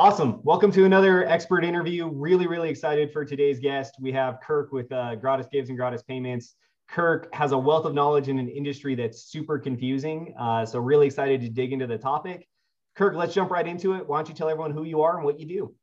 Awesome. 0.00 0.38
Welcome 0.44 0.70
to 0.74 0.84
another 0.84 1.26
expert 1.26 1.64
interview. 1.64 2.08
Really, 2.08 2.46
really 2.46 2.70
excited 2.70 3.12
for 3.12 3.24
today's 3.24 3.58
guest. 3.58 3.96
We 4.00 4.12
have 4.12 4.38
Kirk 4.40 4.70
with 4.70 4.92
uh, 4.92 5.16
Gratis 5.16 5.48
Gives 5.50 5.70
and 5.70 5.76
Gratis 5.76 6.04
Payments. 6.04 6.54
Kirk 6.88 7.28
has 7.34 7.50
a 7.50 7.58
wealth 7.58 7.84
of 7.84 7.94
knowledge 7.94 8.28
in 8.28 8.38
an 8.38 8.48
industry 8.48 8.94
that's 8.94 9.24
super 9.24 9.58
confusing. 9.58 10.36
Uh, 10.38 10.64
so, 10.64 10.78
really 10.78 11.08
excited 11.08 11.40
to 11.40 11.48
dig 11.48 11.72
into 11.72 11.88
the 11.88 11.98
topic. 11.98 12.46
Kirk, 12.94 13.16
let's 13.16 13.34
jump 13.34 13.50
right 13.50 13.66
into 13.66 13.94
it. 13.94 14.06
Why 14.06 14.18
don't 14.18 14.28
you 14.28 14.36
tell 14.36 14.48
everyone 14.48 14.70
who 14.70 14.84
you 14.84 15.02
are 15.02 15.16
and 15.16 15.24
what 15.24 15.40
you 15.40 15.48
do? 15.48 15.74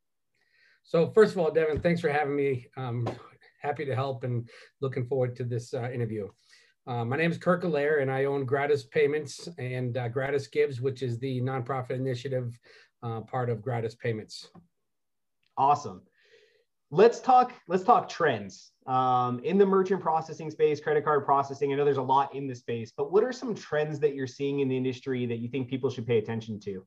So, 0.86 1.12
first 1.12 1.34
of 1.34 1.40
all, 1.40 1.52
Devin, 1.52 1.82
thanks 1.82 2.00
for 2.00 2.08
having 2.08 2.38
me. 2.38 2.68
Um, 2.78 3.06
happy 3.62 3.84
to 3.84 3.96
help 3.96 4.24
and 4.24 4.48
looking 4.80 5.06
forward 5.08 5.36
to 5.36 5.44
this 5.44 5.74
uh, 5.74 5.92
interview. 5.92 6.30
Uh, 6.88 7.04
my 7.04 7.18
name 7.18 7.32
is 7.32 7.38
Kirk 7.38 7.64
Allaire, 7.64 8.02
and 8.02 8.12
I 8.12 8.26
own 8.26 8.46
Gratis 8.46 8.84
Payments 8.84 9.50
and 9.58 9.98
uh, 9.98 10.08
Gratis 10.08 10.48
Gives, 10.48 10.80
which 10.80 11.02
is 11.02 11.18
the 11.18 11.42
nonprofit 11.42 11.96
initiative 11.96 12.58
uh, 13.06 13.22
part 13.22 13.50
of 13.50 13.62
Gratis 13.62 13.96
Payments. 13.96 14.50
Awesome. 15.58 16.02
Let's 16.92 17.20
talk. 17.20 17.54
Let's 17.68 17.84
talk 17.84 18.10
trends 18.10 18.72
um, 18.88 19.40
in 19.44 19.58
the 19.58 19.66
merchant 19.66 20.02
processing 20.02 20.50
space, 20.50 20.80
credit 20.80 21.04
card 21.04 21.26
processing. 21.26 21.72
I 21.72 21.76
know 21.76 21.86
there's 21.86 21.98
a 21.98 22.02
lot 22.02 22.34
in 22.36 22.48
the 22.48 22.56
space, 22.56 22.92
but 22.96 23.12
what 23.12 23.24
are 23.24 23.32
some 23.32 23.54
trends 23.56 24.00
that 24.00 24.16
you're 24.16 24.28
seeing 24.28 24.60
in 24.60 24.68
the 24.68 24.78
industry 24.78 25.26
that 25.26 25.40
you 25.40 25.50
think 25.50 25.70
people 25.70 25.90
should 25.90 26.08
pay 26.08 26.18
attention 26.18 26.60
to? 26.62 26.86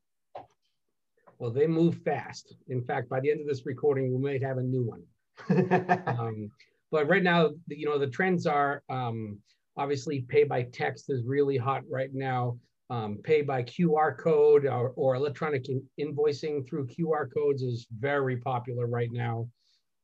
Well, 1.39 1.51
they 1.51 1.67
move 1.67 1.99
fast. 2.05 2.55
In 2.69 2.83
fact, 2.83 3.09
by 3.09 3.21
the 3.21 3.31
end 3.31 3.41
of 3.41 3.47
this 3.47 3.65
recording, 3.65 4.13
we 4.13 4.19
might 4.19 4.43
have 4.43 4.59
a 4.59 4.63
new 4.63 4.83
one. 4.83 5.03
um, 6.19 6.51
but 6.91 7.09
right 7.09 7.23
now, 7.23 7.51
you 7.69 7.87
know, 7.87 7.99
the 7.99 8.09
trends 8.09 8.47
are 8.47 8.83
um, 8.89 9.39
obviously 9.77 10.23
pay 10.23 10.45
by 10.45 10.63
text 10.63 11.11
is 11.11 11.23
really 11.25 11.57
hot 11.57 11.83
right 11.89 12.11
now. 12.13 12.59
Um, 12.91 13.19
pay 13.23 13.43
by 13.43 13.63
QR 13.65 14.17
code 14.17 14.65
or, 14.65 14.91
or 14.97 15.15
electronic 15.15 15.69
in 15.69 15.83
invoicing 16.01 16.67
through 16.67 16.87
QR 16.87 17.29
codes 17.33 17.63
is 17.63 17.87
very 17.99 18.39
popular 18.39 18.87
right 18.87 19.11
now. 19.13 19.47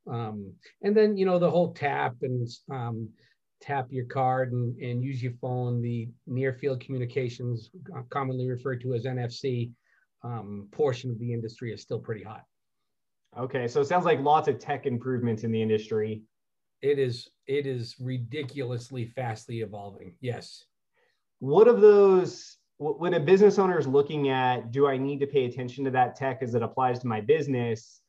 Um, 0.06 0.52
and 0.82 0.94
then, 0.94 1.16
you 1.16 1.24
know, 1.24 1.38
the 1.38 1.50
whole 1.50 1.72
tap 1.72 2.16
and 2.20 2.46
um, 2.70 3.08
tap 3.62 3.86
your 3.90 4.04
card 4.04 4.52
and, 4.52 4.76
and 4.78 5.02
use 5.02 5.22
your 5.22 5.32
phone, 5.40 5.80
the 5.80 6.08
near 6.26 6.52
field 6.52 6.80
communications, 6.80 7.70
uh, 7.96 8.02
commonly 8.10 8.50
referred 8.50 8.82
to 8.82 8.92
as 8.92 9.06
NFC, 9.06 9.72
um, 10.22 10.68
portion 10.72 11.10
of 11.10 11.18
the 11.18 11.32
industry 11.32 11.72
is 11.72 11.80
still 11.80 11.98
pretty 11.98 12.22
hot. 12.22 12.42
Okay, 13.38 13.66
so 13.66 13.80
it 13.80 13.86
sounds 13.86 14.04
like 14.04 14.20
lots 14.20 14.48
of 14.48 14.58
tech 14.58 14.86
improvements 14.86 15.42
in 15.42 15.50
the 15.50 15.60
industry. 15.60 16.22
It 16.82 16.98
is 16.98 17.28
it 17.46 17.66
is 17.66 17.96
ridiculously 17.98 19.06
fastly 19.06 19.60
evolving. 19.60 20.14
Yes. 20.20 20.64
What 21.40 21.66
of 21.66 21.80
those 21.80 22.58
when 22.78 23.14
a 23.14 23.20
business 23.20 23.58
owner 23.58 23.78
is 23.78 23.86
looking 23.86 24.28
at 24.28 24.72
do 24.72 24.86
I 24.86 24.96
need 24.96 25.20
to 25.20 25.26
pay 25.26 25.44
attention 25.44 25.84
to 25.84 25.90
that 25.92 26.16
tech 26.16 26.42
as 26.42 26.54
it 26.54 26.62
applies 26.62 26.98
to 27.00 27.06
my 27.06 27.20
business? 27.20 28.00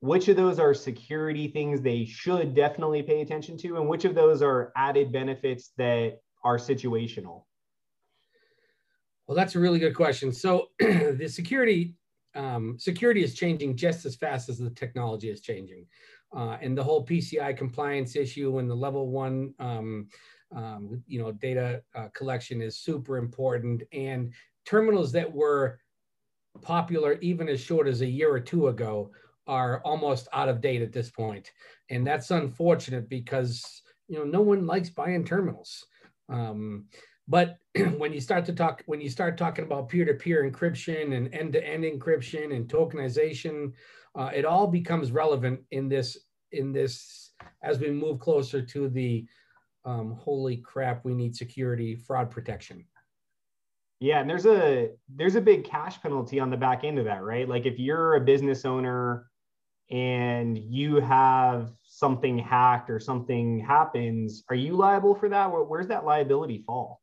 Which 0.00 0.28
of 0.28 0.36
those 0.36 0.58
are 0.58 0.72
security 0.72 1.48
things 1.48 1.80
they 1.80 2.04
should 2.04 2.54
definitely 2.54 3.02
pay 3.02 3.20
attention 3.20 3.58
to, 3.58 3.76
and 3.76 3.88
which 3.88 4.04
of 4.04 4.14
those 4.14 4.42
are 4.42 4.72
added 4.76 5.12
benefits 5.12 5.72
that 5.76 6.20
are 6.42 6.56
situational? 6.56 7.44
Well, 9.26 9.36
that's 9.36 9.54
a 9.54 9.60
really 9.60 9.78
good 9.78 9.94
question. 9.94 10.32
So 10.32 10.68
the 10.78 11.28
security 11.28 11.94
um, 12.34 12.76
security 12.78 13.22
is 13.22 13.34
changing 13.34 13.76
just 13.76 14.06
as 14.06 14.16
fast 14.16 14.48
as 14.48 14.58
the 14.58 14.70
technology 14.70 15.30
is 15.30 15.40
changing. 15.40 15.86
Uh, 16.34 16.56
and 16.60 16.78
the 16.78 16.84
whole 16.84 17.04
PCI 17.04 17.56
compliance 17.56 18.14
issue 18.14 18.58
and 18.58 18.70
the 18.70 18.74
level 18.74 19.08
one, 19.10 19.52
um, 19.58 20.08
um, 20.54 21.02
you 21.06 21.20
know, 21.20 21.32
data 21.32 21.82
uh, 21.94 22.08
collection 22.14 22.60
is 22.60 22.78
super 22.78 23.16
important. 23.16 23.82
And 23.92 24.32
terminals 24.64 25.12
that 25.12 25.30
were 25.30 25.78
popular 26.62 27.14
even 27.20 27.48
as 27.48 27.60
short 27.60 27.86
as 27.86 28.00
a 28.00 28.06
year 28.06 28.32
or 28.32 28.40
two 28.40 28.68
ago 28.68 29.10
are 29.46 29.80
almost 29.84 30.28
out 30.32 30.48
of 30.48 30.60
date 30.60 30.82
at 30.82 30.92
this 30.92 31.10
point. 31.10 31.50
And 31.88 32.06
that's 32.06 32.30
unfortunate 32.30 33.08
because, 33.08 33.82
you 34.08 34.18
know, 34.18 34.24
no 34.24 34.40
one 34.40 34.66
likes 34.66 34.90
buying 34.90 35.24
terminals. 35.24 35.86
Um, 36.28 36.86
but 37.26 37.58
when 37.96 38.12
you 38.12 38.20
start 38.20 38.44
to 38.46 38.52
talk, 38.52 38.82
when 38.86 39.00
you 39.00 39.08
start 39.08 39.38
talking 39.38 39.64
about 39.64 39.88
peer-to-peer 39.88 40.50
encryption 40.50 41.16
and 41.16 41.32
end-to-end 41.34 41.84
encryption 41.84 42.54
and 42.54 42.68
tokenization, 42.68 43.72
uh, 44.16 44.30
it 44.34 44.44
all 44.44 44.66
becomes 44.66 45.12
relevant 45.12 45.60
in 45.70 45.88
this 45.88 46.18
in 46.52 46.72
this 46.72 47.30
as 47.62 47.78
we 47.78 47.90
move 47.90 48.18
closer 48.18 48.60
to 48.60 48.88
the 48.88 49.24
um, 49.84 50.12
holy 50.12 50.58
crap, 50.58 51.04
we 51.04 51.14
need 51.14 51.34
security, 51.34 51.96
fraud 51.96 52.30
protection. 52.30 52.84
Yeah, 54.00 54.20
and 54.20 54.30
there's 54.30 54.46
a 54.46 54.90
there's 55.14 55.34
a 55.34 55.40
big 55.40 55.64
cash 55.64 56.00
penalty 56.00 56.40
on 56.40 56.50
the 56.50 56.56
back 56.56 56.84
end 56.84 56.98
of 56.98 57.04
that, 57.04 57.22
right? 57.22 57.48
Like 57.48 57.66
if 57.66 57.78
you're 57.78 58.14
a 58.14 58.20
business 58.20 58.64
owner 58.64 59.26
and 59.90 60.56
you 60.56 60.96
have 61.00 61.72
something 61.82 62.38
hacked 62.38 62.88
or 62.88 62.98
something 62.98 63.60
happens, 63.60 64.44
are 64.48 64.56
you 64.56 64.74
liable 64.74 65.14
for 65.14 65.28
that? 65.28 65.46
Where's 65.46 65.88
that 65.88 66.04
liability 66.04 66.62
fall? 66.66 67.00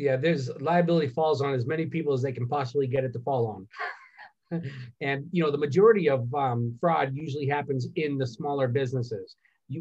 yeah, 0.00 0.16
there's 0.16 0.50
liability 0.60 1.08
falls 1.08 1.42
on 1.42 1.52
as 1.52 1.66
many 1.66 1.86
people 1.86 2.14
as 2.14 2.22
they 2.22 2.32
can 2.32 2.48
possibly 2.48 2.86
get 2.86 3.04
it 3.04 3.12
to 3.12 3.20
fall 3.20 3.66
on. 4.50 4.62
and 5.00 5.26
you 5.30 5.42
know, 5.42 5.50
the 5.50 5.58
majority 5.58 6.08
of 6.08 6.32
um, 6.34 6.76
fraud 6.80 7.14
usually 7.14 7.46
happens 7.46 7.86
in 7.96 8.16
the 8.16 8.26
smaller 8.26 8.66
businesses. 8.66 9.36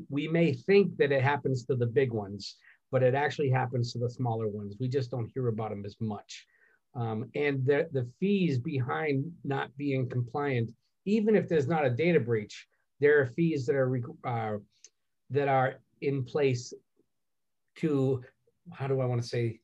We 0.09 0.27
may 0.27 0.53
think 0.53 0.97
that 0.97 1.11
it 1.11 1.21
happens 1.21 1.65
to 1.65 1.75
the 1.75 1.85
big 1.85 2.11
ones, 2.11 2.55
but 2.91 3.03
it 3.03 3.15
actually 3.15 3.49
happens 3.49 3.91
to 3.93 3.99
the 3.99 4.09
smaller 4.09 4.47
ones. 4.47 4.75
We 4.79 4.87
just 4.87 5.11
don't 5.11 5.31
hear 5.33 5.47
about 5.47 5.69
them 5.69 5.85
as 5.85 5.95
much. 5.99 6.45
Um, 6.95 7.29
and 7.35 7.65
the, 7.65 7.87
the 7.91 8.07
fees 8.19 8.57
behind 8.57 9.31
not 9.43 9.75
being 9.77 10.09
compliant, 10.09 10.71
even 11.05 11.35
if 11.35 11.47
there's 11.47 11.67
not 11.67 11.85
a 11.85 11.89
data 11.89 12.19
breach, 12.19 12.67
there 12.99 13.19
are 13.19 13.27
fees 13.27 13.65
that 13.67 13.75
are 13.75 14.01
uh, 14.25 14.57
that 15.29 15.47
are 15.47 15.79
in 16.01 16.23
place 16.23 16.73
to 17.77 18.23
how 18.73 18.87
do 18.87 18.99
I 18.99 19.05
want 19.05 19.21
to 19.21 19.27
say 19.27 19.59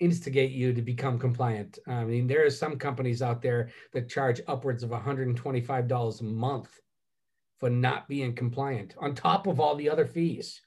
instigate 0.00 0.50
you 0.50 0.72
to 0.74 0.82
become 0.82 1.18
compliant. 1.18 1.78
I 1.86 2.04
mean, 2.04 2.26
there 2.26 2.44
are 2.44 2.50
some 2.50 2.76
companies 2.76 3.22
out 3.22 3.40
there 3.40 3.70
that 3.92 4.08
charge 4.08 4.42
upwards 4.46 4.82
of 4.82 4.90
$125 4.90 6.20
a 6.20 6.24
month 6.24 6.68
for 7.58 7.70
not 7.70 8.08
being 8.08 8.34
compliant 8.34 8.94
on 8.98 9.14
top 9.14 9.46
of 9.46 9.60
all 9.60 9.74
the 9.76 9.88
other 9.88 10.06
fees. 10.06 10.60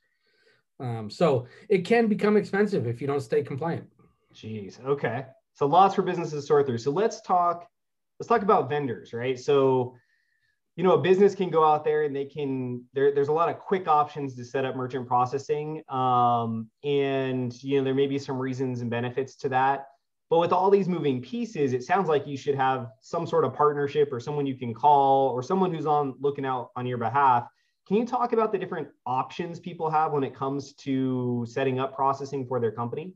Um, 0.80 1.10
so 1.10 1.48
it 1.68 1.80
can 1.80 2.08
become 2.08 2.38
expensive 2.38 2.88
if 2.88 3.02
you 3.02 3.08
don't 3.08 3.20
stay 3.20 3.44
compliant. 3.44 3.88
Jeez. 4.34 4.84
Okay. 4.84 5.26
So 5.54 5.66
lots 5.66 5.96
for 5.96 6.02
businesses 6.02 6.44
to 6.44 6.48
sort 6.48 6.66
through. 6.66 6.78
So 6.78 6.92
let's 6.92 7.22
talk. 7.22 7.68
Let's 8.20 8.28
talk 8.28 8.42
about 8.42 8.70
vendors, 8.70 9.14
right? 9.14 9.40
So 9.40 9.96
you 10.80 10.84
know, 10.84 10.94
a 10.94 11.02
business 11.02 11.36
can 11.36 11.50
go 11.50 11.66
out 11.66 11.84
there 11.84 12.04
and 12.04 12.16
they 12.16 12.24
can, 12.24 12.86
there, 12.94 13.14
there's 13.14 13.28
a 13.28 13.34
lot 13.34 13.50
of 13.50 13.60
quick 13.60 13.90
options 13.90 14.34
to 14.36 14.46
set 14.46 14.64
up 14.64 14.78
merchant 14.78 15.06
processing. 15.06 15.84
Um, 15.90 16.70
and, 16.86 17.54
you 17.62 17.78
know, 17.78 17.84
there 17.84 17.94
may 17.94 18.08
be 18.08 18.18
some 18.18 18.38
reasons 18.38 18.80
and 18.80 18.90
benefits 18.90 19.36
to 19.40 19.50
that. 19.50 19.88
But 20.30 20.40
with 20.40 20.54
all 20.54 20.70
these 20.70 20.88
moving 20.88 21.22
pieces, 21.22 21.74
it 21.74 21.84
sounds 21.84 22.08
like 22.08 22.28
you 22.28 22.38
should 22.38 22.56
have 22.56 22.90
some 23.02 23.26
sort 23.26 23.46
of 23.46 23.54
partnership 23.54 24.10
or 24.12 24.20
someone 24.20 24.46
you 24.46 24.56
can 24.56 24.74
call 24.74 25.30
or 25.30 25.42
someone 25.42 25.74
who's 25.74 25.88
on 25.88 26.14
looking 26.20 26.46
out 26.46 26.70
on 26.76 26.86
your 26.86 27.00
behalf. 27.00 27.48
Can 27.88 27.98
you 27.98 28.06
talk 28.06 28.34
about 28.34 28.52
the 28.52 28.58
different 28.60 28.90
options 29.08 29.60
people 29.60 29.90
have 29.90 30.12
when 30.12 30.24
it 30.24 30.36
comes 30.36 30.74
to 30.74 31.46
setting 31.50 31.80
up 31.80 31.96
processing 31.96 32.46
for 32.46 32.60
their 32.60 32.72
company? 32.72 33.14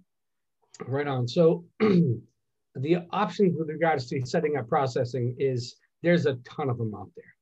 Right 0.87 1.07
on. 1.07 1.27
So 1.27 1.65
the 1.79 3.07
options 3.11 3.55
with 3.59 3.69
regards 3.69 4.07
to 4.07 4.25
setting 4.25 4.57
up 4.57 4.67
processing 4.67 5.35
is 5.37 5.75
there's 6.01 6.25
a 6.25 6.35
ton 6.37 6.71
of 6.71 6.79
them 6.79 6.95
out 6.95 7.11
there. 7.15 7.35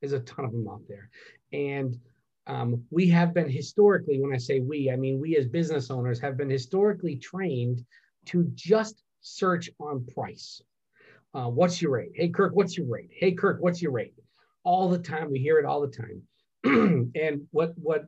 There's 0.00 0.12
a 0.12 0.20
ton 0.20 0.44
of 0.44 0.52
them 0.52 0.68
out 0.68 0.82
there. 0.86 1.08
And 1.54 1.98
um, 2.46 2.84
we 2.90 3.08
have 3.08 3.32
been 3.32 3.48
historically, 3.48 4.20
when 4.20 4.34
I 4.34 4.38
say 4.38 4.60
we, 4.60 4.90
I 4.90 4.96
mean 4.96 5.18
we 5.18 5.38
as 5.38 5.46
business 5.46 5.90
owners 5.90 6.20
have 6.20 6.36
been 6.36 6.50
historically 6.50 7.16
trained 7.16 7.82
to 8.26 8.44
just 8.54 9.03
search 9.24 9.70
on 9.80 10.06
price. 10.14 10.62
Uh, 11.34 11.48
what's 11.48 11.82
your 11.82 11.92
rate? 11.92 12.12
Hey, 12.14 12.28
Kirk, 12.28 12.52
what's 12.54 12.76
your 12.76 12.86
rate? 12.86 13.10
Hey, 13.10 13.32
Kirk, 13.32 13.56
what's 13.60 13.82
your 13.82 13.90
rate? 13.90 14.14
All 14.62 14.88
the 14.88 14.98
time. 14.98 15.30
We 15.30 15.40
hear 15.40 15.58
it 15.58 15.64
all 15.64 15.80
the 15.80 15.88
time. 15.88 16.22
and 17.14 17.46
what, 17.50 17.72
what, 17.76 18.06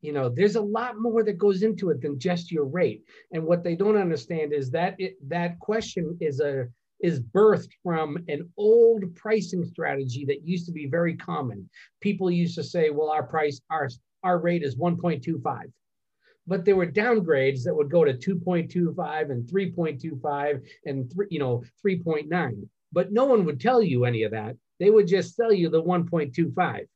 you 0.00 0.12
know, 0.12 0.28
there's 0.28 0.56
a 0.56 0.60
lot 0.60 1.00
more 1.00 1.24
that 1.24 1.38
goes 1.38 1.62
into 1.62 1.90
it 1.90 2.00
than 2.02 2.18
just 2.18 2.52
your 2.52 2.66
rate. 2.66 3.02
And 3.32 3.44
what 3.44 3.64
they 3.64 3.74
don't 3.74 3.96
understand 3.96 4.52
is 4.52 4.70
that 4.70 4.94
it, 4.98 5.16
that 5.28 5.58
question 5.58 6.16
is 6.20 6.40
a 6.40 6.68
is 7.00 7.20
birthed 7.20 7.70
from 7.82 8.16
an 8.28 8.48
old 8.56 9.12
pricing 9.16 9.64
strategy 9.64 10.24
that 10.24 10.46
used 10.46 10.66
to 10.66 10.72
be 10.72 10.86
very 10.86 11.16
common. 11.16 11.68
People 12.00 12.30
used 12.30 12.54
to 12.54 12.62
say, 12.62 12.90
well, 12.90 13.10
our 13.10 13.24
price, 13.24 13.60
our, 13.70 13.88
our 14.22 14.38
rate 14.38 14.62
is 14.62 14.76
1.25. 14.76 15.64
But 16.46 16.64
there 16.64 16.76
were 16.76 16.86
downgrades 16.86 17.62
that 17.64 17.74
would 17.74 17.90
go 17.90 18.04
to 18.04 18.14
2.25 18.14 19.30
and 19.30 19.48
3.25 19.48 20.62
and 20.86 21.12
three, 21.12 21.26
you 21.30 21.38
know 21.38 21.62
3.9. 21.84 22.68
But 22.92 23.12
no 23.12 23.24
one 23.24 23.44
would 23.44 23.60
tell 23.60 23.82
you 23.82 24.04
any 24.04 24.24
of 24.24 24.32
that. 24.32 24.56
They 24.80 24.90
would 24.90 25.06
just 25.06 25.36
sell 25.36 25.52
you 25.52 25.68
the 25.68 25.82
1.25. 25.82 26.86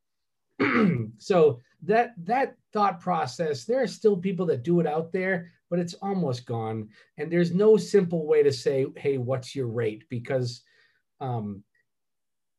so 1.19 1.61
that 1.83 2.15
that 2.25 2.57
thought 2.73 3.01
process, 3.01 3.65
there 3.65 3.83
are 3.83 3.87
still 3.87 4.17
people 4.17 4.47
that 4.47 4.63
do 4.63 4.81
it 4.81 4.87
out 4.87 5.13
there, 5.13 5.53
but 5.71 5.79
it's 5.79 5.95
almost 5.95 6.47
gone. 6.47 6.89
And 7.17 7.31
there's 7.31 7.53
no 7.53 7.77
simple 7.77 8.27
way 8.27 8.43
to 8.43 8.53
say, 8.53 8.87
hey, 8.97 9.19
what's 9.19 9.55
your 9.55 9.69
rate? 9.69 10.05
Because 10.11 10.63
um, 11.21 11.63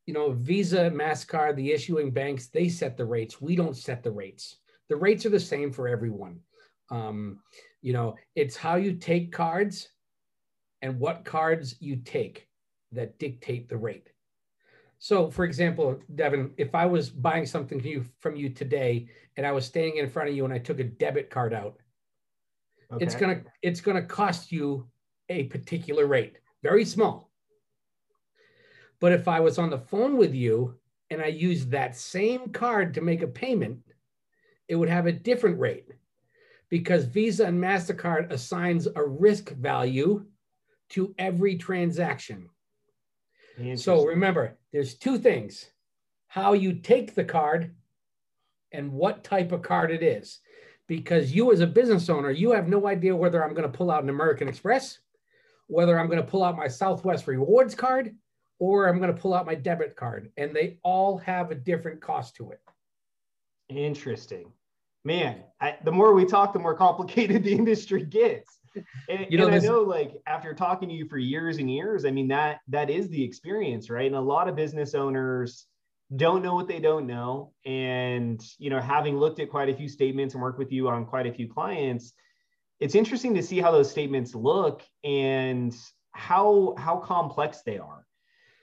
you 0.07 0.13
know, 0.13 0.31
Visa, 0.31 0.89
MasterCard, 0.89 1.55
the 1.55 1.71
issuing 1.71 2.11
banks, 2.11 2.47
they 2.47 2.69
set 2.69 2.97
the 2.97 3.05
rates. 3.05 3.41
We 3.41 3.55
don't 3.55 3.75
set 3.75 4.03
the 4.03 4.11
rates. 4.11 4.55
The 4.87 4.95
rates 4.95 5.25
are 5.25 5.29
the 5.29 5.39
same 5.39 5.71
for 5.71 5.87
everyone. 5.87 6.39
Um, 6.89 7.39
you 7.81 7.93
know, 7.93 8.15
it's 8.35 8.55
how 8.55 8.75
you 8.75 8.93
take 8.93 9.31
cards 9.31 9.89
and 10.81 10.99
what 10.99 11.25
cards 11.25 11.75
you 11.79 11.97
take 11.97 12.47
that 12.91 13.19
dictate 13.19 13.69
the 13.69 13.77
rate. 13.77 14.09
So, 14.99 15.29
for 15.29 15.45
example, 15.45 15.99
Devin, 16.15 16.51
if 16.57 16.73
I 16.73 16.85
was 16.85 17.09
buying 17.09 17.45
something 17.45 17.79
from 17.79 17.87
you, 17.87 18.05
from 18.19 18.35
you 18.35 18.49
today 18.49 19.07
and 19.35 19.45
I 19.45 19.51
was 19.51 19.65
standing 19.65 19.97
in 19.97 20.09
front 20.09 20.29
of 20.29 20.35
you 20.35 20.43
and 20.45 20.53
I 20.53 20.57
took 20.57 20.79
a 20.79 20.83
debit 20.83 21.29
card 21.29 21.53
out, 21.53 21.77
okay. 22.91 23.05
it's 23.05 23.15
gonna 23.15 23.41
it's 23.61 23.81
gonna 23.81 24.01
cost 24.01 24.51
you 24.51 24.87
a 25.29 25.43
particular 25.45 26.07
rate, 26.07 26.37
very 26.63 26.85
small. 26.85 27.31
But 28.99 29.11
if 29.11 29.27
I 29.27 29.39
was 29.39 29.59
on 29.59 29.69
the 29.69 29.77
phone 29.77 30.17
with 30.17 30.33
you 30.33 30.79
and 31.11 31.21
I 31.21 31.27
used 31.27 31.69
that 31.71 31.95
same 31.95 32.49
card 32.49 32.95
to 32.95 33.01
make 33.01 33.21
a 33.21 33.27
payment, 33.27 33.79
it 34.67 34.75
would 34.75 34.89
have 34.89 35.05
a 35.05 35.11
different 35.11 35.59
rate 35.59 35.85
because 36.69 37.05
Visa 37.05 37.45
and 37.45 37.61
MasterCard 37.61 38.31
assigns 38.31 38.87
a 38.95 39.03
risk 39.03 39.51
value 39.51 40.25
to 40.89 41.13
every 41.17 41.55
transaction. 41.55 42.49
So 43.75 44.05
remember, 44.05 44.57
there's 44.71 44.95
two 44.95 45.17
things 45.17 45.65
how 46.27 46.53
you 46.53 46.73
take 46.73 47.15
the 47.15 47.23
card 47.23 47.73
and 48.71 48.91
what 48.91 49.23
type 49.23 49.51
of 49.51 49.61
card 49.61 49.91
it 49.91 50.03
is. 50.03 50.39
Because 50.87 51.33
you, 51.33 51.51
as 51.51 51.59
a 51.59 51.67
business 51.67 52.09
owner, 52.09 52.31
you 52.31 52.51
have 52.51 52.67
no 52.67 52.87
idea 52.87 53.15
whether 53.15 53.43
I'm 53.43 53.53
going 53.53 53.69
to 53.69 53.77
pull 53.77 53.91
out 53.91 54.03
an 54.03 54.09
American 54.09 54.47
Express, 54.47 54.99
whether 55.67 55.99
I'm 55.99 56.07
going 56.07 56.21
to 56.21 56.27
pull 56.27 56.43
out 56.43 56.55
my 56.55 56.67
Southwest 56.67 57.27
Rewards 57.27 57.75
card, 57.75 58.15
or 58.59 58.87
I'm 58.87 58.99
going 58.99 59.13
to 59.13 59.19
pull 59.19 59.33
out 59.33 59.45
my 59.45 59.55
debit 59.55 59.95
card. 59.95 60.31
And 60.37 60.55
they 60.55 60.79
all 60.83 61.17
have 61.17 61.51
a 61.51 61.55
different 61.55 61.99
cost 61.99 62.35
to 62.35 62.51
it. 62.51 62.61
Interesting. 63.69 64.51
Man, 65.07 65.37
I, 65.61 65.77
the 65.85 65.91
more 65.93 66.13
we 66.13 66.25
talk, 66.25 66.51
the 66.51 66.59
more 66.59 66.75
complicated 66.75 67.41
the 67.45 67.53
industry 67.53 68.03
gets. 68.03 68.59
And, 69.07 69.25
you 69.29 69.37
know, 69.37 69.47
and 69.47 69.55
I 69.55 69.59
know 69.59 69.79
like 69.79 70.11
after 70.27 70.53
talking 70.53 70.89
to 70.89 70.93
you 70.93 71.07
for 71.07 71.17
years 71.17 71.59
and 71.59 71.71
years, 71.71 72.03
I 72.03 72.11
mean, 72.11 72.27
that 72.27 72.59
that 72.67 72.89
is 72.89 73.07
the 73.07 73.23
experience, 73.23 73.89
right? 73.89 74.05
And 74.05 74.17
a 74.17 74.21
lot 74.21 74.49
of 74.49 74.57
business 74.57 74.93
owners 74.93 75.65
don't 76.13 76.43
know 76.43 76.55
what 76.55 76.67
they 76.67 76.79
don't 76.79 77.07
know. 77.07 77.53
And, 77.65 78.45
you 78.59 78.69
know, 78.69 78.81
having 78.81 79.17
looked 79.17 79.39
at 79.39 79.49
quite 79.49 79.69
a 79.69 79.73
few 79.73 79.87
statements 79.87 80.33
and 80.33 80.43
worked 80.43 80.59
with 80.59 80.73
you 80.73 80.89
on 80.89 81.05
quite 81.05 81.25
a 81.25 81.31
few 81.31 81.47
clients, 81.47 82.11
it's 82.81 82.93
interesting 82.93 83.33
to 83.35 83.41
see 83.41 83.61
how 83.61 83.71
those 83.71 83.89
statements 83.89 84.35
look 84.35 84.83
and 85.05 85.73
how 86.11 86.75
how 86.77 86.97
complex 86.97 87.61
they 87.61 87.77
are. 87.77 88.05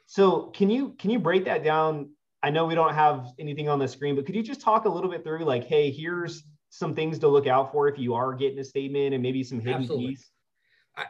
So 0.05 0.51
can 0.55 0.69
you 0.69 0.91
can 0.99 1.09
you 1.09 1.21
break 1.21 1.47
that 1.47 1.65
down? 1.65 2.11
I 2.45 2.51
know 2.51 2.67
we 2.67 2.75
don't 2.75 2.93
have 2.93 3.33
anything 3.39 3.71
on 3.71 3.79
the 3.79 3.89
screen, 3.89 4.15
but 4.15 4.27
could 4.27 4.35
you 4.35 4.43
just 4.43 4.61
talk 4.61 4.85
a 4.85 4.89
little 4.89 5.11
bit 5.11 5.25
through 5.25 5.47
like, 5.47 5.65
hey, 5.65 5.91
here's 5.91 6.43
some 6.69 6.95
things 6.95 7.19
to 7.21 7.29
look 7.29 7.47
out 7.47 7.73
for 7.73 7.89
if 7.89 7.99
you 7.99 8.13
are 8.13 8.35
getting 8.35 8.59
a 8.59 8.65
statement 8.65 9.15
and 9.15 9.23
maybe 9.23 9.43
some 9.43 9.61
hidden 9.61 9.81
Absolutely. 9.81 10.09
keys? 10.09 10.31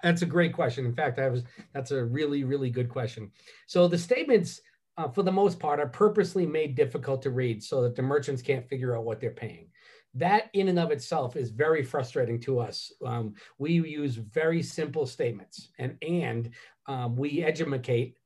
That's 0.05 0.23
a 0.23 0.27
great 0.27 0.53
question. 0.53 0.87
In 0.87 0.95
fact, 0.95 1.19
I 1.19 1.29
was 1.29 1.43
that's 1.73 1.91
a 1.91 2.05
really 2.05 2.45
really 2.45 2.71
good 2.71 2.89
question. 2.89 3.33
So 3.67 3.89
the 3.89 3.99
statements, 3.99 4.61
uh, 4.97 5.09
for 5.09 5.25
the 5.25 5.33
most 5.33 5.59
part, 5.59 5.81
are 5.81 5.89
purposely 5.89 6.47
made 6.47 6.77
difficult 6.77 7.21
to 7.23 7.31
read 7.31 7.65
so 7.65 7.83
that 7.83 7.97
the 7.97 8.03
merchants 8.03 8.41
can't 8.41 8.69
figure 8.69 8.97
out 8.97 9.05
what 9.05 9.21
they're 9.21 9.33
paying. 9.33 9.71
That 10.15 10.51
in 10.53 10.69
and 10.69 10.79
of 10.79 10.93
itself 10.93 11.35
is 11.35 11.51
very 11.51 11.83
frustrating 11.83 12.39
to 12.43 12.61
us. 12.61 12.93
Um, 13.05 13.35
we 13.59 13.73
use 13.73 14.15
very 14.15 14.63
simple 14.63 15.05
statements, 15.05 15.71
and 15.81 15.97
and 16.01 16.51
um, 16.87 17.17
we 17.17 17.43
educate 17.43 18.19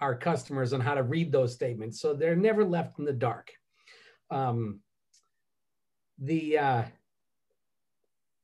our 0.00 0.14
customers 0.14 0.72
on 0.72 0.80
how 0.80 0.94
to 0.94 1.02
read 1.02 1.32
those 1.32 1.54
statements 1.54 2.00
so 2.00 2.14
they're 2.14 2.36
never 2.36 2.64
left 2.64 2.98
in 2.98 3.04
the 3.04 3.12
dark. 3.12 3.52
Um, 4.30 4.80
the 6.18 6.58
uh, 6.58 6.82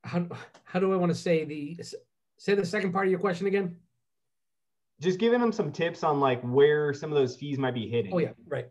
how 0.05 0.27
how 0.65 0.81
do 0.81 0.93
I 0.93 0.97
want 0.97 1.11
to 1.11 1.19
say 1.19 1.45
the 1.45 1.79
say 2.39 2.55
the 2.55 2.67
second 2.67 2.93
part 2.93 3.07
of 3.07 3.11
your 3.11 3.21
question 3.21 3.47
again? 3.47 3.77
Just 5.01 5.19
giving 5.19 5.41
them 5.41 5.53
some 5.53 5.73
tips 5.73 6.05
on 6.05 6.21
like 6.21 6.41
where 6.43 6.95
some 6.95 7.11
of 7.11 7.17
those 7.17 7.37
fees 7.37 7.59
might 7.59 7.75
be 7.75 7.89
hitting. 7.89 8.13
Oh 8.15 8.19
yeah, 8.19 8.33
right. 8.47 8.69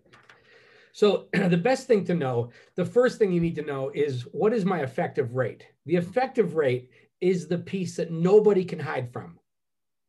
So 0.94 1.28
the 1.34 1.58
best 1.58 1.88
thing 1.88 2.06
to 2.06 2.14
know, 2.14 2.52
the 2.76 2.86
first 2.86 3.18
thing 3.18 3.32
you 3.32 3.42
need 3.42 3.56
to 3.56 3.64
know 3.64 3.92
is 3.94 4.24
what 4.32 4.54
is 4.54 4.66
my 4.66 4.82
effective 4.82 5.36
rate? 5.36 5.66
The 5.86 5.96
effective 5.96 6.56
rate 6.56 6.90
is 7.20 7.48
the 7.48 7.58
piece 7.58 7.96
that 7.98 8.12
nobody 8.12 8.66
can 8.66 8.80
hide 8.80 9.12
from. 9.12 9.40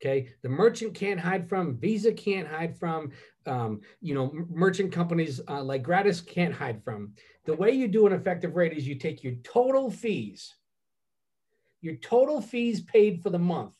Okay, 0.02 0.30
the 0.42 0.48
merchant 0.48 0.94
can't 0.94 1.20
hide 1.20 1.48
from, 1.48 1.76
Visa 1.76 2.12
can't 2.12 2.48
hide 2.48 2.76
from, 2.76 3.12
um, 3.46 3.80
you 4.00 4.14
know, 4.16 4.32
merchant 4.50 4.90
companies 4.90 5.40
uh, 5.48 5.62
like 5.62 5.84
Gratis 5.84 6.20
can't 6.20 6.52
hide 6.52 6.82
from. 6.82 7.12
The 7.44 7.54
way 7.54 7.70
you 7.70 7.86
do 7.86 8.08
an 8.08 8.12
effective 8.12 8.56
rate 8.56 8.72
is 8.72 8.86
you 8.86 8.96
take 8.96 9.22
your 9.22 9.34
total 9.44 9.92
fees, 9.92 10.56
your 11.82 11.94
total 11.96 12.40
fees 12.40 12.80
paid 12.80 13.22
for 13.22 13.30
the 13.30 13.38
month, 13.38 13.74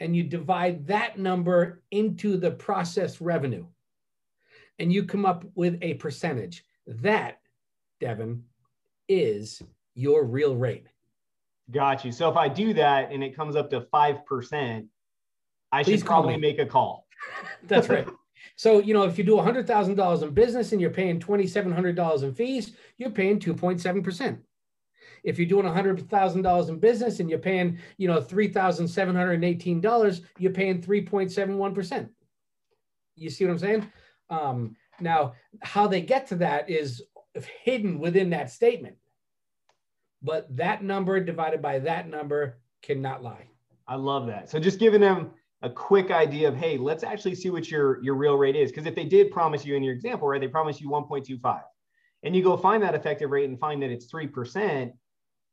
and 0.00 0.16
you 0.16 0.22
divide 0.22 0.86
that 0.86 1.18
number 1.18 1.82
into 1.90 2.38
the 2.38 2.52
process 2.52 3.20
revenue, 3.20 3.66
and 4.78 4.90
you 4.90 5.04
come 5.04 5.26
up 5.26 5.44
with 5.54 5.76
a 5.82 5.94
percentage. 5.94 6.64
That, 6.86 7.38
Devin, 8.00 8.44
is 9.10 9.60
your 9.94 10.24
real 10.24 10.56
rate. 10.56 10.86
Got 11.70 12.02
you. 12.06 12.12
So 12.12 12.30
if 12.30 12.36
I 12.38 12.48
do 12.48 12.72
that 12.72 13.12
and 13.12 13.22
it 13.22 13.36
comes 13.36 13.56
up 13.56 13.68
to 13.70 13.82
5%, 13.82 14.88
I 15.72 15.82
Please 15.82 16.00
should 16.00 16.06
probably 16.06 16.36
make 16.36 16.58
a 16.58 16.66
call. 16.66 17.06
That's 17.64 17.88
right. 17.88 18.06
So, 18.56 18.80
you 18.80 18.92
know, 18.94 19.04
if 19.04 19.18
you 19.18 19.24
do 19.24 19.36
$100,000 19.36 20.22
in 20.22 20.30
business 20.30 20.72
and 20.72 20.80
you're 20.80 20.90
paying 20.90 21.20
$2,700 21.20 22.22
in 22.22 22.34
fees, 22.34 22.72
you're 22.96 23.10
paying 23.10 23.38
2.7%. 23.38 24.38
If 25.22 25.38
you're 25.38 25.48
doing 25.48 25.66
$100,000 25.66 26.68
in 26.68 26.78
business 26.78 27.20
and 27.20 27.30
you're 27.30 27.38
paying, 27.38 27.78
you 27.98 28.08
know, 28.08 28.20
$3,718, 28.20 30.20
you're 30.38 30.52
paying 30.52 30.82
3.71%. 30.82 32.08
You 33.16 33.30
see 33.30 33.44
what 33.44 33.52
I'm 33.52 33.58
saying? 33.58 33.92
Um, 34.30 34.74
now, 35.00 35.34
how 35.62 35.86
they 35.86 36.00
get 36.00 36.26
to 36.28 36.36
that 36.36 36.70
is 36.70 37.02
hidden 37.62 37.98
within 37.98 38.30
that 38.30 38.50
statement. 38.50 38.96
But 40.22 40.56
that 40.56 40.82
number 40.82 41.20
divided 41.20 41.60
by 41.62 41.78
that 41.80 42.08
number 42.08 42.58
cannot 42.82 43.22
lie. 43.22 43.48
I 43.86 43.94
love 43.94 44.26
that. 44.26 44.50
So 44.50 44.58
just 44.58 44.80
giving 44.80 45.00
them 45.00 45.30
a 45.62 45.70
quick 45.70 46.10
idea 46.10 46.48
of 46.48 46.56
hey 46.56 46.78
let's 46.78 47.02
actually 47.02 47.34
see 47.34 47.50
what 47.50 47.70
your 47.70 48.02
your 48.02 48.14
real 48.14 48.36
rate 48.36 48.56
is. 48.56 48.70
Because 48.70 48.86
if 48.86 48.94
they 48.94 49.04
did 49.04 49.30
promise 49.30 49.64
you 49.64 49.74
in 49.74 49.82
your 49.82 49.94
example 49.94 50.28
right 50.28 50.40
they 50.40 50.48
promise 50.48 50.80
you 50.80 50.88
1.25 50.88 51.62
and 52.22 52.34
you 52.34 52.42
go 52.42 52.56
find 52.56 52.82
that 52.82 52.94
effective 52.94 53.30
rate 53.30 53.48
and 53.48 53.58
find 53.58 53.82
that 53.82 53.90
it's 53.90 54.10
3% 54.10 54.92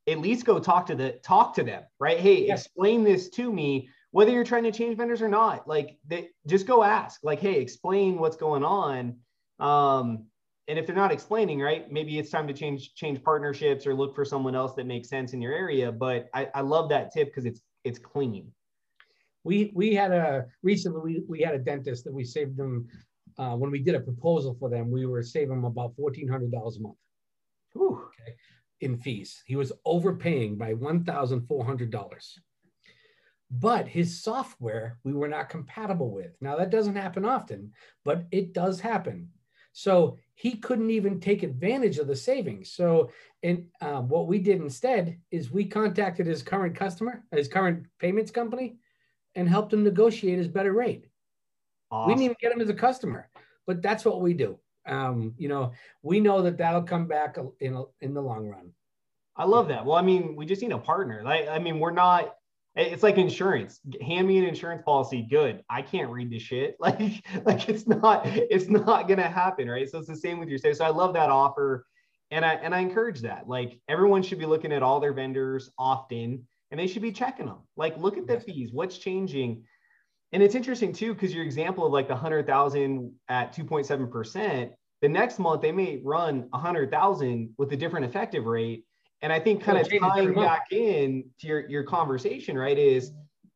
at 0.07 0.19
least 0.19 0.45
go 0.45 0.59
talk 0.59 0.85
to 0.87 0.95
the 0.95 1.13
talk 1.23 1.55
to 1.55 1.63
them 1.63 1.83
right? 1.99 2.19
Hey 2.19 2.47
yes. 2.47 2.65
explain 2.65 3.03
this 3.03 3.29
to 3.29 3.51
me 3.51 3.89
whether 4.11 4.31
you're 4.31 4.45
trying 4.45 4.63
to 4.63 4.71
change 4.71 4.95
vendors 4.95 5.21
or 5.21 5.27
not. 5.27 5.67
Like 5.67 5.97
they, 6.07 6.29
just 6.47 6.67
go 6.67 6.83
ask 6.83 7.21
like 7.23 7.39
hey 7.39 7.55
explain 7.59 8.19
what's 8.19 8.37
going 8.37 8.63
on. 8.63 9.17
Um, 9.59 10.25
and 10.67 10.79
if 10.79 10.87
they're 10.87 10.95
not 10.95 11.11
explaining 11.11 11.59
right 11.59 11.91
maybe 11.91 12.19
it's 12.19 12.29
time 12.29 12.47
to 12.47 12.53
change 12.53 12.93
change 12.93 13.23
partnerships 13.23 13.87
or 13.87 13.95
look 13.95 14.13
for 14.13 14.25
someone 14.25 14.55
else 14.55 14.73
that 14.75 14.85
makes 14.85 15.09
sense 15.09 15.33
in 15.33 15.41
your 15.41 15.53
area. 15.53 15.91
But 15.91 16.29
i, 16.35 16.47
I 16.53 16.61
love 16.61 16.89
that 16.89 17.11
tip 17.11 17.29
because 17.29 17.45
it's 17.45 17.61
it's 17.83 17.97
clean 17.97 18.51
we 19.45 19.71
we 19.73 19.93
had 19.95 20.11
a 20.11 20.45
recently 20.63 20.99
we, 21.01 21.23
we 21.27 21.39
had 21.41 21.55
a 21.55 21.59
dentist 21.59 22.03
that 22.03 22.13
we 22.13 22.25
saved 22.25 22.57
them 22.57 22.87
uh, 23.37 23.55
when 23.55 23.71
we 23.71 23.79
did 23.79 23.95
a 23.95 23.99
proposal 23.99 24.57
for 24.59 24.69
them. 24.69 24.91
We 24.91 25.05
were 25.05 25.23
saving 25.23 25.55
them 25.55 25.65
about 25.65 25.95
fourteen 25.95 26.27
hundred 26.27 26.51
dollars 26.51 26.77
a 26.77 26.81
month. 26.81 26.97
Okay, 27.77 28.35
in 28.81 28.97
fees, 28.97 29.43
he 29.45 29.55
was 29.55 29.71
overpaying 29.85 30.57
by 30.57 30.73
one 30.73 31.05
thousand 31.05 31.47
four 31.47 31.63
hundred 31.63 31.91
dollars. 31.91 32.37
But 33.51 33.87
his 33.87 34.21
software 34.23 34.97
we 35.03 35.13
were 35.13 35.27
not 35.27 35.49
compatible 35.49 36.11
with. 36.11 36.31
Now 36.41 36.57
that 36.57 36.71
doesn't 36.71 36.95
happen 36.95 37.23
often, 37.23 37.71
but 38.03 38.25
it 38.31 38.53
does 38.53 38.79
happen. 38.81 39.29
So 39.71 40.17
he 40.35 40.55
couldn't 40.55 40.89
even 40.89 41.19
take 41.19 41.43
advantage 41.43 41.97
of 41.97 42.07
the 42.07 42.15
savings. 42.15 42.71
So, 42.71 43.11
and 43.43 43.65
uh, 43.81 44.01
what 44.01 44.27
we 44.27 44.39
did 44.39 44.61
instead 44.61 45.19
is 45.31 45.51
we 45.51 45.65
contacted 45.65 46.25
his 46.27 46.41
current 46.41 46.75
customer, 46.75 47.23
his 47.31 47.49
current 47.49 47.85
payments 47.99 48.31
company, 48.31 48.77
and 49.35 49.47
helped 49.49 49.73
him 49.73 49.83
negotiate 49.83 50.37
his 50.37 50.47
better 50.47 50.73
rate. 50.73 51.07
Awesome. 51.91 52.07
We 52.07 52.13
didn't 52.13 52.23
even 52.25 52.37
get 52.41 52.51
him 52.51 52.61
as 52.61 52.69
a 52.69 52.73
customer, 52.73 53.29
but 53.67 53.81
that's 53.81 54.05
what 54.05 54.21
we 54.21 54.33
do. 54.33 54.59
Um, 54.87 55.33
you 55.37 55.47
know, 55.47 55.71
we 56.03 56.19
know 56.19 56.41
that 56.41 56.57
that'll 56.57 56.83
come 56.83 57.07
back 57.07 57.37
in 57.59 57.83
in 58.01 58.13
the 58.13 58.21
long 58.21 58.47
run. 58.47 58.71
I 59.37 59.45
love 59.45 59.67
that. 59.67 59.85
Well, 59.85 59.97
I 59.97 60.01
mean, 60.01 60.35
we 60.35 60.45
just 60.45 60.61
need 60.61 60.71
a 60.71 60.77
partner. 60.77 61.21
Like, 61.23 61.47
I 61.47 61.59
mean, 61.59 61.79
we're 61.79 61.91
not. 61.91 62.35
It's 62.75 63.03
like 63.03 63.17
insurance. 63.17 63.79
Hand 64.01 64.27
me 64.27 64.37
an 64.37 64.43
insurance 64.43 64.81
policy. 64.83 65.25
Good. 65.29 65.63
I 65.69 65.81
can't 65.81 66.11
read 66.11 66.29
this 66.29 66.41
shit. 66.41 66.75
Like, 66.79 67.25
like 67.45 67.69
it's 67.69 67.87
not. 67.87 68.21
It's 68.25 68.67
not 68.67 69.07
gonna 69.07 69.29
happen, 69.29 69.69
right? 69.69 69.89
So 69.89 69.99
it's 69.99 70.07
the 70.07 70.15
same 70.15 70.39
with 70.39 70.49
your 70.49 70.57
sales. 70.57 70.79
So 70.79 70.85
I 70.85 70.89
love 70.89 71.13
that 71.13 71.29
offer, 71.29 71.85
and 72.31 72.45
I 72.45 72.55
and 72.55 72.73
I 72.75 72.79
encourage 72.79 73.21
that. 73.21 73.47
Like, 73.47 73.79
everyone 73.87 74.23
should 74.23 74.39
be 74.39 74.45
looking 74.45 74.71
at 74.71 74.83
all 74.83 74.99
their 74.99 75.13
vendors 75.13 75.71
often 75.77 76.45
and 76.71 76.79
they 76.79 76.87
should 76.87 77.01
be 77.01 77.11
checking 77.11 77.45
them. 77.45 77.59
Like, 77.77 77.97
look 77.97 78.17
at 78.17 78.27
the 78.27 78.39
fees, 78.39 78.71
what's 78.73 78.97
changing. 78.97 79.63
and 80.31 80.43
it's 80.43 80.55
interesting 80.55 80.91
too 80.93 81.13
because 81.13 81.33
your 81.33 81.43
example 81.43 81.85
of 81.85 81.93
like 81.93 82.07
the 82.07 82.15
hundred 82.15 82.47
thousand 82.47 83.13
at 83.29 83.53
two 83.53 83.63
point 83.63 83.85
seven 83.85 84.07
percent, 84.07 84.71
the 85.01 85.09
next 85.09 85.39
month 85.39 85.61
they 85.61 85.71
may 85.71 86.01
run 86.03 86.49
a 86.53 86.57
hundred 86.57 86.91
thousand 86.91 87.53
with 87.57 87.71
a 87.73 87.77
different 87.77 88.05
effective 88.05 88.45
rate. 88.45 88.85
And 89.21 89.31
I 89.31 89.39
think 89.39 89.63
kind 89.63 89.77
of 89.77 89.89
tying 89.99 90.33
back 90.33 90.65
in 90.71 91.25
to 91.39 91.47
your 91.47 91.69
your 91.69 91.83
conversation, 91.83 92.57
right, 92.57 92.77
is 92.77 93.11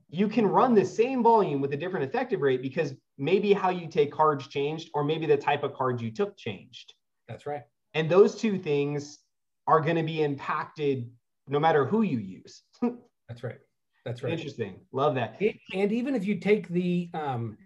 you 0.09 0.27
can 0.27 0.47
run 0.47 0.73
the 0.73 0.85
same 0.85 1.21
volume 1.21 1.61
with 1.61 1.73
a 1.73 1.77
different 1.77 2.05
effective 2.09 2.41
rate 2.41 2.61
because 2.61 2.95
maybe 3.17 3.53
how 3.53 3.69
you 3.69 3.87
take 3.87 4.11
cards 4.11 4.47
changed 4.47 4.89
or 4.93 5.03
maybe 5.03 5.25
the 5.25 5.37
type 5.37 5.63
of 5.63 5.73
cards 5.73 6.01
you 6.01 6.11
took 6.11 6.35
changed. 6.37 6.93
That's 7.27 7.45
right. 7.45 7.63
And 7.93 8.09
those 8.09 8.35
two 8.35 8.57
things 8.57 9.19
are 9.67 9.81
going 9.81 9.97
to 9.97 10.03
be 10.03 10.23
impacted 10.23 11.11
no 11.49 11.59
matter 11.59 11.85
who 11.85 12.03
you 12.03 12.19
use. 12.19 12.63
That's 13.27 13.43
right. 13.43 13.59
That's 14.05 14.23
right. 14.23 14.33
Interesting. 14.33 14.79
Love 14.91 15.15
that. 15.15 15.41
And 15.73 15.91
even 15.91 16.15
if 16.15 16.25
you 16.25 16.35
take 16.35 16.67
the, 16.69 17.09
um, 17.13 17.57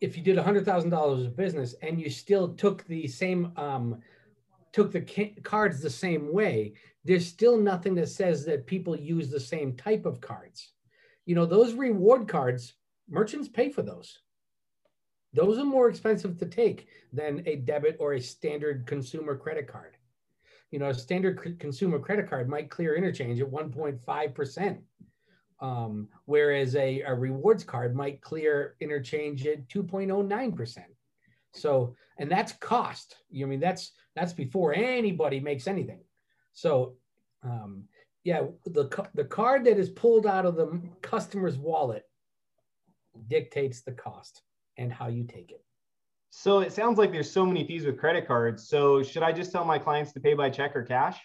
if 0.00 0.16
you 0.16 0.22
did 0.22 0.38
a 0.38 0.42
hundred 0.42 0.64
thousand 0.64 0.90
dollars 0.90 1.26
of 1.26 1.36
business 1.36 1.74
and 1.82 2.00
you 2.00 2.08
still 2.08 2.54
took 2.54 2.84
the 2.86 3.06
same, 3.06 3.52
um, 3.56 4.00
took 4.72 4.90
the 4.90 5.02
ca- 5.02 5.34
cards 5.42 5.80
the 5.80 5.90
same 5.90 6.32
way, 6.32 6.74
there's 7.04 7.26
still 7.26 7.58
nothing 7.58 7.94
that 7.96 8.08
says 8.08 8.44
that 8.46 8.66
people 8.66 8.96
use 8.96 9.28
the 9.28 9.40
same 9.40 9.76
type 9.76 10.06
of 10.06 10.20
cards. 10.20 10.72
You 11.26 11.34
know, 11.34 11.46
those 11.46 11.74
reward 11.74 12.26
cards, 12.26 12.74
merchants 13.08 13.48
pay 13.48 13.68
for 13.68 13.82
those. 13.82 14.20
Those 15.34 15.58
are 15.58 15.64
more 15.64 15.88
expensive 15.88 16.38
to 16.38 16.46
take 16.46 16.88
than 17.12 17.42
a 17.46 17.56
debit 17.56 17.96
or 17.98 18.14
a 18.14 18.20
standard 18.20 18.86
consumer 18.86 19.36
credit 19.36 19.66
card. 19.66 19.96
You 20.72 20.78
know, 20.78 20.88
a 20.88 20.94
standard 20.94 21.58
consumer 21.60 21.98
credit 21.98 22.28
card 22.28 22.48
might 22.48 22.70
clear 22.70 22.96
interchange 22.96 23.40
at 23.40 23.46
1.5%, 23.46 24.78
um, 25.60 26.08
whereas 26.24 26.74
a, 26.74 27.02
a 27.02 27.14
rewards 27.14 27.62
card 27.62 27.94
might 27.94 28.22
clear 28.22 28.74
interchange 28.80 29.46
at 29.46 29.68
2.09%. 29.68 30.78
So, 31.54 31.94
and 32.18 32.30
that's 32.30 32.52
cost. 32.54 33.16
You 33.30 33.46
I 33.46 33.48
mean, 33.50 33.60
that's 33.60 33.92
that's 34.16 34.32
before 34.32 34.74
anybody 34.74 35.40
makes 35.40 35.66
anything. 35.66 36.00
So, 36.54 36.96
um, 37.42 37.84
yeah, 38.24 38.44
the 38.64 38.88
the 39.14 39.24
card 39.24 39.64
that 39.64 39.78
is 39.78 39.90
pulled 39.90 40.26
out 40.26 40.46
of 40.46 40.56
the 40.56 40.80
customer's 41.02 41.58
wallet 41.58 42.04
dictates 43.28 43.82
the 43.82 43.92
cost 43.92 44.42
and 44.78 44.90
how 44.90 45.08
you 45.08 45.24
take 45.24 45.50
it. 45.50 45.62
So 46.34 46.60
it 46.60 46.72
sounds 46.72 46.96
like 46.96 47.12
there's 47.12 47.30
so 47.30 47.44
many 47.44 47.66
fees 47.66 47.84
with 47.84 47.98
credit 47.98 48.26
cards. 48.26 48.66
So 48.66 49.02
should 49.02 49.22
I 49.22 49.32
just 49.32 49.52
tell 49.52 49.66
my 49.66 49.78
clients 49.78 50.14
to 50.14 50.20
pay 50.20 50.32
by 50.32 50.48
check 50.48 50.74
or 50.74 50.82
cash? 50.82 51.20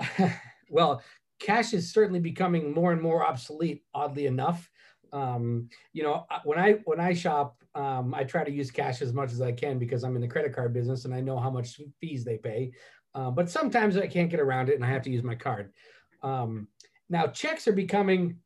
well, 0.70 1.02
cash 1.38 1.74
is 1.74 1.92
certainly 1.92 2.18
becoming 2.18 2.72
more 2.72 2.92
and 2.92 3.00
more 3.00 3.26
obsolete. 3.26 3.84
Oddly 3.92 4.24
enough, 4.24 4.70
um, 5.12 5.68
you 5.92 6.02
know, 6.02 6.24
when 6.44 6.58
I 6.58 6.78
when 6.86 6.98
I 6.98 7.12
shop, 7.12 7.62
um, 7.74 8.14
I 8.14 8.24
try 8.24 8.42
to 8.42 8.50
use 8.50 8.70
cash 8.70 9.02
as 9.02 9.12
much 9.12 9.32
as 9.32 9.42
I 9.42 9.52
can 9.52 9.78
because 9.78 10.02
I'm 10.02 10.16
in 10.16 10.22
the 10.22 10.28
credit 10.28 10.54
card 10.54 10.72
business 10.72 11.04
and 11.04 11.14
I 11.14 11.20
know 11.20 11.38
how 11.38 11.50
much 11.50 11.78
fees 12.00 12.24
they 12.24 12.38
pay. 12.38 12.72
Uh, 13.14 13.30
but 13.30 13.50
sometimes 13.50 13.98
I 13.98 14.06
can't 14.06 14.30
get 14.30 14.40
around 14.40 14.70
it 14.70 14.76
and 14.76 14.84
I 14.84 14.88
have 14.88 15.02
to 15.02 15.10
use 15.10 15.22
my 15.22 15.34
card. 15.34 15.74
Um, 16.22 16.68
now, 17.10 17.26
checks 17.26 17.68
are 17.68 17.72
becoming 17.72 18.38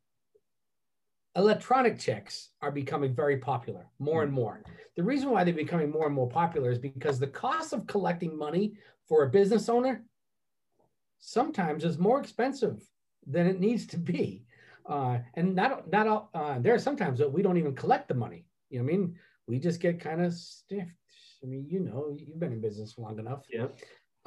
electronic 1.37 1.99
checks 1.99 2.51
are 2.61 2.73
becoming 2.73 3.15
very 3.15 3.37
popular 3.39 3.87
more 3.99 4.23
and 4.23 4.33
more. 4.33 4.63
The 4.97 5.03
reason 5.03 5.31
why 5.31 5.45
they're 5.45 5.55
becoming 5.55 5.91
more 5.91 6.07
and 6.07 6.15
more 6.15 6.29
popular 6.29 6.71
is 6.71 6.79
because 6.79 7.19
the 7.19 7.27
cost 7.27 7.73
of 7.73 7.87
collecting 7.87 8.37
money 8.37 8.75
for 9.09 9.25
a 9.25 9.31
business 9.31 9.69
owner 9.69 10.05
sometimes 11.19 11.85
is 11.85 11.99
more 11.99 12.21
expensive 12.21 12.83
than 13.27 13.47
it 13.47 13.61
needs 13.61 13.87
to 13.89 13.99
be. 13.99 14.45
Uh, 14.87 15.19
and 15.35 15.55
not 15.55 15.91
not 15.91 16.31
uh, 16.35 16.59
there 16.59 16.75
are 16.75 16.79
sometimes 16.79 17.19
that 17.19 17.33
we 17.33 17.43
don't 17.43 17.59
even 17.59 17.75
collect 17.75 18.09
the 18.09 18.15
money. 18.15 18.47
You 18.71 18.79
know 18.79 18.85
what 18.85 18.95
I 18.95 18.97
mean? 18.97 19.19
We 19.47 19.59
just 19.59 19.81
get 19.81 20.01
kind 20.01 20.25
of 20.25 20.33
stiffed. 20.33 20.91
I 21.43 21.47
mean, 21.47 21.67
you 21.69 21.81
know, 21.81 22.17
you've 22.17 22.41
been 22.41 22.53
in 22.53 22.61
business 22.61 22.99
long 22.99 23.19
enough. 23.19 23.45
Yeah. 23.53 23.69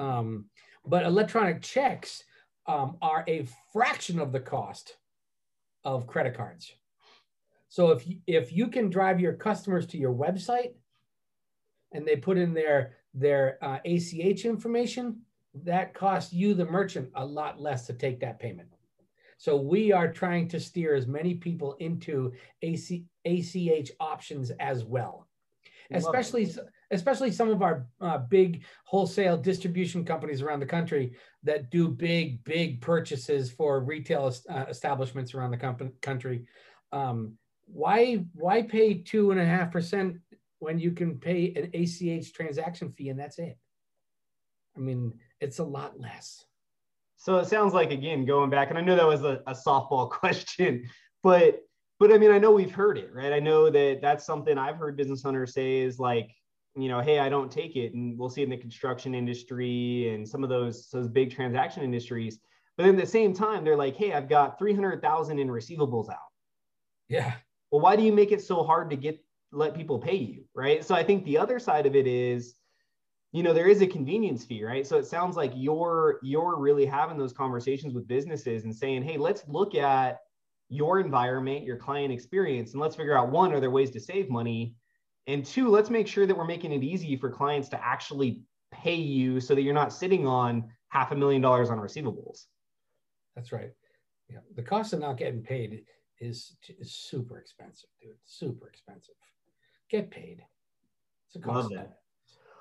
Um, 0.00 0.46
but 0.86 1.04
electronic 1.04 1.60
checks 1.60 2.24
um, 2.66 2.96
are 3.02 3.24
a 3.28 3.46
fraction 3.72 4.18
of 4.18 4.32
the 4.32 4.40
cost 4.40 4.96
of 5.84 6.06
credit 6.06 6.34
cards. 6.34 6.72
So 7.74 7.90
if 7.90 8.06
you, 8.06 8.18
if 8.28 8.52
you 8.52 8.68
can 8.68 8.88
drive 8.88 9.18
your 9.18 9.32
customers 9.32 9.84
to 9.86 9.98
your 9.98 10.14
website 10.14 10.74
and 11.90 12.06
they 12.06 12.14
put 12.14 12.38
in 12.38 12.54
their 12.54 12.92
their 13.14 13.58
uh, 13.60 13.78
ACH 13.84 14.44
information, 14.44 15.22
that 15.64 15.92
costs 15.92 16.32
you 16.32 16.54
the 16.54 16.66
merchant 16.66 17.10
a 17.16 17.26
lot 17.26 17.60
less 17.60 17.84
to 17.88 17.92
take 17.92 18.20
that 18.20 18.38
payment. 18.38 18.68
So 19.38 19.56
we 19.56 19.90
are 19.90 20.06
trying 20.12 20.46
to 20.50 20.60
steer 20.60 20.94
as 20.94 21.08
many 21.08 21.34
people 21.34 21.74
into 21.80 22.34
AC, 22.62 23.06
ACH 23.24 23.90
options 23.98 24.52
as 24.60 24.84
well, 24.84 25.26
especially 25.90 26.54
especially 26.92 27.32
some 27.32 27.50
of 27.50 27.60
our 27.60 27.88
uh, 28.00 28.18
big 28.18 28.62
wholesale 28.84 29.36
distribution 29.36 30.04
companies 30.04 30.42
around 30.42 30.60
the 30.60 30.66
country 30.66 31.16
that 31.42 31.72
do 31.72 31.88
big 31.88 32.44
big 32.44 32.80
purchases 32.80 33.50
for 33.50 33.80
retail 33.80 34.32
uh, 34.48 34.66
establishments 34.68 35.34
around 35.34 35.50
the 35.50 35.90
country. 36.00 36.46
Um, 36.92 37.36
why 37.66 38.24
why 38.34 38.62
pay 38.62 38.94
two 38.94 39.30
and 39.30 39.40
a 39.40 39.44
half 39.44 39.70
percent 39.70 40.18
when 40.58 40.78
you 40.78 40.92
can 40.92 41.18
pay 41.18 41.52
an 41.54 41.70
ACH 41.74 42.32
transaction 42.32 42.92
fee 42.92 43.08
and 43.08 43.18
that's 43.18 43.38
it? 43.38 43.58
I 44.76 44.80
mean, 44.80 45.14
it's 45.40 45.58
a 45.58 45.64
lot 45.64 46.00
less. 46.00 46.44
So 47.16 47.38
it 47.38 47.46
sounds 47.46 47.72
like 47.72 47.90
again 47.90 48.24
going 48.26 48.50
back, 48.50 48.70
and 48.70 48.78
I 48.78 48.82
know 48.82 48.96
that 48.96 49.06
was 49.06 49.22
a, 49.22 49.42
a 49.46 49.54
softball 49.54 50.10
question, 50.10 50.88
but 51.22 51.60
but 51.98 52.12
I 52.12 52.18
mean 52.18 52.30
I 52.30 52.38
know 52.38 52.52
we've 52.52 52.74
heard 52.74 52.98
it, 52.98 53.10
right? 53.12 53.32
I 53.32 53.40
know 53.40 53.70
that 53.70 54.00
that's 54.02 54.26
something 54.26 54.58
I've 54.58 54.76
heard 54.76 54.96
business 54.96 55.24
owners 55.24 55.54
say 55.54 55.78
is 55.78 55.98
like, 55.98 56.30
you 56.76 56.88
know, 56.88 57.00
hey, 57.00 57.18
I 57.18 57.28
don't 57.28 57.50
take 57.50 57.76
it, 57.76 57.94
and 57.94 58.18
we'll 58.18 58.30
see 58.30 58.42
in 58.42 58.50
the 58.50 58.56
construction 58.56 59.14
industry 59.14 60.12
and 60.12 60.28
some 60.28 60.42
of 60.42 60.50
those 60.50 60.88
those 60.90 61.08
big 61.08 61.34
transaction 61.34 61.82
industries. 61.82 62.38
But 62.76 62.84
then 62.84 62.96
at 62.96 63.00
the 63.00 63.06
same 63.06 63.32
time, 63.32 63.64
they're 63.64 63.76
like, 63.76 63.96
hey, 63.96 64.12
I've 64.12 64.28
got 64.28 64.58
three 64.58 64.74
hundred 64.74 65.00
thousand 65.00 65.38
in 65.38 65.48
receivables 65.48 66.10
out. 66.10 66.18
Yeah 67.08 67.34
well 67.74 67.80
why 67.80 67.96
do 67.96 68.04
you 68.04 68.12
make 68.12 68.30
it 68.30 68.40
so 68.40 68.62
hard 68.62 68.88
to 68.88 68.94
get 68.94 69.18
let 69.50 69.74
people 69.74 69.98
pay 69.98 70.14
you 70.14 70.44
right? 70.54 70.84
So 70.84 70.94
i 70.94 71.02
think 71.02 71.24
the 71.24 71.38
other 71.38 71.58
side 71.58 71.86
of 71.86 71.96
it 71.96 72.06
is 72.06 72.54
you 73.32 73.42
know 73.42 73.52
there 73.52 73.66
is 73.66 73.82
a 73.82 73.86
convenience 73.88 74.44
fee 74.44 74.64
right? 74.64 74.86
So 74.86 74.96
it 74.96 75.06
sounds 75.06 75.36
like 75.36 75.50
you're 75.56 76.20
you're 76.22 76.56
really 76.56 76.86
having 76.86 77.18
those 77.18 77.32
conversations 77.32 77.92
with 77.92 78.06
businesses 78.06 78.62
and 78.62 78.72
saying 78.72 79.02
hey 79.02 79.16
let's 79.16 79.42
look 79.48 79.74
at 79.74 80.20
your 80.68 81.00
environment 81.00 81.64
your 81.64 81.76
client 81.76 82.12
experience 82.12 82.74
and 82.74 82.80
let's 82.80 82.94
figure 82.94 83.18
out 83.18 83.32
one 83.32 83.52
are 83.52 83.58
there 83.58 83.72
ways 83.72 83.90
to 83.90 84.00
save 84.00 84.30
money? 84.30 84.76
And 85.26 85.44
two 85.44 85.68
let's 85.68 85.90
make 85.90 86.06
sure 86.06 86.26
that 86.26 86.36
we're 86.36 86.44
making 86.44 86.70
it 86.70 86.84
easy 86.84 87.16
for 87.16 87.28
clients 87.28 87.68
to 87.70 87.84
actually 87.84 88.42
pay 88.70 88.94
you 88.94 89.40
so 89.40 89.56
that 89.56 89.62
you're 89.62 89.74
not 89.82 89.92
sitting 89.92 90.28
on 90.28 90.70
half 90.90 91.10
a 91.10 91.16
million 91.16 91.42
dollars 91.42 91.70
on 91.70 91.78
receivables. 91.78 92.44
That's 93.34 93.50
right. 93.50 93.72
Yeah. 94.28 94.38
The 94.54 94.62
cost 94.62 94.92
of 94.92 95.00
not 95.00 95.16
getting 95.16 95.42
paid 95.42 95.84
is, 96.20 96.56
is 96.78 96.94
super 96.94 97.38
expensive, 97.38 97.88
dude. 98.00 98.12
Super 98.24 98.68
expensive. 98.68 99.14
Get 99.90 100.10
paid. 100.10 100.42
It's 101.28 101.36
a 101.36 101.38
cost. 101.40 101.72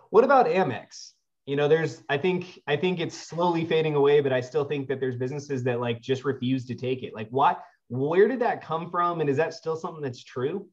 What 0.10 0.24
about 0.24 0.46
Amex? 0.46 1.12
You 1.46 1.56
know, 1.56 1.68
there's 1.68 2.04
I 2.10 2.18
think 2.18 2.60
I 2.68 2.78
think 2.78 3.00
it's 3.00 3.18
slowly 3.18 3.66
fading 3.66 3.96
away, 3.96 4.22
but 4.22 4.32
I 4.32 4.40
still 4.40 4.64
think 4.64 4.88
that 4.88 5.00
there's 5.00 5.18
businesses 5.18 5.64
that 5.64 5.82
like 5.82 6.02
just 6.02 6.24
refuse 6.24 6.66
to 6.68 6.76
take 6.76 7.04
it. 7.04 7.14
Like 7.14 7.28
what 7.30 7.62
where 7.90 8.28
did 8.28 8.40
that 8.40 8.64
come 8.64 8.90
from? 8.90 9.22
And 9.22 9.30
is 9.30 9.38
that 9.38 9.54
still 9.54 9.76
something 9.76 10.02
that's 10.02 10.24
true? 10.24 10.68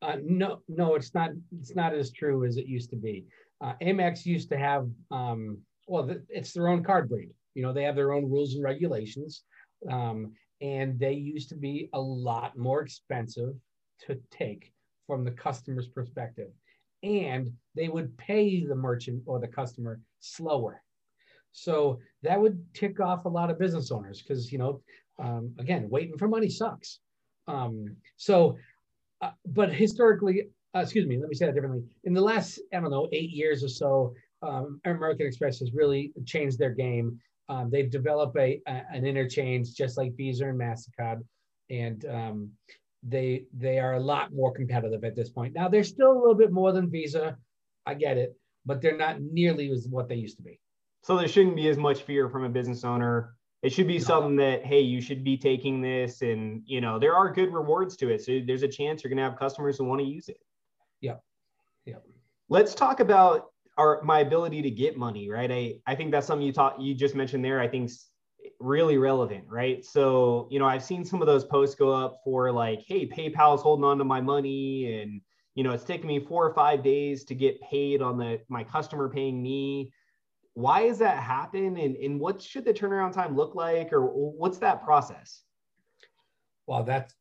Uh, 0.00 0.16
no, 0.22 0.60
no, 0.68 0.94
it's 0.94 1.14
not. 1.14 1.30
It's 1.60 1.74
not 1.74 1.94
as 1.94 2.10
true 2.10 2.44
as 2.44 2.56
it 2.56 2.66
used 2.66 2.90
to 2.90 2.96
be. 2.96 3.24
Uh, 3.60 3.74
Amex 3.80 4.26
used 4.26 4.48
to 4.48 4.58
have, 4.58 4.88
um, 5.12 5.58
well, 5.86 6.12
it's 6.28 6.52
their 6.52 6.68
own 6.68 6.82
card 6.82 7.08
brand. 7.08 7.30
You 7.54 7.62
know, 7.62 7.72
they 7.72 7.84
have 7.84 7.94
their 7.94 8.12
own 8.12 8.28
rules 8.28 8.54
and 8.54 8.64
regulations. 8.64 9.44
Um, 9.88 10.32
and 10.62 10.98
they 10.98 11.12
used 11.12 11.48
to 11.48 11.56
be 11.56 11.88
a 11.92 12.00
lot 12.00 12.56
more 12.56 12.80
expensive 12.80 13.54
to 14.06 14.18
take 14.30 14.72
from 15.06 15.24
the 15.24 15.30
customer's 15.32 15.88
perspective. 15.88 16.50
And 17.02 17.50
they 17.74 17.88
would 17.88 18.16
pay 18.16 18.64
the 18.64 18.76
merchant 18.76 19.24
or 19.26 19.40
the 19.40 19.48
customer 19.48 20.00
slower. 20.20 20.80
So 21.50 21.98
that 22.22 22.40
would 22.40 22.64
tick 22.74 23.00
off 23.00 23.24
a 23.24 23.28
lot 23.28 23.50
of 23.50 23.58
business 23.58 23.90
owners 23.90 24.22
because 24.22 24.50
you 24.52 24.58
know 24.58 24.80
um, 25.18 25.52
again 25.58 25.88
waiting 25.90 26.16
for 26.16 26.28
money 26.28 26.48
sucks. 26.48 27.00
Um, 27.48 27.96
so 28.16 28.56
uh, 29.20 29.32
but 29.46 29.72
historically 29.74 30.48
uh, 30.74 30.80
excuse 30.80 31.06
me 31.06 31.18
let 31.18 31.28
me 31.28 31.34
say 31.34 31.46
that 31.46 31.54
differently. 31.54 31.82
In 32.04 32.14
the 32.14 32.20
last 32.20 32.60
i 32.72 32.80
don't 32.80 32.90
know 32.90 33.08
eight 33.12 33.30
years 33.30 33.62
or 33.62 33.68
so 33.68 34.14
um, 34.42 34.80
american 34.84 35.26
express 35.26 35.58
has 35.58 35.72
really 35.74 36.12
changed 36.24 36.58
their 36.58 36.70
game 36.70 37.20
um, 37.52 37.70
they've 37.70 37.90
developed 37.90 38.36
a, 38.36 38.60
a, 38.66 38.82
an 38.96 39.04
interchange 39.04 39.74
just 39.74 39.98
like 39.98 40.16
Visa 40.16 40.48
and 40.48 40.58
Mastercard, 40.58 41.20
and 41.68 42.04
um, 42.06 42.50
they 43.02 43.44
they 43.64 43.78
are 43.78 43.94
a 43.94 44.00
lot 44.00 44.32
more 44.32 44.52
competitive 44.52 45.04
at 45.04 45.14
this 45.14 45.30
point. 45.30 45.54
Now 45.54 45.68
they're 45.68 45.84
still 45.84 46.12
a 46.12 46.20
little 46.22 46.40
bit 46.44 46.52
more 46.52 46.72
than 46.72 46.90
Visa, 46.90 47.36
I 47.84 47.94
get 47.94 48.16
it, 48.16 48.30
but 48.64 48.80
they're 48.80 48.96
not 48.96 49.20
nearly 49.20 49.70
as 49.70 49.86
what 49.88 50.08
they 50.08 50.14
used 50.26 50.38
to 50.38 50.42
be. 50.42 50.58
So 51.02 51.16
there 51.16 51.28
shouldn't 51.28 51.56
be 51.56 51.68
as 51.68 51.76
much 51.76 52.02
fear 52.02 52.28
from 52.28 52.44
a 52.44 52.48
business 52.48 52.84
owner 52.84 53.34
It 53.62 53.72
should 53.72 53.86
be 53.86 54.00
something 54.00 54.36
that, 54.36 54.64
hey, 54.64 54.80
you 54.80 55.00
should 55.00 55.22
be 55.22 55.36
taking 55.36 55.80
this, 55.80 56.22
and 56.22 56.62
you 56.64 56.80
know 56.80 56.98
there 56.98 57.14
are 57.14 57.32
good 57.32 57.52
rewards 57.52 57.96
to 57.98 58.08
it. 58.08 58.22
So 58.22 58.40
there's 58.44 58.64
a 58.64 58.68
chance 58.68 59.02
you're 59.02 59.10
going 59.10 59.18
to 59.18 59.28
have 59.30 59.38
customers 59.38 59.78
who 59.78 59.84
want 59.84 60.00
to 60.00 60.06
use 60.06 60.28
it. 60.28 60.40
Yep. 61.00 61.22
Yep. 61.86 62.02
Let's 62.48 62.74
talk 62.74 62.98
about 63.00 63.51
our 63.78 64.00
my 64.02 64.20
ability 64.20 64.62
to 64.62 64.70
get 64.70 64.96
money, 64.96 65.28
right? 65.28 65.50
I 65.50 65.74
I 65.86 65.94
think 65.94 66.10
that's 66.12 66.26
something 66.26 66.46
you 66.46 66.52
taught 66.52 66.80
you 66.80 66.94
just 66.94 67.14
mentioned 67.14 67.44
there. 67.44 67.60
I 67.60 67.68
think 67.68 67.90
really 68.60 68.98
relevant, 68.98 69.44
right? 69.48 69.84
So 69.84 70.48
you 70.50 70.58
know 70.58 70.66
I've 70.66 70.84
seen 70.84 71.04
some 71.04 71.20
of 71.20 71.26
those 71.26 71.44
posts 71.44 71.74
go 71.74 71.92
up 71.92 72.20
for 72.24 72.52
like, 72.52 72.82
hey, 72.86 73.06
PayPal's 73.06 73.62
holding 73.62 73.84
on 73.84 73.98
to 73.98 74.04
my 74.04 74.20
money, 74.20 75.00
and 75.00 75.20
you 75.54 75.64
know 75.64 75.72
it's 75.72 75.84
taking 75.84 76.06
me 76.06 76.20
four 76.20 76.46
or 76.46 76.54
five 76.54 76.82
days 76.82 77.24
to 77.24 77.34
get 77.34 77.60
paid 77.62 78.02
on 78.02 78.18
the 78.18 78.40
my 78.48 78.64
customer 78.64 79.08
paying 79.08 79.42
me 79.42 79.92
why 80.54 80.86
does 80.86 80.98
that 80.98 81.22
happen 81.22 81.76
and, 81.78 81.96
and 81.96 82.20
what 82.20 82.42
should 82.42 82.64
the 82.64 82.74
turnaround 82.74 83.12
time 83.12 83.34
look 83.36 83.54
like 83.54 83.92
or 83.92 84.02
what's 84.02 84.58
that 84.58 84.84
process 84.84 85.42
well 86.66 86.82
that's 86.82 87.14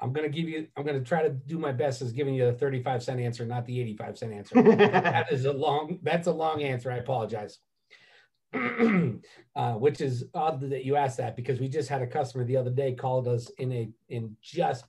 i'm 0.00 0.12
going 0.12 0.30
to 0.30 0.34
give 0.34 0.48
you 0.48 0.66
i'm 0.76 0.84
going 0.84 0.98
to 0.98 1.04
try 1.04 1.22
to 1.22 1.30
do 1.30 1.58
my 1.58 1.72
best 1.72 2.02
as 2.02 2.12
giving 2.12 2.34
you 2.34 2.46
the 2.46 2.52
35 2.52 3.02
cent 3.02 3.20
answer 3.20 3.44
not 3.44 3.64
the 3.66 3.80
85 3.80 4.18
cent 4.18 4.32
answer 4.32 4.62
that 4.62 5.32
is 5.32 5.44
a 5.44 5.52
long 5.52 5.98
that's 6.02 6.26
a 6.26 6.32
long 6.32 6.62
answer 6.62 6.90
i 6.90 6.96
apologize 6.96 7.58
uh, 8.54 9.72
which 9.72 10.00
is 10.00 10.24
odd 10.32 10.60
that 10.70 10.84
you 10.84 10.96
asked 10.96 11.18
that 11.18 11.36
because 11.36 11.60
we 11.60 11.68
just 11.68 11.88
had 11.88 12.00
a 12.00 12.06
customer 12.06 12.44
the 12.44 12.56
other 12.56 12.70
day 12.70 12.92
called 12.92 13.26
us 13.28 13.50
in 13.58 13.72
a 13.72 13.88
in 14.08 14.36
just 14.40 14.84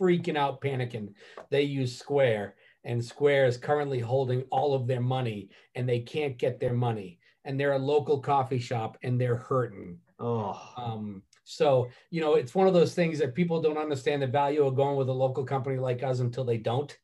freaking 0.00 0.36
out 0.36 0.60
panicking 0.60 1.12
they 1.50 1.62
use 1.62 1.98
square 1.98 2.54
and 2.84 3.04
Square 3.04 3.46
is 3.46 3.56
currently 3.56 4.00
holding 4.00 4.42
all 4.50 4.74
of 4.74 4.86
their 4.86 5.00
money 5.00 5.50
and 5.74 5.88
they 5.88 6.00
can't 6.00 6.38
get 6.38 6.58
their 6.58 6.74
money. 6.74 7.18
And 7.44 7.58
they're 7.58 7.72
a 7.72 7.78
local 7.78 8.20
coffee 8.20 8.58
shop 8.58 8.96
and 9.02 9.20
they're 9.20 9.36
hurting. 9.36 9.98
Oh. 10.18 10.60
Um, 10.76 11.22
so, 11.52 11.88
you 12.10 12.20
know, 12.20 12.34
it's 12.34 12.54
one 12.54 12.66
of 12.66 12.74
those 12.74 12.94
things 12.94 13.18
that 13.18 13.34
people 13.34 13.60
don't 13.60 13.78
understand 13.78 14.22
the 14.22 14.26
value 14.26 14.64
of 14.64 14.74
going 14.74 14.96
with 14.96 15.08
a 15.08 15.12
local 15.12 15.44
company 15.44 15.78
like 15.78 16.02
us 16.02 16.20
until 16.20 16.44
they 16.44 16.56
don't, 16.56 16.96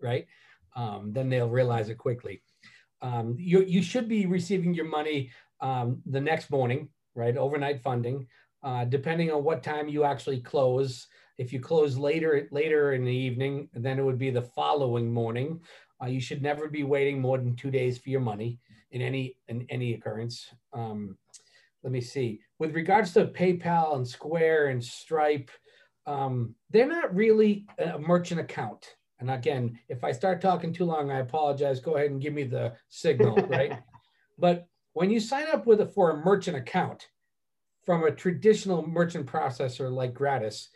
right? 0.00 0.26
Um, 0.74 1.12
then 1.12 1.30
they'll 1.30 1.48
realize 1.48 1.88
it 1.88 1.96
quickly. 1.96 2.42
Um, 3.00 3.36
you, 3.38 3.62
you 3.62 3.82
should 3.82 4.08
be 4.08 4.26
receiving 4.26 4.74
your 4.74 4.86
money 4.86 5.30
um, 5.60 6.02
the 6.04 6.20
next 6.20 6.50
morning, 6.50 6.88
right? 7.14 7.36
Overnight 7.36 7.82
funding, 7.82 8.26
uh, 8.62 8.84
depending 8.84 9.30
on 9.30 9.42
what 9.42 9.62
time 9.62 9.88
you 9.88 10.04
actually 10.04 10.40
close. 10.40 11.06
If 11.38 11.52
you 11.52 11.60
close 11.60 11.96
later 11.96 12.48
later 12.50 12.92
in 12.92 13.04
the 13.04 13.12
evening, 13.12 13.68
then 13.74 13.98
it 13.98 14.02
would 14.02 14.18
be 14.18 14.30
the 14.30 14.42
following 14.42 15.12
morning. 15.12 15.60
Uh, 16.02 16.06
you 16.06 16.20
should 16.20 16.42
never 16.42 16.68
be 16.68 16.82
waiting 16.82 17.20
more 17.20 17.38
than 17.38 17.56
two 17.56 17.70
days 17.70 17.98
for 17.98 18.10
your 18.10 18.20
money 18.20 18.58
in 18.90 19.00
any 19.02 19.36
in 19.48 19.66
any 19.68 19.94
occurrence. 19.94 20.48
Um, 20.72 21.16
let 21.82 21.92
me 21.92 22.00
see. 22.00 22.40
With 22.58 22.74
regards 22.74 23.12
to 23.12 23.26
PayPal 23.26 23.96
and 23.96 24.06
Square 24.06 24.68
and 24.68 24.82
Stripe, 24.82 25.50
um, 26.06 26.54
they're 26.70 26.86
not 26.86 27.14
really 27.14 27.66
a 27.78 27.98
merchant 27.98 28.40
account. 28.40 28.96
And 29.18 29.30
again, 29.30 29.78
if 29.88 30.04
I 30.04 30.12
start 30.12 30.40
talking 30.40 30.72
too 30.72 30.84
long, 30.84 31.10
I 31.10 31.18
apologize. 31.18 31.80
Go 31.80 31.96
ahead 31.96 32.10
and 32.10 32.20
give 32.20 32.34
me 32.34 32.44
the 32.44 32.74
signal, 32.88 33.36
right? 33.48 33.78
But 34.38 34.66
when 34.92 35.10
you 35.10 35.20
sign 35.20 35.46
up 35.52 35.66
with 35.66 35.80
a 35.80 35.86
for 35.86 36.10
a 36.10 36.16
merchant 36.24 36.56
account 36.56 37.08
from 37.84 38.04
a 38.04 38.10
traditional 38.10 38.86
merchant 38.86 39.26
processor 39.26 39.90
like 39.90 40.12
Gratis, 40.12 40.68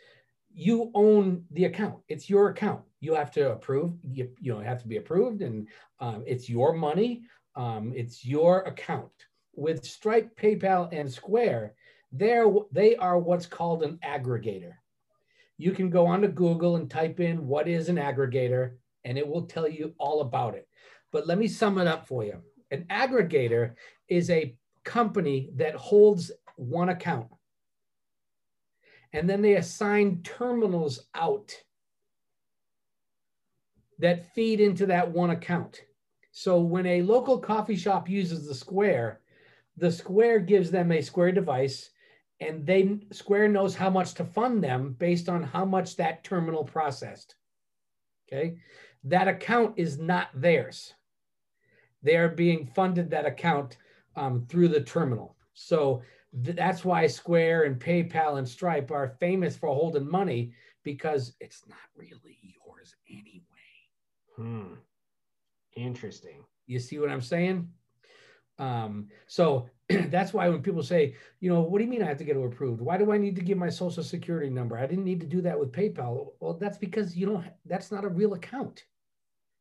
you 0.53 0.91
own 0.93 1.43
the 1.51 1.65
account. 1.65 1.99
It's 2.07 2.29
your 2.29 2.49
account. 2.49 2.81
You 2.99 3.13
have 3.15 3.31
to 3.31 3.51
approve. 3.51 3.93
You, 4.03 4.29
you 4.39 4.53
know, 4.53 4.59
have 4.59 4.81
to 4.81 4.87
be 4.87 4.97
approved, 4.97 5.41
and 5.41 5.67
um, 5.99 6.23
it's 6.25 6.49
your 6.49 6.73
money. 6.73 7.23
Um, 7.55 7.93
it's 7.95 8.25
your 8.25 8.61
account. 8.61 9.11
With 9.53 9.85
Stripe, 9.85 10.37
PayPal, 10.39 10.89
and 10.91 11.11
Square, 11.11 11.73
they're, 12.11 12.47
they 12.71 12.95
are 12.95 13.19
what's 13.19 13.45
called 13.45 13.83
an 13.83 13.99
aggregator. 14.03 14.73
You 15.57 15.71
can 15.71 15.89
go 15.89 16.07
onto 16.07 16.27
Google 16.27 16.77
and 16.77 16.89
type 16.89 17.19
in 17.19 17.47
what 17.47 17.67
is 17.67 17.89
an 17.89 17.97
aggregator, 17.97 18.73
and 19.03 19.17
it 19.17 19.27
will 19.27 19.43
tell 19.43 19.67
you 19.67 19.93
all 19.97 20.21
about 20.21 20.55
it. 20.55 20.67
But 21.11 21.27
let 21.27 21.37
me 21.37 21.47
sum 21.47 21.77
it 21.77 21.87
up 21.87 22.07
for 22.07 22.23
you. 22.23 22.41
An 22.71 22.85
aggregator 22.89 23.73
is 24.07 24.29
a 24.29 24.55
company 24.83 25.49
that 25.55 25.75
holds 25.75 26.31
one 26.55 26.89
account 26.89 27.27
and 29.13 29.29
then 29.29 29.41
they 29.41 29.55
assign 29.55 30.21
terminals 30.23 31.07
out 31.15 31.53
that 33.99 34.33
feed 34.33 34.59
into 34.59 34.85
that 34.87 35.09
one 35.09 35.31
account. 35.31 35.81
So 36.31 36.59
when 36.59 36.85
a 36.85 37.01
local 37.01 37.37
coffee 37.37 37.75
shop 37.75 38.09
uses 38.09 38.47
the 38.47 38.55
Square, 38.55 39.20
the 39.81 39.91
Square 39.91 40.41
gives 40.41 40.69
them 40.69 40.91
a 40.91 41.01
Square 41.01 41.31
device 41.33 41.89
and 42.39 42.65
they 42.65 42.99
Square 43.11 43.49
knows 43.49 43.75
how 43.75 43.89
much 43.89 44.13
to 44.13 44.23
fund 44.23 44.63
them 44.63 44.95
based 44.99 45.27
on 45.27 45.41
how 45.43 45.65
much 45.65 45.95
that 45.95 46.23
terminal 46.23 46.63
processed. 46.63 47.35
Okay. 48.31 48.57
That 49.03 49.27
account 49.27 49.73
is 49.77 49.97
not 49.97 50.29
theirs. 50.35 50.93
They 52.03 52.15
are 52.15 52.29
being 52.29 52.67
funded 52.67 53.09
that 53.09 53.25
account 53.25 53.77
um, 54.15 54.45
through 54.47 54.67
the 54.67 54.81
terminal. 54.81 55.35
So 55.53 56.03
that's 56.31 56.85
why 56.85 57.07
Square 57.07 57.63
and 57.63 57.79
PayPal 57.79 58.37
and 58.37 58.47
Stripe 58.47 58.91
are 58.91 59.17
famous 59.19 59.57
for 59.57 59.69
holding 59.69 60.09
money 60.09 60.53
because 60.83 61.33
it's 61.39 61.63
not 61.67 61.79
really 61.95 62.37
yours 62.65 62.95
anyway. 63.09 63.43
Hmm. 64.37 64.73
Interesting. 65.75 66.43
You 66.67 66.77
see 66.77 66.99
what 66.99 67.09
I'm 67.09 67.21
saying? 67.21 67.67
Um, 68.61 69.07
so 69.27 69.67
that's 69.89 70.33
why 70.33 70.47
when 70.47 70.61
people 70.61 70.83
say, 70.83 71.15
you 71.39 71.51
know, 71.51 71.61
what 71.61 71.79
do 71.79 71.83
you 71.83 71.89
mean 71.89 72.03
I 72.03 72.07
have 72.07 72.19
to 72.19 72.23
get 72.23 72.37
it 72.37 72.45
approved? 72.45 72.79
Why 72.79 72.97
do 72.97 73.11
I 73.11 73.17
need 73.17 73.35
to 73.35 73.41
give 73.41 73.57
my 73.57 73.69
social 73.69 74.03
security 74.03 74.49
number? 74.49 74.77
I 74.77 74.85
didn't 74.85 75.03
need 75.03 75.19
to 75.21 75.27
do 75.27 75.41
that 75.41 75.59
with 75.59 75.71
PayPal. 75.71 76.27
Well, 76.39 76.53
that's 76.53 76.77
because 76.77 77.17
you 77.17 77.25
don't, 77.25 77.45
that's 77.65 77.91
not 77.91 78.05
a 78.05 78.09
real 78.09 78.35
account. 78.35 78.85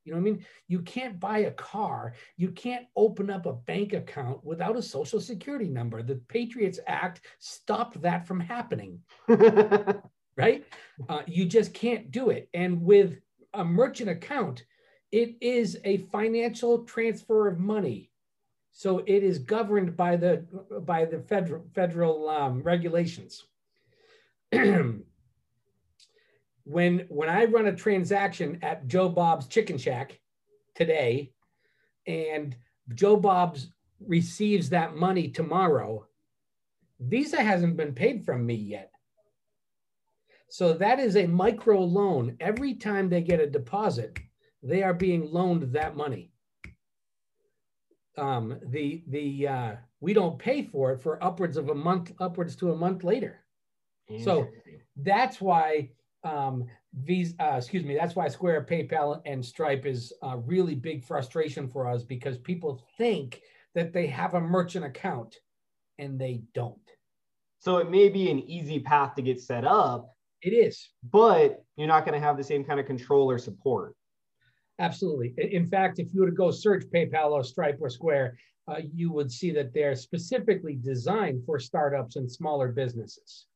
You 0.04 0.12
know 0.12 0.18
what 0.18 0.28
I 0.28 0.32
mean? 0.32 0.44
You 0.68 0.80
can't 0.80 1.20
buy 1.20 1.38
a 1.40 1.50
car. 1.50 2.14
You 2.36 2.50
can't 2.50 2.86
open 2.96 3.30
up 3.30 3.46
a 3.46 3.52
bank 3.52 3.92
account 3.92 4.44
without 4.44 4.76
a 4.76 4.82
social 4.82 5.20
security 5.20 5.68
number. 5.68 6.02
The 6.02 6.16
Patriots 6.28 6.80
Act 6.86 7.22
stopped 7.38 8.00
that 8.02 8.26
from 8.26 8.40
happening. 8.40 9.00
right? 9.28 10.64
Uh, 11.08 11.22
you 11.26 11.44
just 11.44 11.74
can't 11.74 12.10
do 12.10 12.30
it. 12.30 12.48
And 12.54 12.82
with 12.82 13.20
a 13.52 13.64
merchant 13.64 14.08
account, 14.08 14.64
it 15.12 15.36
is 15.40 15.78
a 15.84 15.98
financial 16.12 16.84
transfer 16.84 17.48
of 17.48 17.58
money. 17.58 18.09
So 18.80 19.02
it 19.06 19.22
is 19.22 19.38
governed 19.38 19.94
by 19.94 20.16
the 20.16 20.38
by 20.86 21.04
the 21.04 21.18
federal 21.18 21.62
federal 21.74 22.30
um, 22.30 22.62
regulations. 22.62 23.44
when 24.52 25.04
when 26.64 27.28
I 27.28 27.44
run 27.44 27.66
a 27.66 27.76
transaction 27.76 28.58
at 28.62 28.86
Joe 28.86 29.10
Bob's 29.10 29.48
Chicken 29.48 29.76
Shack 29.76 30.18
today, 30.74 31.30
and 32.06 32.56
Joe 32.94 33.18
Bob's 33.18 33.68
receives 34.00 34.70
that 34.70 34.96
money 34.96 35.28
tomorrow, 35.28 36.06
Visa 37.00 37.42
hasn't 37.42 37.76
been 37.76 37.92
paid 37.92 38.24
from 38.24 38.46
me 38.46 38.54
yet. 38.54 38.90
So 40.48 40.72
that 40.72 40.98
is 40.98 41.16
a 41.16 41.26
micro 41.26 41.80
loan. 41.80 42.34
Every 42.40 42.72
time 42.76 43.10
they 43.10 43.20
get 43.20 43.40
a 43.40 43.46
deposit, 43.46 44.18
they 44.62 44.82
are 44.82 44.94
being 44.94 45.30
loaned 45.30 45.70
that 45.74 45.96
money. 45.96 46.30
Um, 48.20 48.60
the 48.66 49.02
the 49.08 49.48
uh, 49.48 49.72
we 50.00 50.12
don't 50.12 50.38
pay 50.38 50.62
for 50.62 50.92
it 50.92 51.00
for 51.00 51.22
upwards 51.24 51.56
of 51.56 51.70
a 51.70 51.74
month, 51.74 52.12
upwards 52.20 52.54
to 52.56 52.72
a 52.72 52.76
month 52.76 53.02
later. 53.02 53.44
So 54.24 54.48
that's 54.96 55.40
why 55.40 55.90
um, 56.24 56.66
Visa, 56.94 57.34
uh, 57.40 57.56
excuse 57.56 57.84
me, 57.84 57.94
that's 57.94 58.16
why 58.16 58.28
Square, 58.28 58.66
PayPal, 58.68 59.20
and 59.24 59.44
Stripe 59.44 59.86
is 59.86 60.12
a 60.22 60.36
really 60.36 60.74
big 60.74 61.04
frustration 61.04 61.68
for 61.68 61.88
us 61.88 62.02
because 62.02 62.38
people 62.38 62.82
think 62.98 63.40
that 63.74 63.92
they 63.92 64.06
have 64.08 64.34
a 64.34 64.40
merchant 64.40 64.84
account 64.84 65.36
and 65.98 66.20
they 66.20 66.42
don't. 66.54 66.76
So 67.60 67.76
it 67.76 67.90
may 67.90 68.08
be 68.08 68.30
an 68.30 68.40
easy 68.40 68.80
path 68.80 69.14
to 69.14 69.22
get 69.22 69.40
set 69.40 69.64
up. 69.64 70.14
It 70.42 70.50
is. 70.50 70.88
But 71.12 71.62
you're 71.76 71.86
not 71.86 72.04
going 72.04 72.18
to 72.18 72.26
have 72.26 72.36
the 72.36 72.44
same 72.44 72.64
kind 72.64 72.80
of 72.80 72.86
control 72.86 73.30
or 73.30 73.38
support. 73.38 73.94
Absolutely. 74.80 75.34
In 75.36 75.66
fact, 75.66 75.98
if 75.98 76.12
you 76.14 76.22
were 76.22 76.30
to 76.30 76.32
go 76.32 76.50
search 76.50 76.84
PayPal 76.92 77.32
or 77.32 77.44
Stripe 77.44 77.78
or 77.80 77.90
Square, 77.90 78.38
uh, 78.66 78.80
you 78.94 79.12
would 79.12 79.30
see 79.30 79.50
that 79.52 79.74
they're 79.74 79.94
specifically 79.94 80.74
designed 80.74 81.44
for 81.44 81.58
startups 81.58 82.16
and 82.16 82.30
smaller 82.30 82.68
businesses. 82.68 83.46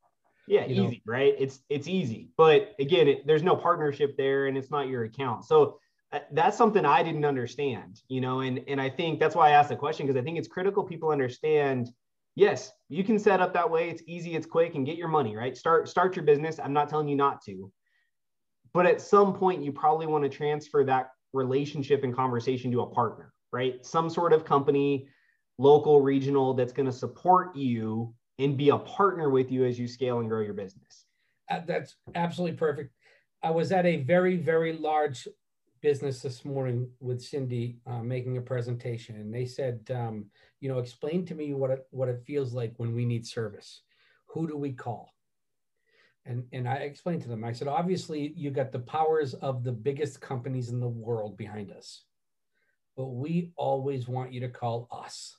Yeah, 0.46 0.66
easy, 0.66 1.02
know? 1.06 1.12
right? 1.12 1.34
It's 1.38 1.60
it's 1.70 1.88
easy, 1.88 2.28
but 2.36 2.74
again, 2.78 3.08
it, 3.08 3.26
there's 3.26 3.42
no 3.42 3.56
partnership 3.56 4.14
there, 4.18 4.46
and 4.46 4.58
it's 4.58 4.70
not 4.70 4.88
your 4.88 5.04
account. 5.04 5.46
So 5.46 5.78
uh, 6.12 6.18
that's 6.32 6.58
something 6.58 6.84
I 6.84 7.02
didn't 7.02 7.24
understand, 7.24 8.02
you 8.08 8.20
know, 8.20 8.40
and 8.40 8.60
and 8.68 8.78
I 8.78 8.90
think 8.90 9.20
that's 9.20 9.34
why 9.34 9.48
I 9.48 9.52
asked 9.52 9.70
the 9.70 9.76
question 9.76 10.06
because 10.06 10.20
I 10.20 10.22
think 10.22 10.36
it's 10.36 10.48
critical 10.48 10.84
people 10.84 11.10
understand. 11.10 11.90
Yes, 12.34 12.72
you 12.90 13.04
can 13.04 13.18
set 13.18 13.40
up 13.40 13.54
that 13.54 13.70
way. 13.70 13.88
It's 13.88 14.02
easy, 14.06 14.34
it's 14.34 14.46
quick, 14.46 14.74
and 14.74 14.84
get 14.84 14.98
your 14.98 15.08
money 15.08 15.34
right. 15.34 15.56
Start 15.56 15.88
start 15.88 16.14
your 16.14 16.26
business. 16.26 16.60
I'm 16.62 16.74
not 16.74 16.90
telling 16.90 17.08
you 17.08 17.16
not 17.16 17.42
to, 17.46 17.72
but 18.74 18.86
at 18.86 19.00
some 19.00 19.32
point, 19.32 19.62
you 19.62 19.72
probably 19.72 20.06
want 20.06 20.24
to 20.24 20.28
transfer 20.28 20.84
that 20.84 21.12
relationship 21.32 22.02
and 22.02 22.14
conversation 22.14 22.70
to 22.72 22.82
a 22.82 22.86
partner, 22.86 23.32
right? 23.52 23.84
Some 23.86 24.10
sort 24.10 24.32
of 24.32 24.44
company 24.44 25.08
local, 25.58 26.00
regional, 26.00 26.52
that's 26.52 26.72
going 26.72 26.86
to 26.86 26.92
support 26.92 27.54
you 27.56 28.12
and 28.40 28.56
be 28.56 28.70
a 28.70 28.78
partner 28.78 29.30
with 29.30 29.52
you 29.52 29.64
as 29.64 29.78
you 29.78 29.86
scale 29.86 30.18
and 30.18 30.28
grow 30.28 30.40
your 30.40 30.54
business. 30.54 31.06
Uh, 31.48 31.60
that's 31.64 31.94
absolutely 32.16 32.56
perfect. 32.56 32.92
I 33.44 33.50
was 33.50 33.70
at 33.70 33.86
a 33.86 33.98
very, 33.98 34.36
very 34.36 34.72
large 34.72 35.28
business 35.80 36.20
this 36.20 36.44
morning 36.44 36.90
with 36.98 37.22
Cindy 37.22 37.78
uh, 37.86 38.02
making 38.02 38.38
a 38.38 38.40
presentation, 38.40 39.16
and 39.16 39.32
they 39.32 39.44
said, 39.44 39.80
um, 39.94 40.26
you 40.60 40.68
know, 40.68 40.78
explain 40.78 41.24
to 41.26 41.34
me 41.34 41.54
what 41.54 41.70
it 41.70 41.86
what 41.90 42.08
it 42.08 42.24
feels 42.26 42.54
like 42.54 42.72
when 42.78 42.94
we 42.94 43.04
need 43.04 43.26
service. 43.26 43.82
Who 44.28 44.48
do 44.48 44.56
we 44.56 44.72
call? 44.72 45.13
And 46.26 46.44
and 46.52 46.68
I 46.68 46.76
explained 46.76 47.22
to 47.22 47.28
them. 47.28 47.44
I 47.44 47.52
said, 47.52 47.68
obviously, 47.68 48.32
you 48.36 48.50
got 48.50 48.72
the 48.72 48.78
powers 48.78 49.34
of 49.34 49.62
the 49.62 49.72
biggest 49.72 50.20
companies 50.20 50.70
in 50.70 50.80
the 50.80 50.88
world 50.88 51.36
behind 51.36 51.70
us, 51.70 52.04
but 52.96 53.06
we 53.06 53.52
always 53.56 54.08
want 54.08 54.32
you 54.32 54.40
to 54.40 54.48
call 54.48 54.88
us. 54.90 55.36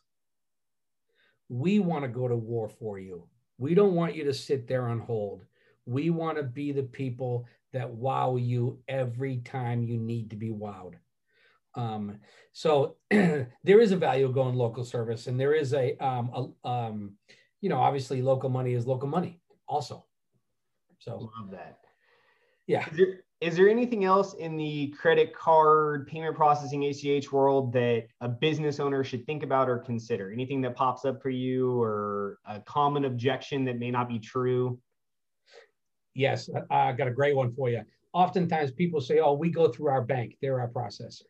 We 1.49 1.79
want 1.79 2.03
to 2.03 2.09
go 2.09 2.27
to 2.27 2.35
war 2.35 2.69
for 2.69 2.99
you. 2.99 3.27
We 3.57 3.73
don't 3.73 3.95
want 3.95 4.15
you 4.15 4.25
to 4.25 4.33
sit 4.33 4.67
there 4.67 4.87
on 4.87 4.99
hold. 4.99 5.45
We 5.85 6.09
want 6.09 6.37
to 6.37 6.43
be 6.43 6.71
the 6.71 6.83
people 6.83 7.47
that 7.73 7.89
wow 7.89 8.35
you 8.35 8.79
every 8.87 9.37
time 9.37 9.83
you 9.83 9.97
need 9.97 10.29
to 10.31 10.35
be 10.35 10.49
wowed. 10.49 10.95
Um, 11.75 12.19
so 12.53 12.95
there 13.09 13.49
is 13.65 13.91
a 13.91 13.97
value 13.97 14.25
of 14.25 14.33
going 14.33 14.55
local 14.55 14.83
service, 14.83 15.27
and 15.27 15.39
there 15.39 15.53
is 15.53 15.73
a, 15.73 15.97
um, 15.97 16.53
a 16.63 16.67
um, 16.67 17.13
you 17.61 17.69
know, 17.69 17.79
obviously 17.79 18.21
local 18.21 18.49
money 18.49 18.73
is 18.73 18.87
local 18.87 19.09
money 19.09 19.39
also. 19.67 20.05
So 20.99 21.29
love 21.37 21.51
that. 21.51 21.79
Yeah. 22.67 22.87
Is 22.89 22.97
there, 22.97 23.07
is 23.41 23.55
there 23.57 23.69
anything 23.69 24.05
else 24.05 24.33
in 24.33 24.57
the 24.57 24.87
credit 24.87 25.35
card 25.35 26.07
payment 26.07 26.35
processing 26.35 26.83
ACH 26.85 27.31
world 27.31 27.73
that 27.73 28.07
a 28.21 28.29
business 28.29 28.79
owner 28.79 29.03
should 29.03 29.25
think 29.27 29.43
about 29.43 29.69
or 29.69 29.77
consider? 29.77 30.31
Anything 30.31 30.61
that 30.61 30.75
pops 30.75 31.05
up 31.05 31.21
for 31.21 31.29
you, 31.29 31.79
or 31.79 32.39
a 32.45 32.59
common 32.61 33.05
objection 33.05 33.65
that 33.65 33.77
may 33.77 33.91
not 33.91 34.07
be 34.07 34.19
true? 34.19 34.79
Yes, 36.13 36.49
I 36.71 36.93
got 36.93 37.09
a 37.09 37.11
great 37.11 37.35
one 37.35 37.53
for 37.53 37.69
you. 37.69 37.83
Oftentimes 38.13 38.71
people 38.71 39.01
say, 39.01 39.19
oh, 39.19 39.33
we 39.33 39.49
go 39.49 39.67
through 39.67 39.89
our 39.89 40.01
bank, 40.01 40.37
they're 40.41 40.61
our 40.61 40.69
processor, 40.69 41.23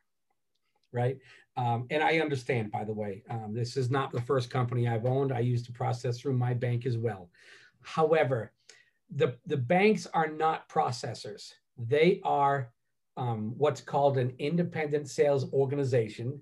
right? 0.93 1.17
Um, 1.57 1.87
and 1.89 2.03
I 2.03 2.19
understand, 2.19 2.71
by 2.71 2.83
the 2.83 2.93
way, 2.93 3.23
um, 3.29 3.51
this 3.51 3.77
is 3.77 3.89
not 3.89 4.11
the 4.11 4.21
first 4.21 4.51
company 4.51 4.87
I've 4.87 5.05
owned. 5.07 5.33
I 5.33 5.39
used 5.39 5.65
to 5.65 5.71
process 5.71 6.19
through 6.19 6.37
my 6.37 6.53
bank 6.53 6.85
as 6.85 6.97
well. 6.97 7.31
However, 7.81 8.51
the, 9.13 9.35
the 9.45 9.57
banks 9.57 10.07
are 10.13 10.27
not 10.27 10.69
processors. 10.69 11.53
They 11.77 12.21
are 12.23 12.71
um, 13.17 13.53
what's 13.57 13.81
called 13.81 14.17
an 14.17 14.33
independent 14.39 15.09
sales 15.09 15.51
organization 15.53 16.41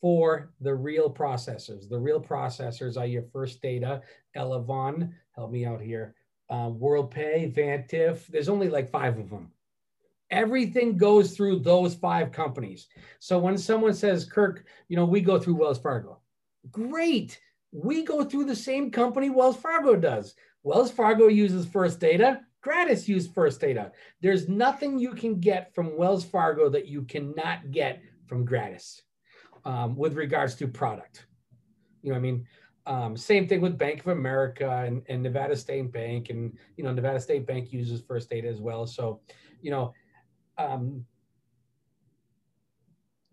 for 0.00 0.52
the 0.60 0.74
real 0.74 1.12
processors. 1.12 1.88
The 1.88 1.98
real 1.98 2.20
processors 2.20 2.96
are 2.96 3.06
your 3.06 3.24
First 3.32 3.60
Data, 3.62 4.02
Elavon, 4.36 5.12
help 5.34 5.50
me 5.50 5.64
out 5.64 5.80
here, 5.80 6.14
uh, 6.50 6.68
WorldPay, 6.68 7.54
Vantiv. 7.54 8.26
There's 8.28 8.48
only 8.48 8.68
like 8.68 8.90
five 8.90 9.18
of 9.18 9.30
them. 9.30 9.50
Everything 10.30 10.96
goes 10.96 11.36
through 11.36 11.60
those 11.60 11.94
five 11.94 12.32
companies. 12.32 12.88
So 13.20 13.38
when 13.38 13.56
someone 13.56 13.94
says, 13.94 14.24
Kirk, 14.24 14.66
you 14.88 14.96
know, 14.96 15.04
we 15.04 15.20
go 15.20 15.38
through 15.38 15.54
Wells 15.54 15.78
Fargo, 15.78 16.18
great. 16.70 17.38
We 17.72 18.04
go 18.04 18.24
through 18.24 18.46
the 18.46 18.56
same 18.56 18.90
company 18.90 19.30
Wells 19.30 19.56
Fargo 19.56 19.94
does. 19.94 20.34
Wells 20.66 20.90
Fargo 20.90 21.28
uses 21.28 21.64
First 21.64 22.00
Data. 22.00 22.40
Gratis 22.60 23.08
use 23.08 23.28
First 23.28 23.60
Data. 23.60 23.92
There's 24.20 24.48
nothing 24.48 24.98
you 24.98 25.12
can 25.12 25.38
get 25.38 25.72
from 25.72 25.96
Wells 25.96 26.24
Fargo 26.24 26.68
that 26.70 26.88
you 26.88 27.02
cannot 27.02 27.70
get 27.70 28.02
from 28.26 28.44
Gratis 28.44 29.02
um, 29.64 29.94
with 29.94 30.14
regards 30.14 30.56
to 30.56 30.66
product. 30.66 31.26
You 32.02 32.10
know, 32.10 32.16
I 32.16 32.20
mean, 32.20 32.48
um, 32.84 33.16
same 33.16 33.46
thing 33.46 33.60
with 33.60 33.78
Bank 33.78 34.00
of 34.00 34.08
America 34.08 34.82
and, 34.84 35.02
and 35.08 35.22
Nevada 35.22 35.54
State 35.54 35.92
Bank, 35.92 36.30
and 36.30 36.58
you 36.76 36.82
know 36.82 36.92
Nevada 36.92 37.20
State 37.20 37.46
Bank 37.46 37.72
uses 37.72 38.00
First 38.00 38.28
Data 38.28 38.48
as 38.48 38.60
well. 38.60 38.88
So, 38.88 39.20
you 39.62 39.70
know, 39.70 39.94
um, 40.58 41.04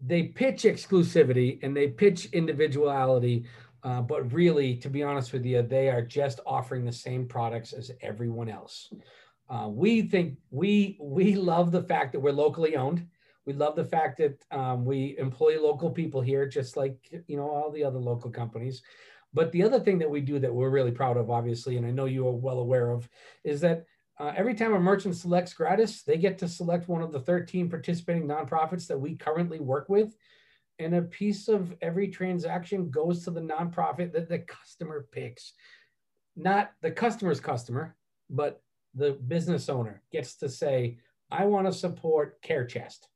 they 0.05 0.23
pitch 0.23 0.63
exclusivity 0.63 1.59
and 1.63 1.75
they 1.75 1.87
pitch 1.87 2.25
individuality, 2.33 3.45
uh, 3.83 4.01
but 4.01 4.31
really, 4.31 4.75
to 4.77 4.89
be 4.89 5.03
honest 5.03 5.33
with 5.33 5.45
you, 5.45 5.61
they 5.61 5.89
are 5.89 6.01
just 6.01 6.39
offering 6.45 6.85
the 6.85 6.91
same 6.91 7.27
products 7.27 7.73
as 7.73 7.91
everyone 8.01 8.49
else. 8.49 8.93
Uh, 9.49 9.67
we 9.67 10.03
think 10.03 10.37
we 10.51 10.97
we 11.01 11.35
love 11.35 11.71
the 11.71 11.83
fact 11.83 12.13
that 12.13 12.19
we're 12.19 12.31
locally 12.31 12.75
owned. 12.75 13.05
We 13.45 13.51
love 13.51 13.75
the 13.75 13.83
fact 13.83 14.17
that 14.19 14.41
um, 14.51 14.85
we 14.85 15.17
employ 15.17 15.61
local 15.61 15.89
people 15.89 16.21
here, 16.21 16.47
just 16.47 16.77
like 16.77 16.95
you 17.27 17.35
know 17.35 17.49
all 17.49 17.71
the 17.71 17.83
other 17.83 17.99
local 17.99 18.31
companies. 18.31 18.81
But 19.33 19.51
the 19.51 19.63
other 19.63 19.79
thing 19.79 19.97
that 19.99 20.09
we 20.09 20.21
do 20.21 20.39
that 20.39 20.53
we're 20.53 20.69
really 20.69 20.91
proud 20.91 21.17
of, 21.17 21.29
obviously, 21.29 21.75
and 21.77 21.85
I 21.85 21.91
know 21.91 22.05
you 22.05 22.27
are 22.27 22.31
well 22.31 22.59
aware 22.59 22.91
of, 22.91 23.09
is 23.43 23.59
that 23.61 23.85
uh, 24.19 24.31
every 24.35 24.53
time 24.53 24.73
a 24.73 24.79
merchant 24.79 25.15
selects 25.15 25.53
Gratis, 25.53 26.03
they 26.03 26.17
get 26.17 26.37
to 26.37 26.47
select 26.47 26.87
one 26.87 27.01
of 27.01 27.11
the 27.11 27.19
13 27.19 27.69
participating 27.69 28.27
nonprofits 28.27 28.87
that 28.87 28.99
we 28.99 29.15
currently 29.15 29.59
work 29.59 29.89
with. 29.89 30.15
And 30.79 30.95
a 30.95 31.01
piece 31.01 31.47
of 31.47 31.73
every 31.81 32.07
transaction 32.07 32.89
goes 32.89 33.23
to 33.23 33.31
the 33.31 33.41
nonprofit 33.41 34.11
that 34.13 34.29
the 34.29 34.39
customer 34.39 35.07
picks. 35.11 35.53
Not 36.35 36.71
the 36.81 36.91
customer's 36.91 37.39
customer, 37.39 37.95
but 38.29 38.61
the 38.95 39.11
business 39.27 39.69
owner 39.69 40.01
gets 40.11 40.35
to 40.37 40.49
say, 40.49 40.97
I 41.31 41.45
want 41.45 41.67
to 41.67 41.73
support 41.73 42.41
Care 42.41 42.65
Chest. 42.65 43.07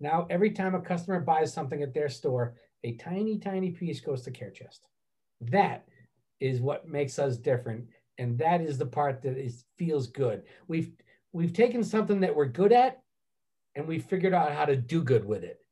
Now, 0.00 0.26
every 0.30 0.50
time 0.50 0.74
a 0.74 0.80
customer 0.80 1.20
buys 1.20 1.52
something 1.52 1.82
at 1.82 1.94
their 1.94 2.08
store, 2.08 2.56
a 2.82 2.92
tiny, 2.96 3.38
tiny 3.38 3.70
piece 3.70 4.00
goes 4.00 4.22
to 4.22 4.30
Care 4.30 4.50
Chest. 4.50 4.86
That 5.40 5.86
is 6.40 6.60
what 6.60 6.88
makes 6.88 7.18
us 7.18 7.36
different. 7.36 7.86
And 8.18 8.38
that 8.38 8.60
is 8.60 8.78
the 8.78 8.86
part 8.86 9.22
that 9.22 9.36
is 9.38 9.64
feels 9.76 10.06
good. 10.06 10.42
We've 10.68 10.92
we've 11.32 11.52
taken 11.52 11.82
something 11.82 12.20
that 12.20 12.34
we're 12.34 12.46
good 12.46 12.72
at 12.72 13.02
and 13.74 13.88
we 13.88 13.98
figured 13.98 14.34
out 14.34 14.52
how 14.52 14.66
to 14.66 14.76
do 14.76 15.02
good 15.02 15.24
with 15.24 15.42
it. 15.42 15.63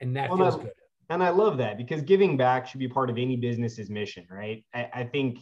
And 0.00 0.16
that 0.16 0.30
well, 0.30 0.38
feels 0.38 0.56
good. 0.56 0.72
And 1.10 1.22
I 1.22 1.30
love 1.30 1.58
that 1.58 1.76
because 1.76 2.02
giving 2.02 2.36
back 2.36 2.66
should 2.66 2.78
be 2.78 2.88
part 2.88 3.10
of 3.10 3.18
any 3.18 3.36
business's 3.36 3.90
mission, 3.90 4.26
right? 4.30 4.64
I, 4.72 4.88
I 4.94 5.04
think 5.04 5.38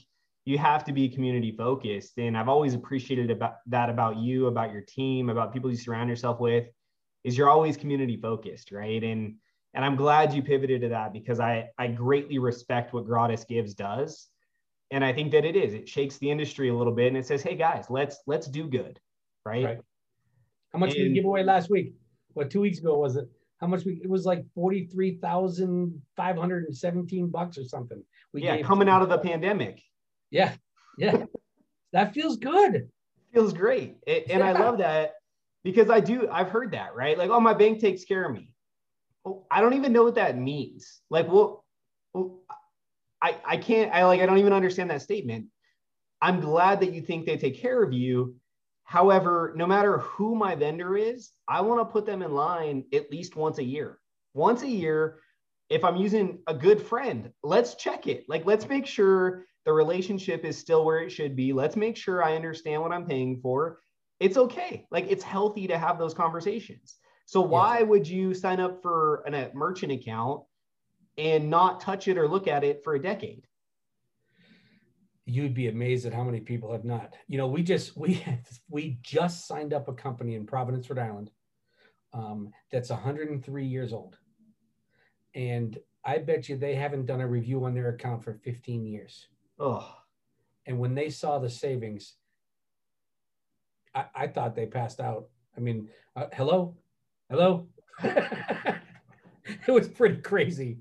you 0.46 0.56
have 0.56 0.82
to 0.84 0.92
be 0.92 1.10
community 1.10 1.54
focused. 1.54 2.18
And 2.18 2.36
I've 2.36 2.48
always 2.48 2.72
appreciated 2.72 3.30
about 3.30 3.56
that 3.66 3.90
about 3.90 4.16
you, 4.16 4.46
about 4.46 4.72
your 4.72 4.80
team, 4.80 5.28
about 5.28 5.52
people 5.52 5.70
you 5.70 5.76
surround 5.76 6.08
yourself 6.08 6.40
with, 6.40 6.66
is 7.22 7.36
you're 7.36 7.50
always 7.50 7.76
community 7.76 8.16
focused, 8.16 8.72
right? 8.72 9.02
And 9.04 9.34
and 9.74 9.84
I'm 9.84 9.94
glad 9.94 10.32
you 10.32 10.42
pivoted 10.42 10.80
to 10.80 10.88
that 10.88 11.12
because 11.12 11.38
I, 11.38 11.68
I 11.78 11.88
greatly 11.88 12.38
respect 12.38 12.94
what 12.94 13.04
Gratis 13.04 13.44
Gives 13.44 13.74
does. 13.74 14.28
And 14.90 15.04
I 15.04 15.12
think 15.12 15.30
that 15.32 15.44
it 15.44 15.54
is. 15.54 15.74
It 15.74 15.86
shakes 15.86 16.16
the 16.16 16.30
industry 16.30 16.70
a 16.70 16.74
little 16.74 16.94
bit 16.94 17.08
and 17.08 17.16
it 17.18 17.26
says, 17.26 17.42
hey 17.42 17.54
guys, 17.54 17.84
let's 17.90 18.16
let's 18.26 18.46
do 18.46 18.66
good. 18.66 18.98
Right. 19.44 19.64
right. 19.64 19.78
How 20.72 20.78
much 20.78 20.90
and, 20.90 20.98
did 20.98 21.08
you 21.08 21.14
give 21.14 21.26
away 21.26 21.44
last 21.44 21.70
week? 21.70 21.92
What 22.32 22.50
two 22.50 22.62
weeks 22.62 22.78
ago 22.78 22.96
was 22.98 23.16
it? 23.16 23.28
How 23.60 23.66
much 23.66 23.84
we 23.84 24.00
it 24.02 24.08
was 24.08 24.24
like 24.24 24.44
43,517 24.54 27.28
bucks 27.28 27.58
or 27.58 27.64
something. 27.64 28.00
We 28.32 28.44
yeah, 28.44 28.62
coming 28.62 28.88
out 28.88 29.02
of 29.02 29.08
the 29.08 29.18
pandemic. 29.18 29.82
Yeah. 30.30 30.52
Yeah. 30.96 31.24
that 31.92 32.14
feels 32.14 32.36
good. 32.36 32.88
Feels 33.32 33.52
great. 33.52 33.96
It, 34.06 34.26
and 34.30 34.38
yeah. 34.40 34.48
I 34.48 34.52
love 34.52 34.78
that 34.78 35.14
because 35.64 35.90
I 35.90 36.00
do, 36.00 36.28
I've 36.30 36.48
heard 36.48 36.72
that, 36.72 36.94
right? 36.94 37.18
Like, 37.18 37.30
oh, 37.30 37.40
my 37.40 37.54
bank 37.54 37.80
takes 37.80 38.04
care 38.04 38.24
of 38.24 38.32
me. 38.32 38.50
Oh, 39.24 39.44
I 39.50 39.60
don't 39.60 39.74
even 39.74 39.92
know 39.92 40.04
what 40.04 40.14
that 40.14 40.38
means. 40.38 41.00
Like, 41.10 41.30
well, 41.30 41.64
I, 43.20 43.36
I 43.44 43.56
can't, 43.56 43.92
I 43.92 44.04
like, 44.06 44.20
I 44.20 44.26
don't 44.26 44.38
even 44.38 44.52
understand 44.52 44.90
that 44.90 45.02
statement. 45.02 45.46
I'm 46.20 46.40
glad 46.40 46.80
that 46.80 46.92
you 46.92 47.02
think 47.02 47.26
they 47.26 47.36
take 47.36 47.60
care 47.60 47.82
of 47.82 47.92
you. 47.92 48.36
However, 48.88 49.52
no 49.54 49.66
matter 49.66 49.98
who 49.98 50.34
my 50.34 50.54
vendor 50.54 50.96
is, 50.96 51.32
I 51.46 51.60
want 51.60 51.78
to 51.78 51.92
put 51.92 52.06
them 52.06 52.22
in 52.22 52.32
line 52.32 52.84
at 52.94 53.10
least 53.10 53.36
once 53.36 53.58
a 53.58 53.62
year. 53.62 53.98
Once 54.32 54.62
a 54.62 54.68
year, 54.68 55.20
if 55.68 55.84
I'm 55.84 55.96
using 55.96 56.38
a 56.46 56.54
good 56.54 56.80
friend, 56.80 57.30
let's 57.42 57.74
check 57.74 58.06
it. 58.06 58.24
Like, 58.30 58.46
let's 58.46 58.66
make 58.66 58.86
sure 58.86 59.44
the 59.66 59.74
relationship 59.74 60.42
is 60.42 60.56
still 60.56 60.86
where 60.86 61.02
it 61.02 61.10
should 61.10 61.36
be. 61.36 61.52
Let's 61.52 61.76
make 61.76 61.98
sure 61.98 62.24
I 62.24 62.34
understand 62.34 62.80
what 62.80 62.92
I'm 62.92 63.04
paying 63.04 63.40
for. 63.42 63.78
It's 64.20 64.38
okay. 64.38 64.86
Like, 64.90 65.10
it's 65.10 65.22
healthy 65.22 65.66
to 65.66 65.76
have 65.76 65.98
those 65.98 66.14
conversations. 66.14 66.96
So 67.26 67.42
why 67.42 67.82
would 67.82 68.08
you 68.08 68.32
sign 68.32 68.58
up 68.58 68.80
for 68.80 69.22
an, 69.26 69.34
a 69.34 69.50
merchant 69.52 69.92
account 69.92 70.44
and 71.18 71.50
not 71.50 71.82
touch 71.82 72.08
it 72.08 72.16
or 72.16 72.26
look 72.26 72.48
at 72.48 72.64
it 72.64 72.82
for 72.82 72.94
a 72.94 73.02
decade? 73.02 73.47
You'd 75.28 75.54
be 75.54 75.68
amazed 75.68 76.06
at 76.06 76.14
how 76.14 76.24
many 76.24 76.40
people 76.40 76.72
have 76.72 76.84
not. 76.84 77.14
You 77.26 77.38
know, 77.38 77.46
we 77.46 77.62
just 77.62 77.96
we 77.96 78.24
we 78.70 78.98
just 79.02 79.46
signed 79.46 79.72
up 79.72 79.88
a 79.88 79.92
company 79.92 80.34
in 80.34 80.46
Providence, 80.46 80.88
Rhode 80.88 80.98
Island, 80.98 81.30
um, 82.12 82.50
that's 82.72 82.90
103 82.90 83.66
years 83.66 83.92
old, 83.92 84.16
and 85.34 85.78
I 86.04 86.18
bet 86.18 86.48
you 86.48 86.56
they 86.56 86.74
haven't 86.74 87.06
done 87.06 87.20
a 87.20 87.26
review 87.26 87.64
on 87.64 87.74
their 87.74 87.90
account 87.90 88.24
for 88.24 88.34
15 88.34 88.86
years. 88.86 89.28
Oh, 89.58 89.94
and 90.66 90.78
when 90.78 90.94
they 90.94 91.10
saw 91.10 91.38
the 91.38 91.50
savings, 91.50 92.14
I, 93.94 94.06
I 94.14 94.26
thought 94.26 94.54
they 94.54 94.66
passed 94.66 95.00
out. 95.00 95.28
I 95.56 95.60
mean, 95.60 95.88
uh, 96.16 96.26
hello, 96.32 96.76
Hello? 97.30 97.68
it 98.02 98.80
was 99.68 99.86
pretty 99.88 100.16
crazy. 100.22 100.78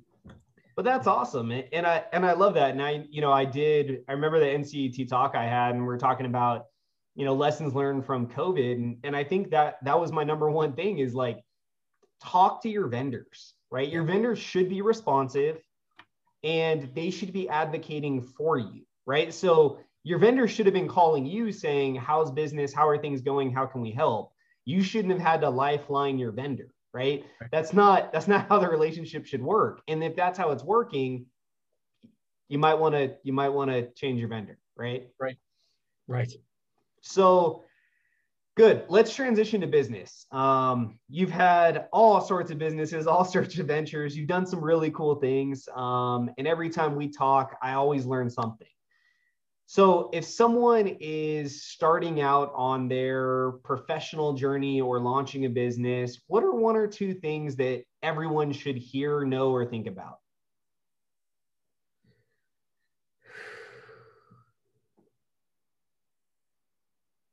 But 0.78 0.86
that's 0.86 1.08
awesome 1.08 1.52
and 1.52 1.86
i 1.86 2.04
and 2.14 2.26
i 2.26 2.32
love 2.32 2.54
that 2.54 2.72
and 2.72 2.82
i 2.82 3.06
you 3.10 3.20
know 3.20 3.32
i 3.32 3.44
did 3.44 4.04
i 4.08 4.14
remember 4.14 4.40
the 4.40 4.46
ncet 4.46 5.10
talk 5.10 5.36
i 5.36 5.44
had 5.44 5.76
and 5.76 5.86
we 5.86 5.94
are 5.94 5.98
talking 5.98 6.26
about 6.26 6.68
you 7.16 7.26
know 7.26 7.34
lessons 7.34 7.74
learned 7.74 8.06
from 8.06 8.28
covid 8.28 8.76
and, 8.76 8.98
and 9.04 9.16
i 9.16 9.24
think 9.24 9.50
that 9.50 9.84
that 9.84 10.00
was 10.00 10.14
my 10.14 10.24
number 10.24 10.50
one 10.50 10.72
thing 10.72 11.00
is 11.00 11.14
like 11.14 11.44
talk 12.24 12.62
to 12.62 12.70
your 12.70 12.88
vendors 12.88 13.56
right? 13.72 13.90
Your 13.90 14.04
vendors 14.04 14.40
should 14.40 14.70
be 14.70 14.82
responsive 14.82 15.62
and 16.44 16.90
they 16.94 17.10
should 17.10 17.34
be 17.34 17.50
advocating 17.50 18.22
for 18.22 18.58
you 18.58 18.84
right? 19.06 19.34
So 19.34 19.80
your 20.04 20.20
vendors 20.20 20.52
should 20.52 20.66
have 20.66 20.74
been 20.74 20.88
calling 20.88 21.26
you 21.26 21.52
saying 21.52 21.96
how's 21.96 22.32
business? 22.32 22.74
How 22.74 22.88
are 22.88 22.98
things 22.98 23.22
going? 23.22 23.52
How 23.52 23.66
can 23.66 23.82
we 23.82 23.92
help? 23.92 24.32
You 24.66 24.82
shouldn't 24.82 25.14
have 25.14 25.22
had 25.22 25.42
to 25.42 25.50
lifeline 25.50 26.18
your 26.18 26.32
vendor 26.32 26.70
right? 26.98 27.24
That's 27.52 27.74
not 27.74 28.12
that's 28.14 28.28
not 28.28 28.50
how 28.50 28.60
the 28.60 28.68
relationship 28.68 29.26
should 29.26 29.42
work. 29.42 29.82
And 29.88 30.04
if 30.04 30.16
that's 30.16 30.38
how 30.38 30.50
it's 30.52 30.64
working, 30.64 31.28
you 32.50 32.58
might 32.58 32.74
want 32.76 32.96
to 32.96 33.16
you 33.24 33.34
might 33.34 33.50
want 33.50 33.70
to 33.72 33.90
change 33.92 34.20
your 34.20 34.30
vendor, 34.30 34.58
right? 34.76 35.08
Right. 35.20 35.38
Right. 36.08 36.32
So 37.02 37.64
good. 38.56 38.86
Let's 38.90 39.14
transition 39.14 39.62
to 39.62 39.68
business. 39.68 40.26
Um, 40.32 40.98
you've 41.10 41.30
had 41.30 41.88
all 41.94 42.20
sorts 42.22 42.50
of 42.50 42.58
businesses, 42.58 43.06
all 43.06 43.26
sorts 43.36 43.60
of 43.60 43.68
ventures. 43.68 44.18
You've 44.18 44.28
done 44.28 44.48
some 44.48 44.64
really 44.64 44.90
cool 44.92 45.16
things. 45.16 45.70
Um, 45.76 46.32
and 46.40 46.48
every 46.48 46.70
time 46.70 46.96
we 46.96 47.10
talk, 47.10 47.58
I 47.62 47.74
always 47.74 48.06
learn 48.06 48.30
something. 48.30 48.68
So, 49.70 50.10
if 50.14 50.24
someone 50.24 50.88
is 51.02 51.62
starting 51.62 52.22
out 52.22 52.54
on 52.56 52.88
their 52.88 53.52
professional 53.66 54.32
journey 54.32 54.80
or 54.80 54.98
launching 55.02 55.44
a 55.44 55.50
business, 55.50 56.22
what 56.28 56.46
are 56.46 56.54
one 56.54 56.78
or 56.78 56.88
two 56.88 57.14
things 57.14 57.58
that 57.58 57.84
everyone 58.02 58.54
should 58.54 58.78
hear, 58.78 59.26
know, 59.26 59.52
or 59.52 59.66
think 59.66 59.88
about? 59.88 60.20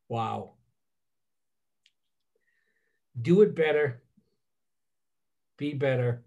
Wow. 0.08 0.54
Do 3.22 3.42
it 3.42 3.54
better. 3.54 4.02
Be 5.56 5.72
better. 5.72 6.24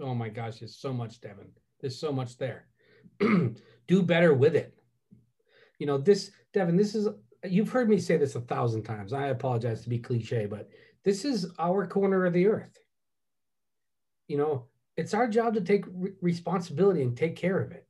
Oh 0.00 0.14
my 0.14 0.30
gosh, 0.30 0.60
there's 0.60 0.74
so 0.74 0.94
much, 0.94 1.20
Devin. 1.20 1.52
There's 1.80 2.00
so 2.00 2.12
much 2.12 2.38
there. 2.38 2.71
do 3.88 4.02
better 4.02 4.34
with 4.34 4.56
it. 4.56 4.74
You 5.78 5.86
know, 5.86 5.98
this, 5.98 6.30
Devin, 6.52 6.76
this 6.76 6.94
is, 6.94 7.08
you've 7.44 7.70
heard 7.70 7.88
me 7.88 7.98
say 7.98 8.16
this 8.16 8.36
a 8.36 8.40
thousand 8.40 8.84
times. 8.84 9.12
I 9.12 9.28
apologize 9.28 9.82
to 9.82 9.88
be 9.88 9.98
cliche, 9.98 10.46
but 10.46 10.68
this 11.04 11.24
is 11.24 11.50
our 11.58 11.86
corner 11.86 12.24
of 12.24 12.32
the 12.32 12.46
earth. 12.46 12.78
You 14.28 14.38
know, 14.38 14.66
it's 14.96 15.14
our 15.14 15.26
job 15.26 15.54
to 15.54 15.60
take 15.60 15.84
re- 15.88 16.12
responsibility 16.20 17.02
and 17.02 17.16
take 17.16 17.36
care 17.36 17.60
of 17.60 17.72
it. 17.72 17.86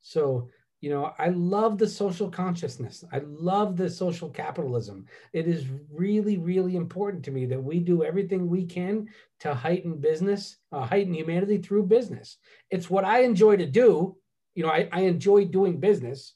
So, 0.00 0.48
you 0.80 0.90
know, 0.90 1.14
I 1.18 1.28
love 1.28 1.78
the 1.78 1.88
social 1.88 2.30
consciousness. 2.30 3.04
I 3.12 3.22
love 3.24 3.76
the 3.76 3.88
social 3.88 4.28
capitalism. 4.28 5.06
It 5.32 5.46
is 5.48 5.66
really, 5.90 6.36
really 6.36 6.76
important 6.76 7.24
to 7.24 7.30
me 7.30 7.46
that 7.46 7.62
we 7.62 7.80
do 7.80 8.04
everything 8.04 8.48
we 8.48 8.66
can 8.66 9.08
to 9.40 9.54
heighten 9.54 9.98
business, 9.98 10.58
uh, 10.72 10.84
heighten 10.84 11.14
humanity 11.14 11.58
through 11.58 11.84
business. 11.86 12.36
It's 12.70 12.90
what 12.90 13.04
I 13.04 13.20
enjoy 13.20 13.56
to 13.56 13.66
do 13.66 14.16
you 14.54 14.62
know, 14.62 14.70
I, 14.70 14.88
I 14.92 15.00
enjoy 15.02 15.46
doing 15.46 15.80
business 15.80 16.34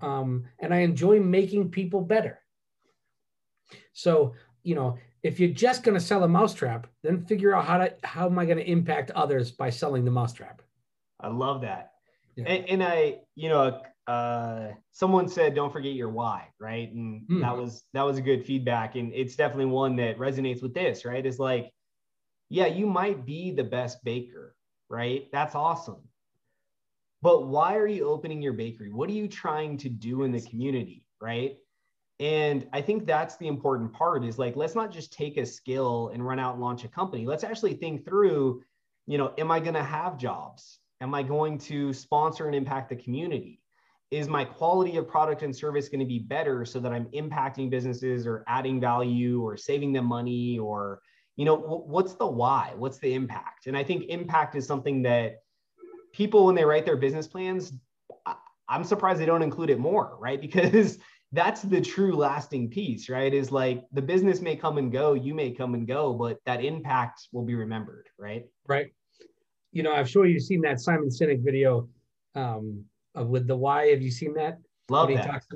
um, 0.00 0.44
and 0.58 0.72
I 0.72 0.78
enjoy 0.78 1.20
making 1.20 1.70
people 1.70 2.00
better. 2.00 2.40
So, 3.92 4.34
you 4.62 4.74
know, 4.74 4.98
if 5.22 5.40
you're 5.40 5.50
just 5.50 5.82
going 5.82 5.94
to 5.94 6.04
sell 6.04 6.22
a 6.22 6.28
mousetrap, 6.28 6.86
then 7.02 7.24
figure 7.24 7.54
out 7.54 7.64
how 7.64 7.78
to 7.78 7.94
how 8.04 8.26
am 8.26 8.38
I 8.38 8.44
going 8.44 8.58
to 8.58 8.70
impact 8.70 9.10
others 9.12 9.50
by 9.50 9.70
selling 9.70 10.04
the 10.04 10.10
mousetrap. 10.10 10.62
I 11.18 11.28
love 11.28 11.62
that. 11.62 11.92
Yeah. 12.36 12.44
And, 12.44 12.68
and, 12.68 12.84
I, 12.84 13.20
you 13.34 13.48
know, 13.48 13.80
uh, 14.06 14.68
someone 14.92 15.26
said, 15.26 15.54
"Don't 15.54 15.72
forget 15.72 15.94
your 15.94 16.10
why," 16.10 16.48
right? 16.60 16.92
And 16.92 17.22
hmm. 17.26 17.40
that 17.40 17.56
was 17.56 17.84
that 17.94 18.02
was 18.02 18.18
a 18.18 18.22
good 18.22 18.44
feedback, 18.44 18.94
and 18.94 19.12
it's 19.14 19.34
definitely 19.34 19.66
one 19.66 19.96
that 19.96 20.18
resonates 20.18 20.62
with 20.62 20.74
this, 20.74 21.04
right? 21.04 21.24
Is 21.24 21.38
like, 21.38 21.72
yeah, 22.50 22.66
you 22.66 22.86
might 22.86 23.24
be 23.24 23.50
the 23.50 23.64
best 23.64 24.04
baker, 24.04 24.54
right? 24.90 25.28
That's 25.32 25.54
awesome 25.54 26.05
but 27.26 27.48
why 27.48 27.74
are 27.74 27.88
you 27.88 28.06
opening 28.06 28.40
your 28.40 28.52
bakery? 28.52 28.92
What 28.92 29.10
are 29.10 29.12
you 29.12 29.26
trying 29.26 29.78
to 29.78 29.88
do 29.88 30.22
in 30.22 30.30
the 30.30 30.40
community? 30.42 31.04
Right. 31.20 31.56
And 32.20 32.68
I 32.72 32.80
think 32.80 33.04
that's 33.04 33.36
the 33.36 33.48
important 33.48 33.92
part 33.92 34.24
is 34.24 34.38
like, 34.38 34.54
let's 34.54 34.76
not 34.76 34.92
just 34.92 35.12
take 35.12 35.36
a 35.36 35.44
skill 35.44 36.12
and 36.14 36.24
run 36.24 36.38
out 36.38 36.52
and 36.52 36.62
launch 36.62 36.84
a 36.84 36.88
company. 36.88 37.26
Let's 37.26 37.42
actually 37.42 37.74
think 37.74 38.04
through, 38.04 38.62
you 39.08 39.18
know, 39.18 39.34
am 39.38 39.50
I 39.50 39.58
going 39.58 39.74
to 39.74 39.82
have 39.82 40.16
jobs? 40.16 40.78
Am 41.00 41.16
I 41.16 41.24
going 41.24 41.58
to 41.70 41.92
sponsor 41.92 42.46
and 42.46 42.54
impact 42.54 42.90
the 42.90 42.96
community? 42.96 43.60
Is 44.12 44.28
my 44.28 44.44
quality 44.44 44.96
of 44.96 45.08
product 45.08 45.42
and 45.42 45.54
service 45.54 45.88
going 45.88 45.98
to 45.98 46.06
be 46.06 46.20
better 46.20 46.64
so 46.64 46.78
that 46.78 46.92
I'm 46.92 47.06
impacting 47.06 47.70
businesses 47.70 48.24
or 48.24 48.44
adding 48.46 48.80
value 48.80 49.42
or 49.42 49.56
saving 49.56 49.92
them 49.92 50.04
money 50.04 50.60
or, 50.60 51.00
you 51.34 51.44
know, 51.44 51.56
what's 51.56 52.14
the 52.14 52.26
why? 52.28 52.74
What's 52.76 52.98
the 52.98 53.14
impact? 53.14 53.66
And 53.66 53.76
I 53.76 53.82
think 53.82 54.04
impact 54.10 54.54
is 54.54 54.64
something 54.64 55.02
that 55.02 55.40
people 56.16 56.46
when 56.46 56.54
they 56.54 56.64
write 56.64 56.86
their 56.86 56.96
business 56.96 57.26
plans 57.26 57.72
i'm 58.68 58.84
surprised 58.84 59.20
they 59.20 59.26
don't 59.26 59.42
include 59.42 59.70
it 59.70 59.78
more 59.78 60.16
right? 60.18 60.40
Because 60.46 60.98
that's 61.32 61.60
the 61.60 61.80
true 61.80 62.14
lasting 62.14 62.70
piece 62.70 63.10
right? 63.10 63.34
Is 63.34 63.52
like 63.52 63.84
the 63.92 64.00
business 64.00 64.40
may 64.40 64.56
come 64.56 64.78
and 64.78 64.90
go 64.90 65.12
you 65.12 65.34
may 65.34 65.50
come 65.50 65.74
and 65.74 65.86
go 65.86 66.14
but 66.14 66.38
that 66.46 66.64
impact 66.64 67.28
will 67.32 67.44
be 67.44 67.54
remembered 67.54 68.08
right? 68.18 68.44
Right. 68.66 68.92
You 69.72 69.82
know 69.82 69.92
i'm 69.92 70.06
sure 70.06 70.24
you've 70.24 70.42
seen 70.42 70.62
that 70.62 70.80
simon 70.80 71.10
sinek 71.10 71.44
video 71.44 71.88
um, 72.34 72.84
with 73.14 73.46
the 73.46 73.56
why. 73.56 73.86
Have 73.88 74.02
you 74.02 74.10
seen 74.10 74.34
that? 74.34 74.58
Love 74.90 75.08
that. 75.08 75.24
Talks, 75.26 75.46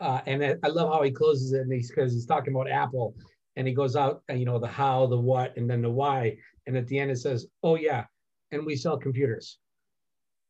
uh, 0.00 0.20
and 0.26 0.42
i 0.62 0.68
love 0.68 0.92
how 0.92 1.02
he 1.02 1.10
closes 1.10 1.52
it 1.52 1.68
because 1.68 2.12
he's, 2.12 2.20
he's 2.20 2.26
talking 2.26 2.54
about 2.54 2.70
apple 2.70 3.14
and 3.56 3.66
he 3.66 3.72
goes 3.72 3.96
out 3.96 4.22
and 4.28 4.38
you 4.38 4.46
know 4.46 4.58
the 4.58 4.66
how 4.66 5.06
the 5.06 5.18
what 5.18 5.56
and 5.56 5.68
then 5.70 5.82
the 5.82 5.90
why 5.90 6.36
and 6.66 6.76
at 6.76 6.86
the 6.88 6.98
end 6.98 7.10
it 7.10 7.18
says 7.18 7.46
oh 7.62 7.76
yeah 7.76 8.04
and 8.52 8.64
we 8.64 8.76
sell 8.76 8.98
computers 8.98 9.58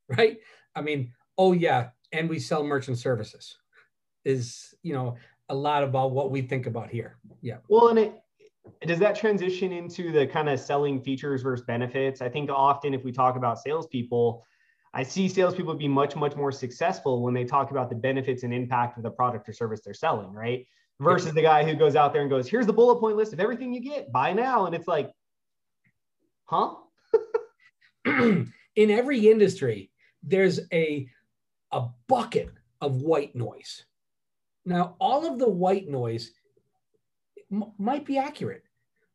right? 0.09 0.38
I 0.75 0.83
mean, 0.83 1.12
oh 1.38 1.53
yeah, 1.53 1.88
and 2.12 2.29
we 2.29 2.38
sell 2.38 2.62
merchant 2.64 2.99
services 2.99 3.57
is, 4.25 4.75
you 4.83 4.92
know, 4.92 5.16
a 5.49 5.55
lot 5.55 5.85
about 5.85 6.11
what 6.11 6.31
we 6.31 6.42
think 6.42 6.66
about 6.66 6.90
here. 6.90 7.16
Yeah. 7.40 7.59
Well, 7.69 7.88
and 7.88 7.99
it 7.99 8.14
does 8.85 8.99
that 8.99 9.14
transition 9.14 9.73
into 9.73 10.11
the 10.11 10.27
kind 10.27 10.49
of 10.49 10.59
selling 10.59 11.01
features 11.01 11.42
versus 11.42 11.64
benefits? 11.64 12.21
I 12.21 12.29
think 12.29 12.51
often 12.51 12.95
if 12.95 13.05
we 13.05 13.12
talk 13.12 13.37
about 13.37 13.61
salespeople, 13.61 14.45
I 14.92 15.05
see 15.05 15.29
salespeople 15.29 15.75
be 15.75 15.87
much, 15.87 16.16
much 16.16 16.35
more 16.35 16.51
successful 16.51 17.23
when 17.23 17.33
they 17.33 17.45
talk 17.45 17.71
about 17.71 17.88
the 17.88 17.95
benefits 17.95 18.42
and 18.42 18.53
impact 18.53 18.97
of 18.97 19.05
the 19.05 19.11
product 19.11 19.49
or 19.49 19.53
service 19.53 19.81
they're 19.85 19.95
selling, 19.95 20.33
right? 20.33 20.66
Versus 20.99 21.35
the 21.35 21.42
guy 21.42 21.62
who 21.62 21.75
goes 21.75 21.95
out 21.95 22.12
there 22.12 22.23
and 22.23 22.31
goes, 22.31 22.49
here's 22.49 22.66
the 22.66 22.73
bullet 22.73 22.99
point 22.99 23.16
list 23.16 23.33
of 23.33 23.38
everything 23.38 23.73
you 23.73 23.81
get, 23.81 24.11
buy 24.11 24.33
now. 24.33 24.66
And 24.66 24.75
it's 24.75 24.88
like, 24.88 25.11
huh? 26.45 26.75
In 28.07 28.90
every 28.90 29.29
industry, 29.29 29.90
there's 30.27 30.61
a, 30.73 31.09
a 31.73 31.87
bucket 32.09 32.51
of 32.81 33.03
white 33.03 33.35
noise. 33.35 33.85
Now, 34.65 34.97
all 35.01 35.25
of 35.33 35.39
the 35.39 35.49
white 35.49 35.89
noise 35.89 36.33
m- 37.51 37.73
might 37.79 38.05
be 38.05 38.19
accurate. 38.19 38.65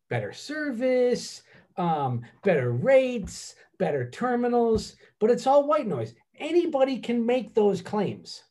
Better 0.09 0.33
service, 0.33 1.43
um, 1.77 2.21
better 2.43 2.71
rates, 2.71 3.55
better 3.77 4.09
terminals, 4.09 4.95
but 5.19 5.29
it's 5.29 5.45
all 5.45 5.67
white 5.67 5.87
noise. 5.87 6.15
Anybody 6.37 6.97
can 6.97 7.25
make 7.25 7.53
those 7.53 7.81
claims. 7.81 8.43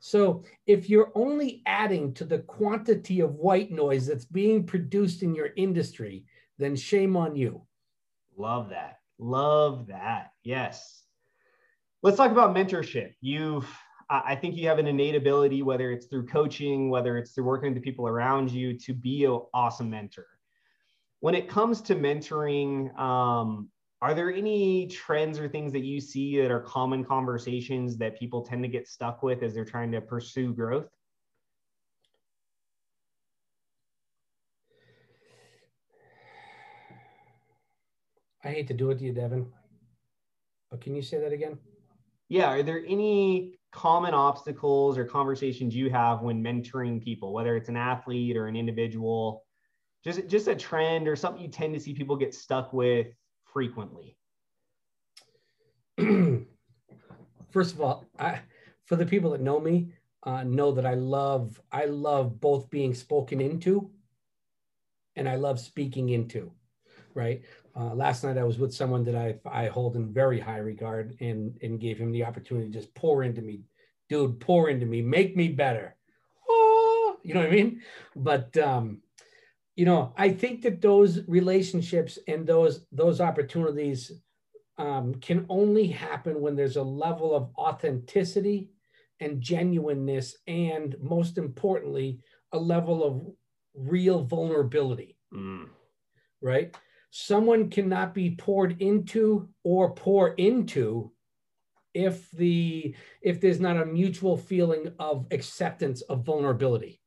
So 0.00 0.44
if 0.66 0.90
you're 0.90 1.12
only 1.14 1.62
adding 1.64 2.12
to 2.14 2.24
the 2.24 2.40
quantity 2.40 3.20
of 3.20 3.36
white 3.36 3.70
noise 3.70 4.06
that's 4.06 4.26
being 4.26 4.66
produced 4.66 5.22
in 5.22 5.34
your 5.34 5.50
industry, 5.56 6.26
then 6.58 6.76
shame 6.76 7.16
on 7.16 7.36
you. 7.36 7.62
Love 8.36 8.68
that. 8.68 8.98
Love 9.18 9.86
that. 9.86 10.32
Yes 10.42 11.03
let's 12.04 12.18
talk 12.18 12.30
about 12.30 12.54
mentorship. 12.54 13.14
You've, 13.22 13.66
I 14.10 14.36
think 14.36 14.56
you 14.56 14.68
have 14.68 14.78
an 14.78 14.86
innate 14.86 15.14
ability, 15.14 15.62
whether 15.62 15.90
it's 15.90 16.04
through 16.04 16.26
coaching, 16.26 16.90
whether 16.90 17.16
it's 17.16 17.32
through 17.32 17.44
working 17.44 17.70
with 17.72 17.76
the 17.76 17.80
people 17.80 18.06
around 18.06 18.50
you, 18.50 18.78
to 18.80 18.92
be 18.92 19.24
an 19.24 19.40
awesome 19.54 19.88
mentor. 19.88 20.26
When 21.20 21.34
it 21.34 21.48
comes 21.48 21.80
to 21.80 21.94
mentoring, 21.94 22.96
um, 23.00 23.70
are 24.02 24.12
there 24.12 24.30
any 24.30 24.86
trends 24.88 25.38
or 25.38 25.48
things 25.48 25.72
that 25.72 25.82
you 25.82 25.98
see 25.98 26.38
that 26.42 26.50
are 26.50 26.60
common 26.60 27.04
conversations 27.04 27.96
that 27.96 28.18
people 28.18 28.42
tend 28.42 28.62
to 28.64 28.68
get 28.68 28.86
stuck 28.86 29.22
with 29.22 29.42
as 29.42 29.54
they're 29.54 29.64
trying 29.64 29.90
to 29.92 30.02
pursue 30.02 30.52
growth? 30.52 30.90
I 38.44 38.48
hate 38.48 38.68
to 38.68 38.74
do 38.74 38.90
it 38.90 38.98
to 38.98 39.04
you, 39.04 39.14
Devin, 39.14 39.50
but 40.70 40.82
can 40.82 40.94
you 40.94 41.00
say 41.00 41.18
that 41.18 41.32
again? 41.32 41.56
Yeah, 42.28 42.48
are 42.48 42.62
there 42.62 42.84
any 42.86 43.58
common 43.72 44.14
obstacles 44.14 44.96
or 44.96 45.04
conversations 45.04 45.74
you 45.74 45.90
have 45.90 46.22
when 46.22 46.42
mentoring 46.42 47.02
people, 47.02 47.32
whether 47.32 47.56
it's 47.56 47.68
an 47.68 47.76
athlete 47.76 48.36
or 48.36 48.46
an 48.46 48.56
individual? 48.56 49.44
Just, 50.04 50.26
just 50.28 50.48
a 50.48 50.54
trend 50.54 51.08
or 51.08 51.16
something 51.16 51.42
you 51.42 51.48
tend 51.48 51.74
to 51.74 51.80
see 51.80 51.94
people 51.94 52.16
get 52.16 52.34
stuck 52.34 52.72
with 52.72 53.08
frequently? 53.44 54.16
First 57.50 57.74
of 57.74 57.80
all, 57.80 58.04
I, 58.18 58.40
for 58.84 58.96
the 58.96 59.06
people 59.06 59.30
that 59.30 59.40
know 59.40 59.60
me, 59.60 59.92
uh, 60.24 60.42
know 60.42 60.72
that 60.72 60.86
I 60.86 60.94
love 60.94 61.60
I 61.70 61.84
love 61.84 62.40
both 62.40 62.70
being 62.70 62.94
spoken 62.94 63.40
into, 63.40 63.90
and 65.16 65.28
I 65.28 65.36
love 65.36 65.60
speaking 65.60 66.08
into. 66.08 66.52
Right. 67.14 67.42
Uh, 67.76 67.94
last 67.94 68.22
night 68.22 68.38
I 68.38 68.44
was 68.44 68.58
with 68.58 68.72
someone 68.72 69.04
that 69.04 69.16
I 69.16 69.36
I 69.44 69.66
hold 69.66 69.96
in 69.96 70.12
very 70.12 70.38
high 70.38 70.58
regard, 70.58 71.16
and 71.20 71.56
and 71.62 71.80
gave 71.80 71.98
him 71.98 72.12
the 72.12 72.24
opportunity 72.24 72.68
to 72.68 72.72
just 72.72 72.94
pour 72.94 73.24
into 73.24 73.42
me, 73.42 73.62
dude, 74.08 74.40
pour 74.40 74.68
into 74.68 74.86
me, 74.86 75.02
make 75.02 75.36
me 75.36 75.48
better. 75.48 75.96
Oh, 76.48 77.16
you 77.22 77.34
know 77.34 77.40
what 77.40 77.48
I 77.48 77.52
mean? 77.52 77.82
But 78.14 78.56
um, 78.56 79.02
you 79.76 79.84
know, 79.84 80.12
I 80.16 80.30
think 80.30 80.62
that 80.62 80.80
those 80.80 81.26
relationships 81.26 82.18
and 82.28 82.46
those 82.46 82.86
those 82.92 83.20
opportunities 83.20 84.12
um, 84.78 85.14
can 85.16 85.46
only 85.48 85.88
happen 85.88 86.40
when 86.40 86.54
there's 86.54 86.76
a 86.76 86.82
level 86.82 87.34
of 87.34 87.50
authenticity 87.58 88.70
and 89.20 89.40
genuineness, 89.40 90.36
and 90.46 90.96
most 91.00 91.38
importantly, 91.38 92.20
a 92.52 92.58
level 92.58 93.02
of 93.04 93.34
real 93.74 94.22
vulnerability. 94.24 95.16
Mm. 95.32 95.68
Right? 96.40 96.76
Someone 97.16 97.70
cannot 97.70 98.12
be 98.12 98.34
poured 98.34 98.82
into 98.82 99.48
or 99.62 99.94
pour 99.94 100.30
into 100.30 101.12
if 101.94 102.28
the 102.32 102.92
if 103.22 103.40
there's 103.40 103.60
not 103.60 103.76
a 103.76 103.86
mutual 103.86 104.36
feeling 104.36 104.92
of 104.98 105.24
acceptance 105.30 106.00
of 106.00 106.24
vulnerability. 106.24 107.00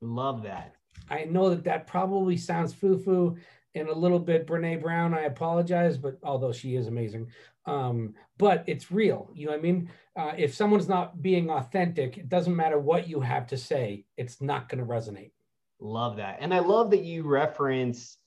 Love 0.00 0.42
that. 0.42 0.74
I 1.08 1.26
know 1.26 1.50
that 1.50 1.62
that 1.62 1.86
probably 1.86 2.36
sounds 2.36 2.74
foo 2.74 2.98
foo 2.98 3.36
and 3.76 3.88
a 3.88 3.94
little 3.94 4.18
bit 4.18 4.48
Brene 4.48 4.82
Brown. 4.82 5.14
I 5.14 5.20
apologize, 5.20 5.96
but 5.96 6.18
although 6.24 6.52
she 6.52 6.74
is 6.74 6.88
amazing, 6.88 7.28
um, 7.66 8.14
but 8.36 8.64
it's 8.66 8.90
real. 8.90 9.30
You 9.32 9.46
know 9.46 9.52
what 9.52 9.60
I 9.60 9.62
mean? 9.62 9.90
Uh, 10.16 10.32
if 10.36 10.54
someone's 10.54 10.88
not 10.88 11.22
being 11.22 11.50
authentic, 11.50 12.18
it 12.18 12.28
doesn't 12.28 12.56
matter 12.56 12.80
what 12.80 13.06
you 13.06 13.20
have 13.20 13.46
to 13.46 13.56
say, 13.56 14.06
it's 14.16 14.42
not 14.42 14.68
going 14.68 14.84
to 14.84 14.90
resonate. 14.90 15.30
Love 15.78 16.16
that. 16.16 16.38
And 16.40 16.52
I 16.52 16.58
love 16.58 16.90
that 16.90 17.04
you 17.04 17.22
reference 17.22 18.18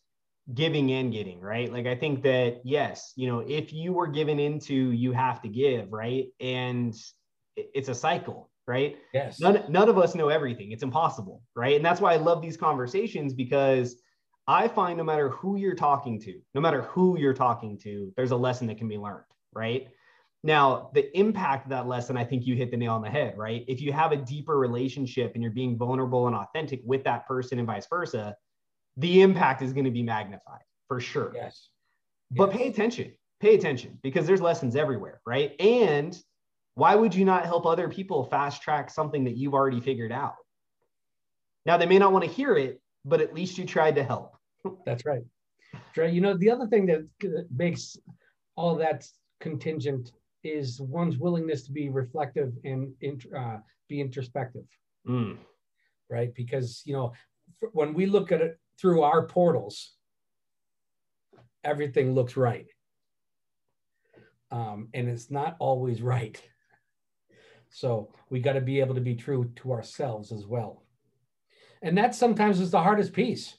giving 0.53 0.91
and 0.91 1.11
getting, 1.11 1.39
right? 1.41 1.71
Like, 1.71 1.87
I 1.87 1.95
think 1.95 2.23
that, 2.23 2.61
yes, 2.63 3.13
you 3.15 3.27
know, 3.27 3.39
if 3.39 3.73
you 3.73 3.93
were 3.93 4.07
given 4.07 4.39
into, 4.39 4.91
you 4.91 5.11
have 5.11 5.41
to 5.41 5.49
give, 5.49 5.91
right? 5.91 6.27
And 6.39 6.95
it's 7.55 7.89
a 7.89 7.95
cycle 7.95 8.49
right? 8.67 8.97
Yes. 9.13 9.39
None, 9.39 9.63
none 9.69 9.89
of 9.89 9.97
us 9.97 10.13
know 10.13 10.27
everything. 10.27 10.71
It's 10.71 10.83
impossible, 10.83 11.41
right? 11.55 11.77
And 11.77 11.85
that's 11.85 12.01
why 12.01 12.13
I 12.13 12.17
love 12.17 12.41
these 12.41 12.57
conversations 12.57 13.33
because 13.33 13.95
I 14.45 14.67
find 14.67 14.97
no 14.97 15.03
matter 15.03 15.29
who 15.29 15.55
you're 15.55 15.75
talking 15.75 16.19
to, 16.21 16.39
no 16.53 16.61
matter 16.61 16.83
who 16.83 17.17
you're 17.17 17.33
talking 17.33 17.77
to, 17.79 18.11
there's 18.15 18.31
a 18.31 18.35
lesson 18.35 18.67
that 18.67 18.77
can 18.77 18.87
be 18.87 18.97
learned, 18.97 19.23
right? 19.53 19.87
Now, 20.43 20.91
the 20.93 21.17
impact 21.17 21.65
of 21.65 21.69
that 21.71 21.87
lesson, 21.87 22.15
I 22.15 22.23
think 22.23 22.45
you 22.45 22.55
hit 22.55 22.69
the 22.69 22.77
nail 22.77 22.93
on 22.93 23.01
the 23.01 23.09
head, 23.09 23.37
right? 23.37 23.63
If 23.67 23.81
you 23.81 23.91
have 23.93 24.11
a 24.11 24.17
deeper 24.17 24.57
relationship 24.57 25.31
and 25.33 25.41
you're 25.41 25.51
being 25.51 25.77
vulnerable 25.77 26.27
and 26.27 26.35
authentic 26.35 26.81
with 26.85 27.03
that 27.05 27.25
person 27.27 27.59
and 27.59 27.67
vice 27.67 27.87
versa, 27.87 28.35
the 28.97 29.21
impact 29.21 29.61
is 29.61 29.73
going 29.73 29.85
to 29.85 29.91
be 29.91 30.03
magnified 30.03 30.63
for 30.87 30.99
sure. 30.99 31.31
Yes. 31.33 31.69
But 32.31 32.49
yes. 32.49 32.57
pay 32.57 32.67
attention, 32.67 33.13
pay 33.39 33.55
attention 33.55 33.99
because 34.01 34.25
there's 34.25 34.41
lessons 34.41 34.75
everywhere, 34.75 35.21
right? 35.25 35.59
And 35.61 36.19
why 36.75 36.95
would 36.95 37.15
you 37.15 37.23
not 37.23 37.45
help 37.45 37.65
other 37.65 37.87
people 37.87 38.25
fast 38.25 38.61
track 38.61 38.89
something 38.89 39.23
that 39.25 39.37
you've 39.37 39.53
already 39.53 39.79
figured 39.79 40.11
out? 40.11 40.35
Now, 41.65 41.77
they 41.77 41.85
may 41.85 41.99
not 41.99 42.11
want 42.11 42.25
to 42.25 42.31
hear 42.31 42.55
it, 42.55 42.81
but 43.05 43.21
at 43.21 43.33
least 43.33 43.57
you 43.57 43.65
tried 43.65 43.95
to 43.95 44.03
help. 44.03 44.35
That's 44.85 45.05
right. 45.05 45.23
right. 45.95 46.13
You 46.13 46.21
know, 46.21 46.35
the 46.37 46.49
other 46.49 46.67
thing 46.67 46.85
that 46.87 47.07
makes 47.55 47.97
all 48.55 48.75
that 48.75 49.07
contingent 49.39 50.11
is 50.43 50.79
one's 50.81 51.17
willingness 51.17 51.63
to 51.63 51.71
be 51.71 51.89
reflective 51.89 52.53
and 52.63 52.93
uh, 53.37 53.57
be 53.87 54.01
introspective. 54.01 54.65
Mm. 55.07 55.37
Right. 56.09 56.33
Because, 56.35 56.81
you 56.85 56.93
know, 56.93 57.13
when 57.73 57.93
we 57.93 58.05
look 58.05 58.31
at 58.31 58.41
it 58.41 58.57
through 58.79 59.01
our 59.03 59.25
portals, 59.25 59.93
everything 61.63 62.13
looks 62.13 62.37
right. 62.37 62.67
Um, 64.51 64.89
and 64.93 65.09
it's 65.09 65.29
not 65.29 65.57
always 65.59 66.01
right. 66.01 66.41
So 67.69 68.09
we 68.29 68.39
got 68.39 68.53
to 68.53 68.61
be 68.61 68.79
able 68.79 68.95
to 68.95 69.01
be 69.01 69.15
true 69.15 69.51
to 69.57 69.73
ourselves 69.73 70.31
as 70.31 70.45
well. 70.45 70.83
And 71.81 71.97
that 71.97 72.15
sometimes 72.15 72.59
is 72.59 72.71
the 72.71 72.81
hardest 72.81 73.13
piece. 73.13 73.57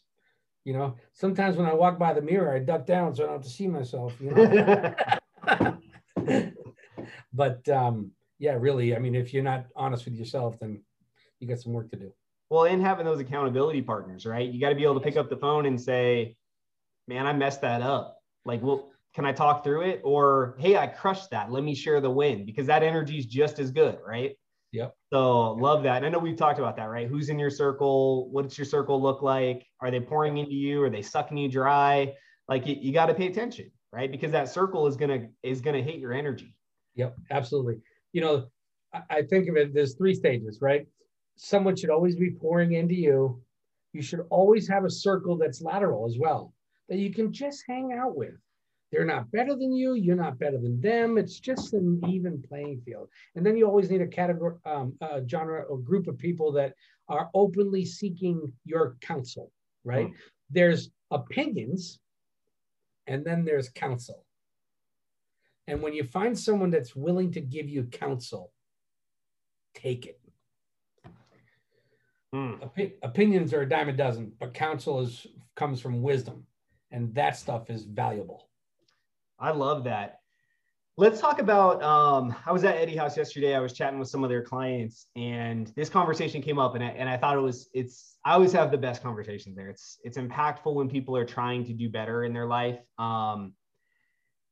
You 0.65 0.73
know, 0.73 0.97
sometimes 1.13 1.57
when 1.57 1.67
I 1.67 1.75
walk 1.75 1.99
by 1.99 2.13
the 2.13 2.23
mirror, 2.23 2.55
I 2.55 2.59
duck 2.59 2.87
down 2.87 3.15
so 3.15 3.23
I 3.23 3.27
don't 3.27 3.37
have 3.37 3.45
to 3.45 3.49
see 3.49 3.69
myself. 3.69 4.15
You 4.21 4.33
know? 4.33 4.95
but 7.33 7.69
um, 7.69 8.11
yeah, 8.39 8.57
really, 8.59 8.95
I 8.95 8.99
mean, 8.99 9.15
if 9.15 9.33
you're 9.33 9.43
not 9.43 9.67
honest 9.77 10.05
with 10.05 10.15
yourself, 10.15 10.59
then 10.59 10.83
you 11.41 11.49
got 11.49 11.61
some 11.61 11.73
work 11.73 11.91
to 11.91 11.97
do. 11.97 12.13
Well, 12.51 12.65
and 12.65 12.81
having 12.83 13.05
those 13.05 13.21
accountability 13.21 13.83
partners, 13.83 14.25
right? 14.25 14.49
You 14.49 14.61
got 14.61 14.71
to 14.71 14.75
be 14.75 14.85
able 14.85 14.95
to 14.95 15.01
pick 15.01 15.17
up 15.17 15.29
the 15.29 15.37
phone 15.37 15.67
and 15.67 15.81
say, 15.81 16.37
"Man, 17.07 17.27
I 17.27 17.33
messed 17.33 17.61
that 17.63 17.83
up." 17.83 18.19
Like, 18.45 18.63
well, 18.63 18.91
can 19.15 19.27
I 19.27 19.33
talk 19.33 19.65
through 19.65 19.83
it? 19.83 20.01
Or, 20.05 20.57
hey, 20.59 20.77
I 20.77 20.87
crushed 20.87 21.31
that. 21.31 21.51
Let 21.51 21.63
me 21.65 21.75
share 21.75 22.01
the 22.01 22.11
win 22.11 22.47
because 22.47 22.67
that 22.69 22.83
energy 22.83 23.19
is 23.19 23.27
just 23.27 23.59
as 23.59 23.71
good, 23.71 23.99
right? 24.07 24.37
Yep. 24.73 24.95
So 25.13 25.53
love 25.53 25.83
that. 25.85 25.99
And 25.99 26.07
I 26.07 26.09
know 26.11 26.19
we've 26.19 26.37
talked 26.37 26.59
about 26.59 26.77
that, 26.77 26.85
right? 26.85 27.09
Who's 27.09 27.31
in 27.31 27.39
your 27.39 27.51
circle? 27.51 28.31
What 28.31 28.43
does 28.49 28.59
your 28.59 28.67
circle 28.67 29.01
look 29.01 29.23
like? 29.23 29.67
Are 29.81 29.91
they 29.91 30.01
pouring 30.01 30.37
into 30.39 30.53
you? 30.53 30.83
Are 30.83 30.91
they 30.91 31.03
sucking 31.03 31.39
you 31.39 31.51
dry? 31.51 32.15
Like 32.49 32.67
you, 32.67 32.77
you 32.79 32.93
got 32.93 33.07
to 33.07 33.15
pay 33.15 33.27
attention, 33.27 33.71
right? 33.93 34.11
Because 34.11 34.33
that 34.33 34.49
circle 34.49 34.87
is 34.87 34.97
gonna 34.97 35.29
is 35.43 35.61
gonna 35.61 35.83
hit 35.83 35.97
your 35.97 36.13
energy. 36.13 36.55
Yep, 36.97 37.17
absolutely. 37.31 37.81
You 38.13 38.21
know, 38.21 38.47
I 39.11 39.23
think 39.23 39.49
of 39.49 39.57
it. 39.57 39.75
There's 39.75 39.95
three 39.97 40.15
stages, 40.15 40.59
right? 40.61 40.87
Someone 41.39 41.77
should 41.77 41.91
always 41.91 42.17
be 42.17 42.31
pouring 42.31 42.73
into 42.73 42.95
you. 42.95 43.43
You 43.93 44.03
should 44.03 44.27
always 44.29 44.69
have 44.69 44.85
a 44.85 44.91
circle 44.91 45.39
that's 45.39 45.63
lateral 45.63 46.07
as 46.07 46.19
well 46.19 46.53
that 46.89 46.99
you 46.99 47.13
can 47.13 47.33
just 47.33 47.65
hang 47.67 47.93
out 47.93 48.17
with 48.17 48.35
they're 48.91 49.05
not 49.05 49.31
better 49.31 49.55
than 49.55 49.73
you. 49.73 49.95
You're 49.95 50.17
not 50.17 50.39
better 50.39 50.59
than 50.59 50.81
them. 50.81 51.19
It's 51.19 51.39
just 51.39 51.75
an 51.75 52.01
even 52.09 52.43
playing 52.43 52.81
field. 52.85 53.09
And 53.35 53.45
then 53.45 53.57
you 53.57 53.67
always 53.67 53.91
need 53.91 54.01
a 54.01 54.07
category, 54.07 54.57
um, 54.65 54.95
a 55.01 55.27
genre 55.29 55.63
or 55.63 55.79
group 55.79 56.07
of 56.07 56.19
people 56.19 56.53
that 56.53 56.75
are 57.09 57.29
openly 57.35 57.85
seeking 57.85 58.53
your 58.65 58.97
counsel, 59.01 59.53
right? 59.85 60.07
Mm. 60.07 60.15
There's 60.51 60.91
opinions 61.11 62.01
and 63.07 63.25
then 63.25 63.45
there's 63.45 63.69
counsel. 63.71 64.25
And 65.67 65.83
when 65.83 65.93
you 65.93 66.05
find 66.05 66.39
someone 66.39 66.71
that's 66.71 66.97
willing 66.97 67.33
to 67.33 67.43
give 67.43 67.69
you 67.69 67.85
counsel, 67.85 68.53
take 69.75 70.07
it. 70.07 70.19
Mm. 72.35 72.63
Op- 72.63 72.99
opinions 73.03 73.55
are 73.55 73.63
a 73.63 73.69
dime 73.69 73.89
a 73.89 73.93
dozen, 73.93 74.33
but 74.39 74.55
counsel 74.55 75.01
is 75.01 75.27
comes 75.57 75.81
from 75.81 76.03
wisdom, 76.03 76.45
and 76.91 77.15
that 77.15 77.37
stuff 77.37 77.71
is 77.71 77.85
valuable. 77.85 78.49
I 79.39 79.51
love 79.51 79.85
that. 79.85 80.21
Let's 80.97 81.21
talk 81.21 81.39
about. 81.39 81.83
Um, 81.83 82.35
I 82.45 82.53
was 82.53 82.65
at 82.65 82.77
Eddy 82.77 82.97
House 82.97 83.17
yesterday. 83.17 83.55
I 83.55 83.61
was 83.61 83.73
chatting 83.73 83.99
with 83.99 84.09
some 84.09 84.25
of 84.25 84.31
their 84.31 84.43
clients, 84.43 85.07
and 85.15 85.73
this 85.77 85.89
conversation 85.89 86.43
came 86.43 86.59
up, 86.59 86.75
and 86.75 86.83
I, 86.83 86.89
and 86.89 87.09
I 87.09 87.17
thought 87.17 87.37
it 87.37 87.41
was. 87.41 87.71
It's. 87.73 88.19
I 88.25 88.33
always 88.33 88.53
have 88.53 88.71
the 88.71 88.79
best 88.79 89.03
conversations 89.03 89.57
there. 89.57 89.69
It's 89.69 89.99
it's 90.03 90.19
impactful 90.19 90.75
when 90.75 90.89
people 90.89 91.17
are 91.17 91.25
trying 91.25 91.65
to 91.67 91.73
do 91.73 91.89
better 91.89 92.25
in 92.25 92.35
their 92.35 92.47
life. 92.47 92.81
Um, 92.99 93.55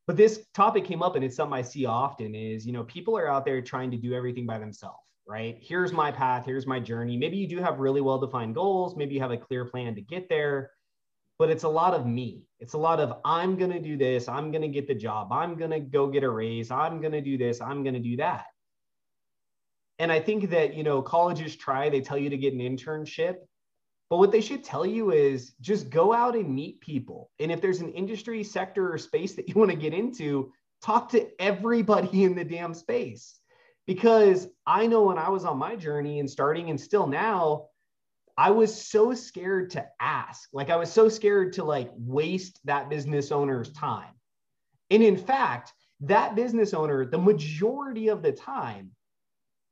but 0.07 0.17
this 0.17 0.47
topic 0.55 0.85
came 0.85 1.03
up, 1.03 1.17
and 1.17 1.25
it's 1.25 1.35
something 1.35 1.59
I 1.59 1.63
see 1.63 1.85
often. 1.85 2.35
Is 2.35 2.65
you 2.65 2.73
know 2.73 2.85
people 2.85 3.19
are 3.19 3.29
out 3.29 3.45
there 3.45 3.61
trying 3.61 3.91
to 3.91 3.97
do 3.97 4.15
everything 4.15 4.47
by 4.47 4.59
themselves. 4.59 5.03
Right. 5.29 5.59
Here's 5.61 5.93
my 5.93 6.13
path. 6.13 6.47
Here's 6.47 6.67
my 6.67 6.79
journey. 6.79 7.17
Maybe 7.17 7.37
you 7.37 7.49
do 7.49 7.59
have 7.59 7.81
really 7.81 8.01
well 8.01 8.19
defined 8.19 8.55
goals. 8.55 8.97
Maybe 8.97 9.15
you 9.15 9.21
have 9.21 9.33
a 9.33 9.37
clear 9.37 9.65
plan 9.65 9.95
to 9.97 10.01
get 10.01 10.29
there 10.29 10.71
but 11.39 11.51
it's 11.51 11.65
a 11.65 11.69
lot 11.69 11.95
of 11.95 12.07
me. 12.07 12.45
It's 12.61 12.75
a 12.75 12.79
lot 12.79 13.01
of 13.01 13.19
I'm 13.25 13.57
going 13.57 13.71
to 13.71 13.81
do 13.81 13.97
this, 13.97 14.29
I'm 14.29 14.51
going 14.51 14.63
to 14.63 14.69
get 14.69 14.87
the 14.87 14.95
job, 14.95 15.33
I'm 15.33 15.57
going 15.57 15.71
to 15.71 15.81
go 15.81 16.07
get 16.07 16.25
a 16.25 16.31
raise, 16.31 16.71
I'm 16.71 17.01
going 17.01 17.13
to 17.13 17.21
do 17.21 17.37
this, 17.37 17.61
I'm 17.61 17.83
going 17.83 17.95
to 17.95 18.01
do 18.01 18.17
that. 18.17 18.47
And 19.99 20.13
I 20.13 20.21
think 20.21 20.51
that, 20.51 20.75
you 20.75 20.83
know, 20.83 21.03
colleges 21.03 21.57
try, 21.57 21.89
they 21.89 22.01
tell 22.01 22.19
you 22.19 22.31
to 22.31 22.37
get 22.37 22.55
an 22.55 22.61
internship, 22.61 23.37
but 24.09 24.19
what 24.19 24.33
they 24.33 24.41
should 24.41 24.63
tell 24.63 24.87
you 24.87 25.11
is 25.11 25.53
just 25.61 25.91
go 25.91 26.13
out 26.13 26.37
and 26.37 26.55
meet 26.55 26.81
people. 26.81 27.31
And 27.41 27.51
if 27.51 27.61
there's 27.61 27.81
an 27.81 27.93
industry 27.93 28.45
sector 28.45 28.93
or 28.93 28.99
space 28.99 29.35
that 29.35 29.49
you 29.49 29.55
want 29.55 29.71
to 29.71 29.77
get 29.77 29.95
into, 29.95 30.53
talk 30.83 31.11
to 31.11 31.29
everybody 31.41 32.25
in 32.25 32.35
the 32.35 32.45
damn 32.45 32.73
space. 32.75 33.39
Because 33.87 34.49
I 34.67 34.87
know 34.87 35.03
when 35.03 35.19
I 35.19 35.29
was 35.29 35.45
on 35.45 35.59
my 35.59 35.77
journey 35.77 36.21
and 36.21 36.29
starting 36.29 36.71
and 36.71 36.81
still 36.81 37.07
now, 37.07 37.67
I 38.37 38.51
was 38.51 38.75
so 38.75 39.15
scared 39.15 39.71
to 39.71 39.87
ask. 40.01 40.49
Like 40.53 40.71
I 40.71 40.77
was 40.77 40.93
so 40.93 41.09
scared 41.09 41.55
to 41.55 41.65
like 41.65 41.91
waste 41.97 42.61
that 42.65 42.91
business 42.91 43.33
owner's 43.33 43.71
time. 43.73 44.13
And 44.91 45.03
in 45.03 45.17
fact, 45.17 45.73
that 46.01 46.35
business 46.35 46.75
owner, 46.75 47.07
the 47.07 47.19
majority 47.19 48.09
of 48.09 48.23
the 48.23 48.33
time, 48.33 48.91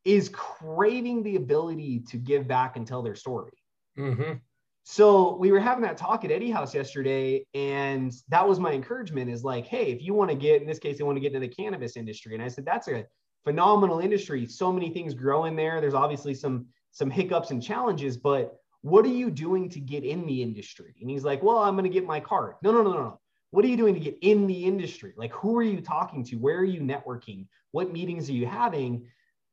is 0.05 0.29
craving 0.29 1.23
the 1.23 1.37
ability 1.37 2.01
to 2.09 2.17
give 2.17 2.47
back 2.47 2.77
and 2.77 2.87
tell 2.87 3.03
their 3.03 3.15
story. 3.15 3.53
Mm-hmm. 3.97 4.39
so 4.83 5.37
we 5.37 5.53
were 5.53 5.61
having 5.61 5.83
that 5.83 5.97
talk 5.97 6.25
at 6.25 6.33
Eddy 6.33 6.51
House 6.51 6.75
yesterday, 6.75 7.47
and 7.55 8.13
that 8.29 8.49
was 8.49 8.59
my 8.59 8.73
encouragement 8.73 9.31
is 9.31 9.45
like, 9.45 9.67
hey, 9.67 9.93
if 9.93 10.03
you 10.03 10.15
want 10.15 10.33
to 10.33 10.37
get, 10.37 10.61
in 10.61 10.67
this 10.67 10.81
case, 10.81 10.99
they 10.99 11.05
want 11.05 11.15
to 11.15 11.21
get 11.21 11.33
into 11.33 11.47
the 11.47 11.55
cannabis 11.55 11.97
industry. 11.97 12.35
And 12.35 12.43
I 12.43 12.49
said, 12.49 12.65
that's 12.65 12.89
a 12.89 13.07
phenomenal 13.45 14.01
industry. 14.01 14.47
So 14.47 14.73
many 14.73 14.91
things 14.91 15.15
grow 15.15 15.45
in 15.45 15.57
there. 15.57 15.81
There's 15.81 15.95
obviously 15.95 16.35
some 16.35 16.67
some 16.91 17.11
hiccups 17.11 17.51
and 17.51 17.63
challenges, 17.63 18.17
but 18.17 18.57
what 18.83 19.05
are 19.05 19.09
you 19.09 19.31
doing 19.31 19.69
to 19.71 19.81
get 19.81 20.05
in 20.05 20.27
the 20.27 20.43
industry? 20.43 20.95
And 21.01 21.11
he's 21.11 21.25
like, 21.25 21.43
well, 21.43 21.59
I'm 21.59 21.75
going 21.75 21.91
to 21.91 21.91
get 21.91 22.07
my 22.07 22.21
card. 22.21 22.55
No, 22.63 22.71
no, 22.71 22.83
no, 22.83 22.93
no, 22.93 23.03
no. 23.03 23.21
What 23.51 23.65
are 23.65 23.69
you 23.69 23.77
doing 23.77 23.95
to 23.95 24.01
get 24.01 24.19
in 24.21 24.47
the 24.47 24.65
industry? 24.65 25.13
Like, 25.17 25.33
who 25.33 25.57
are 25.57 25.63
you 25.63 25.81
talking 25.81 26.23
to? 26.25 26.37
Where 26.37 26.59
are 26.59 26.65
you 26.65 26.81
networking? 26.81 27.47
What 27.73 27.93
meetings 27.93 28.29
are 28.29 28.35
you 28.35 28.47
having? 28.47 29.09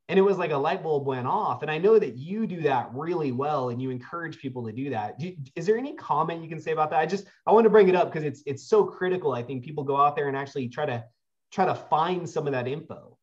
And 0.09 0.19
it 0.19 0.21
was 0.21 0.37
like 0.37 0.51
a 0.51 0.57
light 0.57 0.83
bulb 0.83 1.07
went 1.07 1.25
off. 1.25 1.61
And 1.61 1.71
I 1.71 1.77
know 1.77 1.97
that 1.97 2.17
you 2.17 2.45
do 2.45 2.61
that 2.63 2.89
really 2.93 3.31
well 3.31 3.69
and 3.69 3.81
you 3.81 3.89
encourage 3.89 4.37
people 4.37 4.65
to 4.65 4.71
do 4.71 4.89
that. 4.89 5.17
Do, 5.17 5.33
is 5.55 5.65
there 5.65 5.77
any 5.77 5.93
comment 5.93 6.43
you 6.43 6.49
can 6.49 6.59
say 6.59 6.73
about 6.73 6.89
that? 6.89 6.99
I 6.99 7.05
just, 7.05 7.25
I 7.47 7.53
want 7.53 7.63
to 7.63 7.69
bring 7.69 7.87
it 7.87 7.95
up 7.95 8.11
because 8.11 8.25
it's, 8.25 8.43
it's 8.45 8.67
so 8.67 8.83
critical. 8.83 9.33
I 9.33 9.41
think 9.41 9.63
people 9.63 9.83
go 9.83 9.97
out 9.97 10.15
there 10.15 10.27
and 10.27 10.35
actually 10.35 10.67
try 10.67 10.85
to, 10.85 11.03
try 11.51 11.65
to 11.65 11.75
find 11.75 12.29
some 12.29 12.45
of 12.45 12.53
that 12.53 12.67
info. 12.67 13.17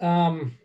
Um, 0.00 0.56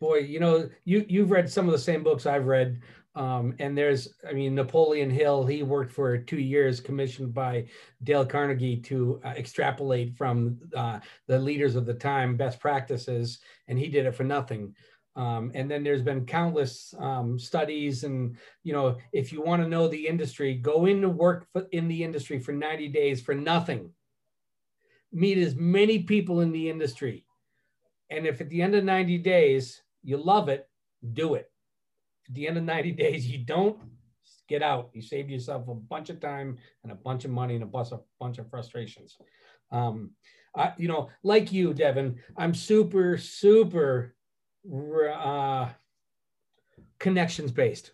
boy, 0.00 0.18
you 0.18 0.40
know, 0.40 0.68
you 0.84 1.04
you've 1.08 1.30
read 1.30 1.50
some 1.50 1.66
of 1.66 1.72
the 1.72 1.78
same 1.78 2.02
books 2.02 2.26
I've 2.26 2.46
read. 2.46 2.80
Um, 3.16 3.54
and 3.60 3.78
there's, 3.78 4.12
I 4.28 4.32
mean, 4.32 4.56
Napoleon 4.56 5.08
Hill, 5.08 5.46
he 5.46 5.62
worked 5.62 5.92
for 5.92 6.18
two 6.18 6.40
years 6.40 6.80
commissioned 6.80 7.32
by 7.32 7.66
Dale 8.02 8.26
Carnegie 8.26 8.78
to 8.78 9.20
uh, 9.24 9.28
extrapolate 9.36 10.16
from 10.16 10.58
uh, 10.74 10.98
the 11.28 11.38
leaders 11.38 11.76
of 11.76 11.86
the 11.86 11.94
time 11.94 12.36
best 12.36 12.58
practices, 12.58 13.38
and 13.68 13.78
he 13.78 13.88
did 13.88 14.06
it 14.06 14.16
for 14.16 14.24
nothing. 14.24 14.74
Um, 15.16 15.52
and 15.54 15.70
then 15.70 15.84
there's 15.84 16.02
been 16.02 16.26
countless 16.26 16.92
um, 16.98 17.38
studies, 17.38 18.02
and 18.02 18.36
you 18.64 18.72
know, 18.72 18.96
if 19.12 19.32
you 19.32 19.40
want 19.42 19.62
to 19.62 19.68
know 19.68 19.86
the 19.86 20.08
industry, 20.08 20.54
go 20.54 20.86
into 20.86 21.08
work 21.08 21.46
for, 21.52 21.66
in 21.70 21.86
the 21.86 22.02
industry 22.02 22.40
for 22.40 22.50
90 22.50 22.88
days 22.88 23.20
for 23.20 23.34
nothing. 23.34 23.90
Meet 25.12 25.38
as 25.38 25.54
many 25.54 26.00
people 26.00 26.40
in 26.40 26.50
the 26.50 26.68
industry, 26.68 27.23
and 28.10 28.26
if 28.26 28.40
at 28.40 28.48
the 28.48 28.62
end 28.62 28.74
of 28.74 28.84
90 28.84 29.18
days 29.18 29.82
you 30.02 30.16
love 30.16 30.48
it, 30.48 30.68
do 31.12 31.34
it. 31.34 31.50
At 32.28 32.34
the 32.34 32.48
end 32.48 32.58
of 32.58 32.64
90 32.64 32.92
days, 33.04 33.26
you 33.26 33.38
don't 33.38 33.78
get 34.48 34.62
out. 34.62 34.90
You 34.92 35.02
saved 35.02 35.30
yourself 35.30 35.68
a 35.68 35.74
bunch 35.74 36.10
of 36.10 36.20
time 36.20 36.58
and 36.82 36.92
a 36.92 36.96
bunch 36.96 37.24
of 37.24 37.30
money 37.30 37.54
and 37.54 37.64
a 37.64 37.66
bunch 37.68 37.92
of, 37.92 38.02
bunch 38.20 38.38
of 38.38 38.48
frustrations. 38.50 39.16
Um, 39.70 40.10
I, 40.56 40.72
you 40.76 40.88
know, 40.88 41.10
like 41.22 41.52
you, 41.52 41.74
Devin, 41.74 42.18
I'm 42.36 42.54
super, 42.54 43.18
super 43.18 44.14
uh, 45.12 45.68
connections 46.98 47.50
based. 47.50 47.92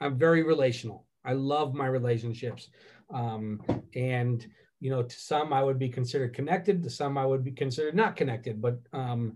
I'm 0.00 0.16
very 0.16 0.42
relational. 0.42 1.06
I 1.24 1.32
love 1.32 1.74
my 1.74 1.86
relationships. 1.86 2.68
Um, 3.10 3.60
and, 3.94 4.46
you 4.80 4.90
know, 4.90 5.02
to 5.02 5.16
some 5.16 5.52
I 5.52 5.62
would 5.62 5.78
be 5.78 5.88
considered 5.88 6.34
connected, 6.34 6.82
to 6.82 6.90
some 6.90 7.18
I 7.18 7.26
would 7.26 7.44
be 7.44 7.52
considered 7.52 7.94
not 7.94 8.16
connected. 8.16 8.60
But 8.62 8.78
um, 8.92 9.34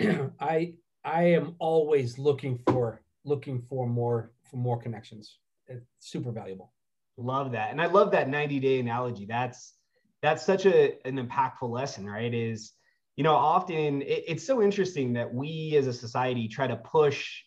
I 0.40 0.74
I 1.04 1.22
am 1.24 1.54
always 1.58 2.18
looking 2.18 2.58
for 2.66 3.00
looking 3.24 3.62
for 3.62 3.86
more 3.86 4.32
for 4.50 4.56
more 4.56 4.78
connections. 4.78 5.38
It's 5.66 5.84
super 6.00 6.32
valuable. 6.32 6.72
Love 7.16 7.52
that, 7.52 7.70
and 7.70 7.80
I 7.80 7.86
love 7.86 8.10
that 8.12 8.28
ninety 8.28 8.60
day 8.60 8.80
analogy. 8.80 9.26
That's 9.26 9.74
that's 10.22 10.44
such 10.44 10.66
a 10.66 10.96
an 11.06 11.16
impactful 11.16 11.70
lesson, 11.70 12.06
right? 12.06 12.32
Is 12.32 12.72
you 13.16 13.24
know 13.24 13.34
often 13.34 14.02
it, 14.02 14.24
it's 14.26 14.46
so 14.46 14.62
interesting 14.62 15.12
that 15.14 15.32
we 15.32 15.76
as 15.76 15.86
a 15.86 15.92
society 15.92 16.48
try 16.48 16.66
to 16.66 16.76
push 16.76 17.42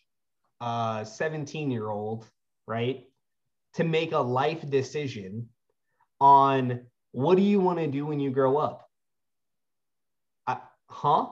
a 0.60 1.06
17 1.08 1.70
year 1.70 1.90
old 1.90 2.26
right 2.66 3.04
to 3.74 3.84
make 3.84 4.12
a 4.12 4.18
life 4.18 4.68
decision 4.68 5.48
on 6.20 6.80
what 7.12 7.36
do 7.36 7.42
you 7.42 7.60
want 7.60 7.78
to 7.78 7.86
do 7.86 8.06
when 8.06 8.20
you 8.20 8.30
grow 8.30 8.56
up? 8.56 8.88
I, 10.46 10.58
huh? 10.88 11.26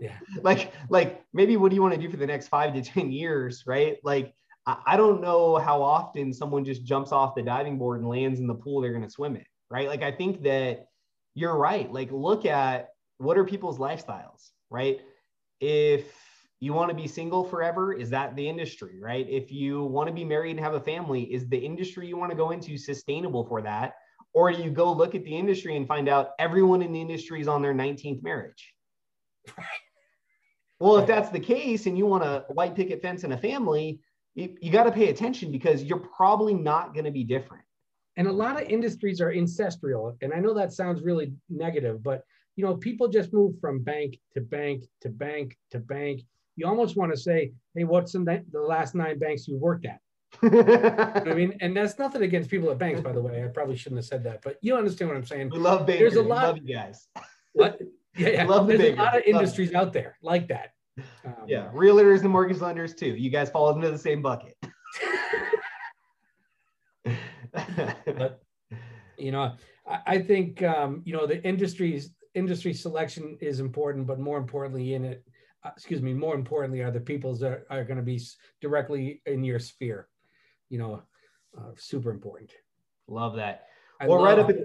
Yeah. 0.00 0.16
Like 0.42 0.72
like 0.88 1.24
maybe 1.32 1.56
what 1.56 1.70
do 1.70 1.76
you 1.76 1.82
want 1.82 1.94
to 1.94 2.00
do 2.00 2.08
for 2.08 2.16
the 2.16 2.26
next 2.26 2.48
five 2.48 2.74
to 2.74 2.82
ten 2.82 3.10
years 3.12 3.64
right? 3.66 3.98
Like 4.02 4.34
I, 4.66 4.76
I 4.86 4.96
don't 4.96 5.20
know 5.20 5.56
how 5.56 5.82
often 5.82 6.32
someone 6.32 6.64
just 6.64 6.84
jumps 6.84 7.12
off 7.12 7.34
the 7.34 7.42
diving 7.42 7.78
board 7.78 8.00
and 8.00 8.08
lands 8.08 8.40
in 8.40 8.46
the 8.46 8.54
pool 8.54 8.80
they're 8.80 8.92
going 8.92 9.04
to 9.04 9.10
swim 9.10 9.36
in 9.36 9.44
right? 9.70 9.88
Like 9.88 10.02
i 10.02 10.12
think 10.12 10.42
that 10.42 10.86
you're 11.34 11.56
right. 11.56 11.90
Like 11.92 12.10
look 12.12 12.44
at 12.44 12.90
what 13.18 13.38
are 13.38 13.44
people's 13.44 13.78
lifestyles 13.78 14.50
right? 14.70 15.00
If 15.60 16.12
you 16.60 16.72
want 16.72 16.90
to 16.90 16.94
be 16.94 17.06
single 17.08 17.44
forever 17.44 17.92
is 17.92 18.10
that 18.10 18.36
the 18.36 18.48
industry 18.48 18.98
right? 19.00 19.26
If 19.28 19.52
you 19.52 19.84
want 19.84 20.08
to 20.08 20.14
be 20.14 20.24
married 20.24 20.52
and 20.52 20.60
have 20.60 20.74
a 20.74 20.80
family 20.80 21.22
is 21.22 21.48
the 21.48 21.58
industry 21.58 22.06
you 22.06 22.16
want 22.16 22.30
to 22.30 22.36
go 22.36 22.50
into 22.50 22.76
sustainable 22.76 23.44
for 23.44 23.62
that 23.62 23.94
or 24.34 24.52
do 24.52 24.62
you 24.62 24.70
go 24.70 24.92
look 24.92 25.14
at 25.14 25.24
the 25.24 25.36
industry 25.36 25.76
and 25.76 25.86
find 25.86 26.08
out 26.08 26.30
everyone 26.38 26.82
in 26.82 26.92
the 26.92 27.00
industry 27.00 27.40
is 27.40 27.48
on 27.48 27.62
their 27.62 27.74
19th 27.74 28.22
marriage 28.22 28.72
well, 30.80 30.98
if 30.98 31.06
that's 31.06 31.30
the 31.30 31.40
case 31.40 31.86
and 31.86 31.96
you 31.96 32.06
want 32.06 32.24
a 32.24 32.44
white 32.48 32.74
picket 32.74 33.02
fence 33.02 33.24
and 33.24 33.32
a 33.32 33.38
family, 33.38 34.00
you, 34.34 34.56
you 34.60 34.70
got 34.70 34.84
to 34.84 34.92
pay 34.92 35.08
attention 35.08 35.52
because 35.52 35.82
you're 35.82 35.98
probably 35.98 36.54
not 36.54 36.94
going 36.94 37.04
to 37.04 37.10
be 37.10 37.24
different. 37.24 37.64
And 38.16 38.26
a 38.26 38.32
lot 38.32 38.60
of 38.60 38.68
industries 38.68 39.20
are 39.20 39.32
ancestral. 39.32 40.16
And 40.20 40.32
I 40.32 40.38
know 40.38 40.54
that 40.54 40.72
sounds 40.72 41.02
really 41.02 41.32
negative, 41.48 42.02
but 42.02 42.24
you 42.56 42.64
know, 42.64 42.76
people 42.76 43.08
just 43.08 43.32
move 43.32 43.58
from 43.60 43.82
bank 43.82 44.18
to 44.34 44.40
bank 44.40 44.84
to 45.00 45.08
bank 45.08 45.56
to 45.70 45.78
bank. 45.78 46.20
You 46.56 46.66
almost 46.66 46.96
want 46.96 47.10
to 47.12 47.18
say, 47.18 47.52
hey, 47.74 47.84
what's 47.84 48.14
in 48.14 48.24
the, 48.24 48.44
the 48.52 48.60
last 48.60 48.94
nine 48.94 49.18
banks 49.18 49.48
you 49.48 49.56
worked 49.56 49.86
at? 49.86 50.00
I 50.44 51.34
mean, 51.34 51.56
and 51.60 51.76
that's 51.76 51.98
nothing 51.98 52.22
against 52.22 52.50
people 52.50 52.70
at 52.70 52.78
banks, 52.78 53.00
by 53.00 53.12
the 53.12 53.20
way. 53.20 53.44
I 53.44 53.48
probably 53.48 53.76
shouldn't 53.76 53.98
have 53.98 54.06
said 54.06 54.24
that, 54.24 54.42
but 54.42 54.58
you 54.60 54.76
understand 54.76 55.10
what 55.10 55.16
I'm 55.16 55.24
saying. 55.24 55.50
We 55.50 55.58
love 55.58 55.86
bankers. 55.86 56.14
There's 56.14 56.24
a 56.24 56.28
lot. 56.28 56.44
of 56.50 56.58
you 56.58 56.74
guys. 56.74 57.08
What? 57.54 57.78
Yeah, 58.16 58.28
yeah. 58.30 58.44
Love 58.46 58.66
the 58.66 58.78
There's 58.78 58.98
a 58.98 59.02
lot 59.02 59.14
of 59.14 59.24
industries 59.26 59.74
out 59.74 59.92
there 59.92 60.16
like 60.22 60.48
that. 60.48 60.70
Um, 61.22 61.34
yeah, 61.46 61.68
realtors 61.74 62.22
and 62.22 62.30
mortgage 62.30 62.62
lenders 62.62 62.94
too. 62.94 63.14
You 63.14 63.28
guys 63.28 63.50
fall 63.50 63.68
into 63.74 63.90
the 63.90 63.98
same 63.98 64.22
bucket. 64.22 64.56
but 68.06 68.40
you 69.18 69.32
know, 69.32 69.54
I, 69.86 70.00
I 70.06 70.18
think 70.22 70.62
um, 70.62 71.02
you 71.04 71.12
know 71.12 71.26
the 71.26 71.42
industry's 71.46 72.10
industry 72.34 72.72
selection 72.72 73.36
is 73.42 73.60
important, 73.60 74.06
but 74.06 74.18
more 74.18 74.38
importantly, 74.38 74.94
in 74.94 75.04
it, 75.04 75.24
uh, 75.62 75.70
excuse 75.76 76.00
me, 76.00 76.14
more 76.14 76.34
importantly, 76.34 76.80
are 76.80 76.90
the 76.90 77.00
peoples 77.00 77.40
that 77.40 77.52
are, 77.52 77.66
are 77.70 77.84
going 77.84 77.98
to 77.98 78.02
be 78.02 78.18
directly 78.62 79.20
in 79.26 79.44
your 79.44 79.58
sphere. 79.58 80.08
You 80.72 80.78
know, 80.78 81.02
uh, 81.56 81.72
super 81.76 82.10
important. 82.10 82.50
Love 83.06 83.36
that. 83.36 83.66
I 84.00 84.06
well, 84.06 84.22
love, 84.22 84.24
right 84.24 84.38
up 84.38 84.48
at 84.48 84.56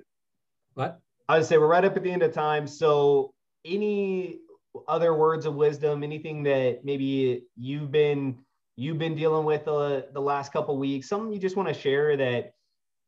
what 0.74 1.02
I 1.28 1.38
would 1.38 1.46
say 1.46 1.58
we're 1.58 1.68
right 1.68 1.84
up 1.84 1.98
at 1.98 2.04
the 2.04 2.10
end 2.10 2.24
of 2.24 2.34
time. 2.34 2.66
So 2.66 3.34
any 3.66 4.40
other 4.88 5.14
words 5.14 5.46
of 5.46 5.56
wisdom, 5.56 6.04
anything 6.04 6.44
that 6.44 6.86
maybe 6.86 7.44
you've 7.58 7.92
been 7.92 8.38
you've 8.78 9.00
been 9.00 9.16
dealing 9.16 9.44
with 9.44 9.66
the, 9.66 10.08
the 10.14 10.22
last 10.22 10.54
couple 10.54 10.78
weeks, 10.78 11.10
something 11.10 11.34
you 11.34 11.40
just 11.40 11.58
want 11.58 11.68
to 11.68 11.74
share 11.74 12.16
that 12.16 12.54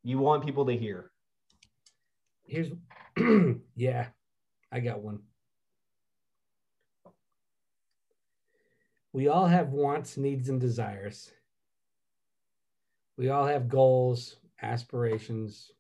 you 0.04 0.18
want 0.18 0.46
people 0.46 0.66
to 0.66 0.76
hear? 0.76 1.10
Here's 2.48 2.68
yeah, 3.78 4.08
I 4.74 4.82
got 4.82 5.00
one. 5.00 5.20
We 9.14 9.30
all 9.30 9.48
have 9.48 9.70
wants, 9.70 10.18
needs, 10.18 10.50
and 10.50 10.60
desires. 10.60 11.32
We 13.20 13.28
all 13.28 13.46
have 13.46 13.68
goals, 13.68 14.38
aspirations, 14.62 15.74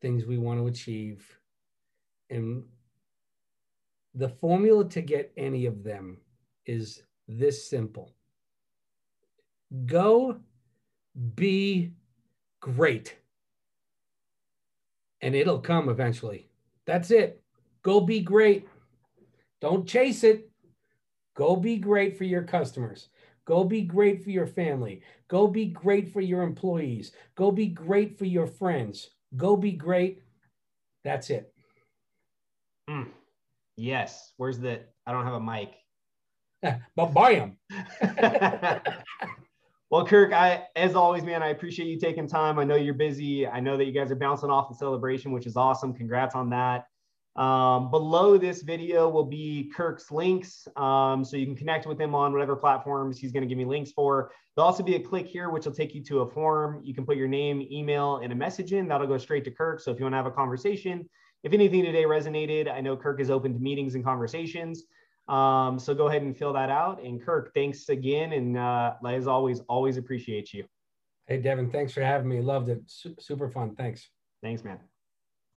things 0.00 0.26
we 0.26 0.38
want 0.38 0.60
to 0.60 0.68
achieve. 0.68 1.26
And 2.30 2.62
the 4.14 4.28
formula 4.28 4.88
to 4.90 5.00
get 5.00 5.32
any 5.36 5.66
of 5.66 5.82
them 5.82 6.18
is 6.64 7.02
this 7.26 7.68
simple. 7.68 8.14
Go 9.86 10.36
be 11.34 11.90
great. 12.60 13.16
And 15.22 15.34
it'll 15.34 15.58
come 15.58 15.88
eventually. 15.88 16.48
That's 16.84 17.10
it. 17.10 17.42
Go 17.82 18.00
be 18.00 18.20
great. 18.20 18.68
Don't 19.60 19.84
chase 19.84 20.22
it. 20.22 20.48
Go 21.34 21.56
be 21.56 21.76
great 21.76 22.16
for 22.16 22.22
your 22.22 22.44
customers 22.44 23.08
go 23.46 23.64
be 23.64 23.82
great 23.82 24.22
for 24.22 24.30
your 24.30 24.46
family 24.46 25.00
go 25.28 25.46
be 25.46 25.66
great 25.66 26.12
for 26.12 26.20
your 26.20 26.42
employees 26.42 27.12
go 27.34 27.50
be 27.50 27.66
great 27.66 28.18
for 28.18 28.26
your 28.26 28.46
friends 28.46 29.10
go 29.36 29.56
be 29.56 29.72
great 29.72 30.22
that's 31.04 31.30
it 31.30 31.52
mm. 32.90 33.06
Yes. 33.76 34.32
Where's 34.36 34.58
the? 34.58 34.80
I 35.06 35.12
don't 35.12 35.24
have 35.24 35.34
a 35.34 35.40
mic. 35.40 35.74
but 36.96 37.06
buy 37.06 37.34
them. 37.34 37.58
well, 39.90 40.06
Kirk, 40.06 40.32
I 40.32 40.66
as 40.74 40.94
always, 40.94 41.22
man, 41.22 41.42
I 41.42 41.48
appreciate 41.48 41.86
you 41.86 42.00
taking 42.00 42.26
time. 42.26 42.58
I 42.58 42.64
know 42.64 42.76
you're 42.76 42.94
busy. 42.94 43.46
I 43.46 43.60
know 43.60 43.76
that 43.76 43.84
you 43.84 43.92
guys 43.92 44.10
are 44.10 44.16
bouncing 44.16 44.50
off 44.50 44.68
the 44.68 44.74
celebration, 44.74 45.32
which 45.32 45.46
is 45.46 45.56
awesome. 45.56 45.92
Congrats 45.92 46.34
on 46.34 46.50
that. 46.50 46.86
Um, 47.36 47.90
below 47.90 48.38
this 48.38 48.62
video 48.62 49.08
will 49.08 49.24
be 49.24 49.70
Kirk's 49.74 50.10
links. 50.10 50.66
Um, 50.76 51.24
so 51.24 51.36
you 51.36 51.44
can 51.44 51.54
connect 51.54 51.86
with 51.86 52.00
him 52.00 52.14
on 52.14 52.32
whatever 52.32 52.56
platforms 52.56 53.18
he's 53.18 53.30
going 53.30 53.42
to 53.42 53.48
give 53.48 53.58
me 53.58 53.64
links 53.64 53.92
for. 53.92 54.32
There'll 54.54 54.66
also 54.66 54.82
be 54.82 54.94
a 54.94 55.00
click 55.00 55.26
here, 55.26 55.50
which 55.50 55.66
will 55.66 55.74
take 55.74 55.94
you 55.94 56.02
to 56.04 56.20
a 56.20 56.26
form. 56.26 56.80
You 56.82 56.94
can 56.94 57.04
put 57.04 57.18
your 57.18 57.28
name, 57.28 57.66
email, 57.70 58.18
and 58.18 58.32
a 58.32 58.36
message 58.36 58.72
in. 58.72 58.88
That'll 58.88 59.06
go 59.06 59.18
straight 59.18 59.44
to 59.44 59.50
Kirk. 59.50 59.80
So 59.80 59.90
if 59.90 59.98
you 59.98 60.04
want 60.04 60.14
to 60.14 60.16
have 60.16 60.26
a 60.26 60.30
conversation, 60.30 61.08
if 61.42 61.52
anything 61.52 61.84
today 61.84 62.04
resonated, 62.04 62.72
I 62.72 62.80
know 62.80 62.96
Kirk 62.96 63.20
is 63.20 63.30
open 63.30 63.52
to 63.52 63.60
meetings 63.60 63.94
and 63.94 64.04
conversations. 64.04 64.84
Um, 65.28 65.78
so 65.78 65.94
go 65.94 66.08
ahead 66.08 66.22
and 66.22 66.36
fill 66.36 66.54
that 66.54 66.70
out. 66.70 67.02
And 67.02 67.22
Kirk, 67.22 67.52
thanks 67.52 67.88
again. 67.90 68.32
And 68.32 68.56
uh, 68.56 68.94
as 69.06 69.26
always, 69.26 69.60
always 69.68 69.98
appreciate 69.98 70.54
you. 70.54 70.64
Hey, 71.26 71.38
Devin, 71.38 71.70
thanks 71.70 71.92
for 71.92 72.02
having 72.02 72.28
me. 72.28 72.40
Loved 72.40 72.68
it. 72.70 72.80
super 73.18 73.50
fun. 73.50 73.74
Thanks. 73.74 74.08
Thanks, 74.42 74.64
man. 74.64 74.78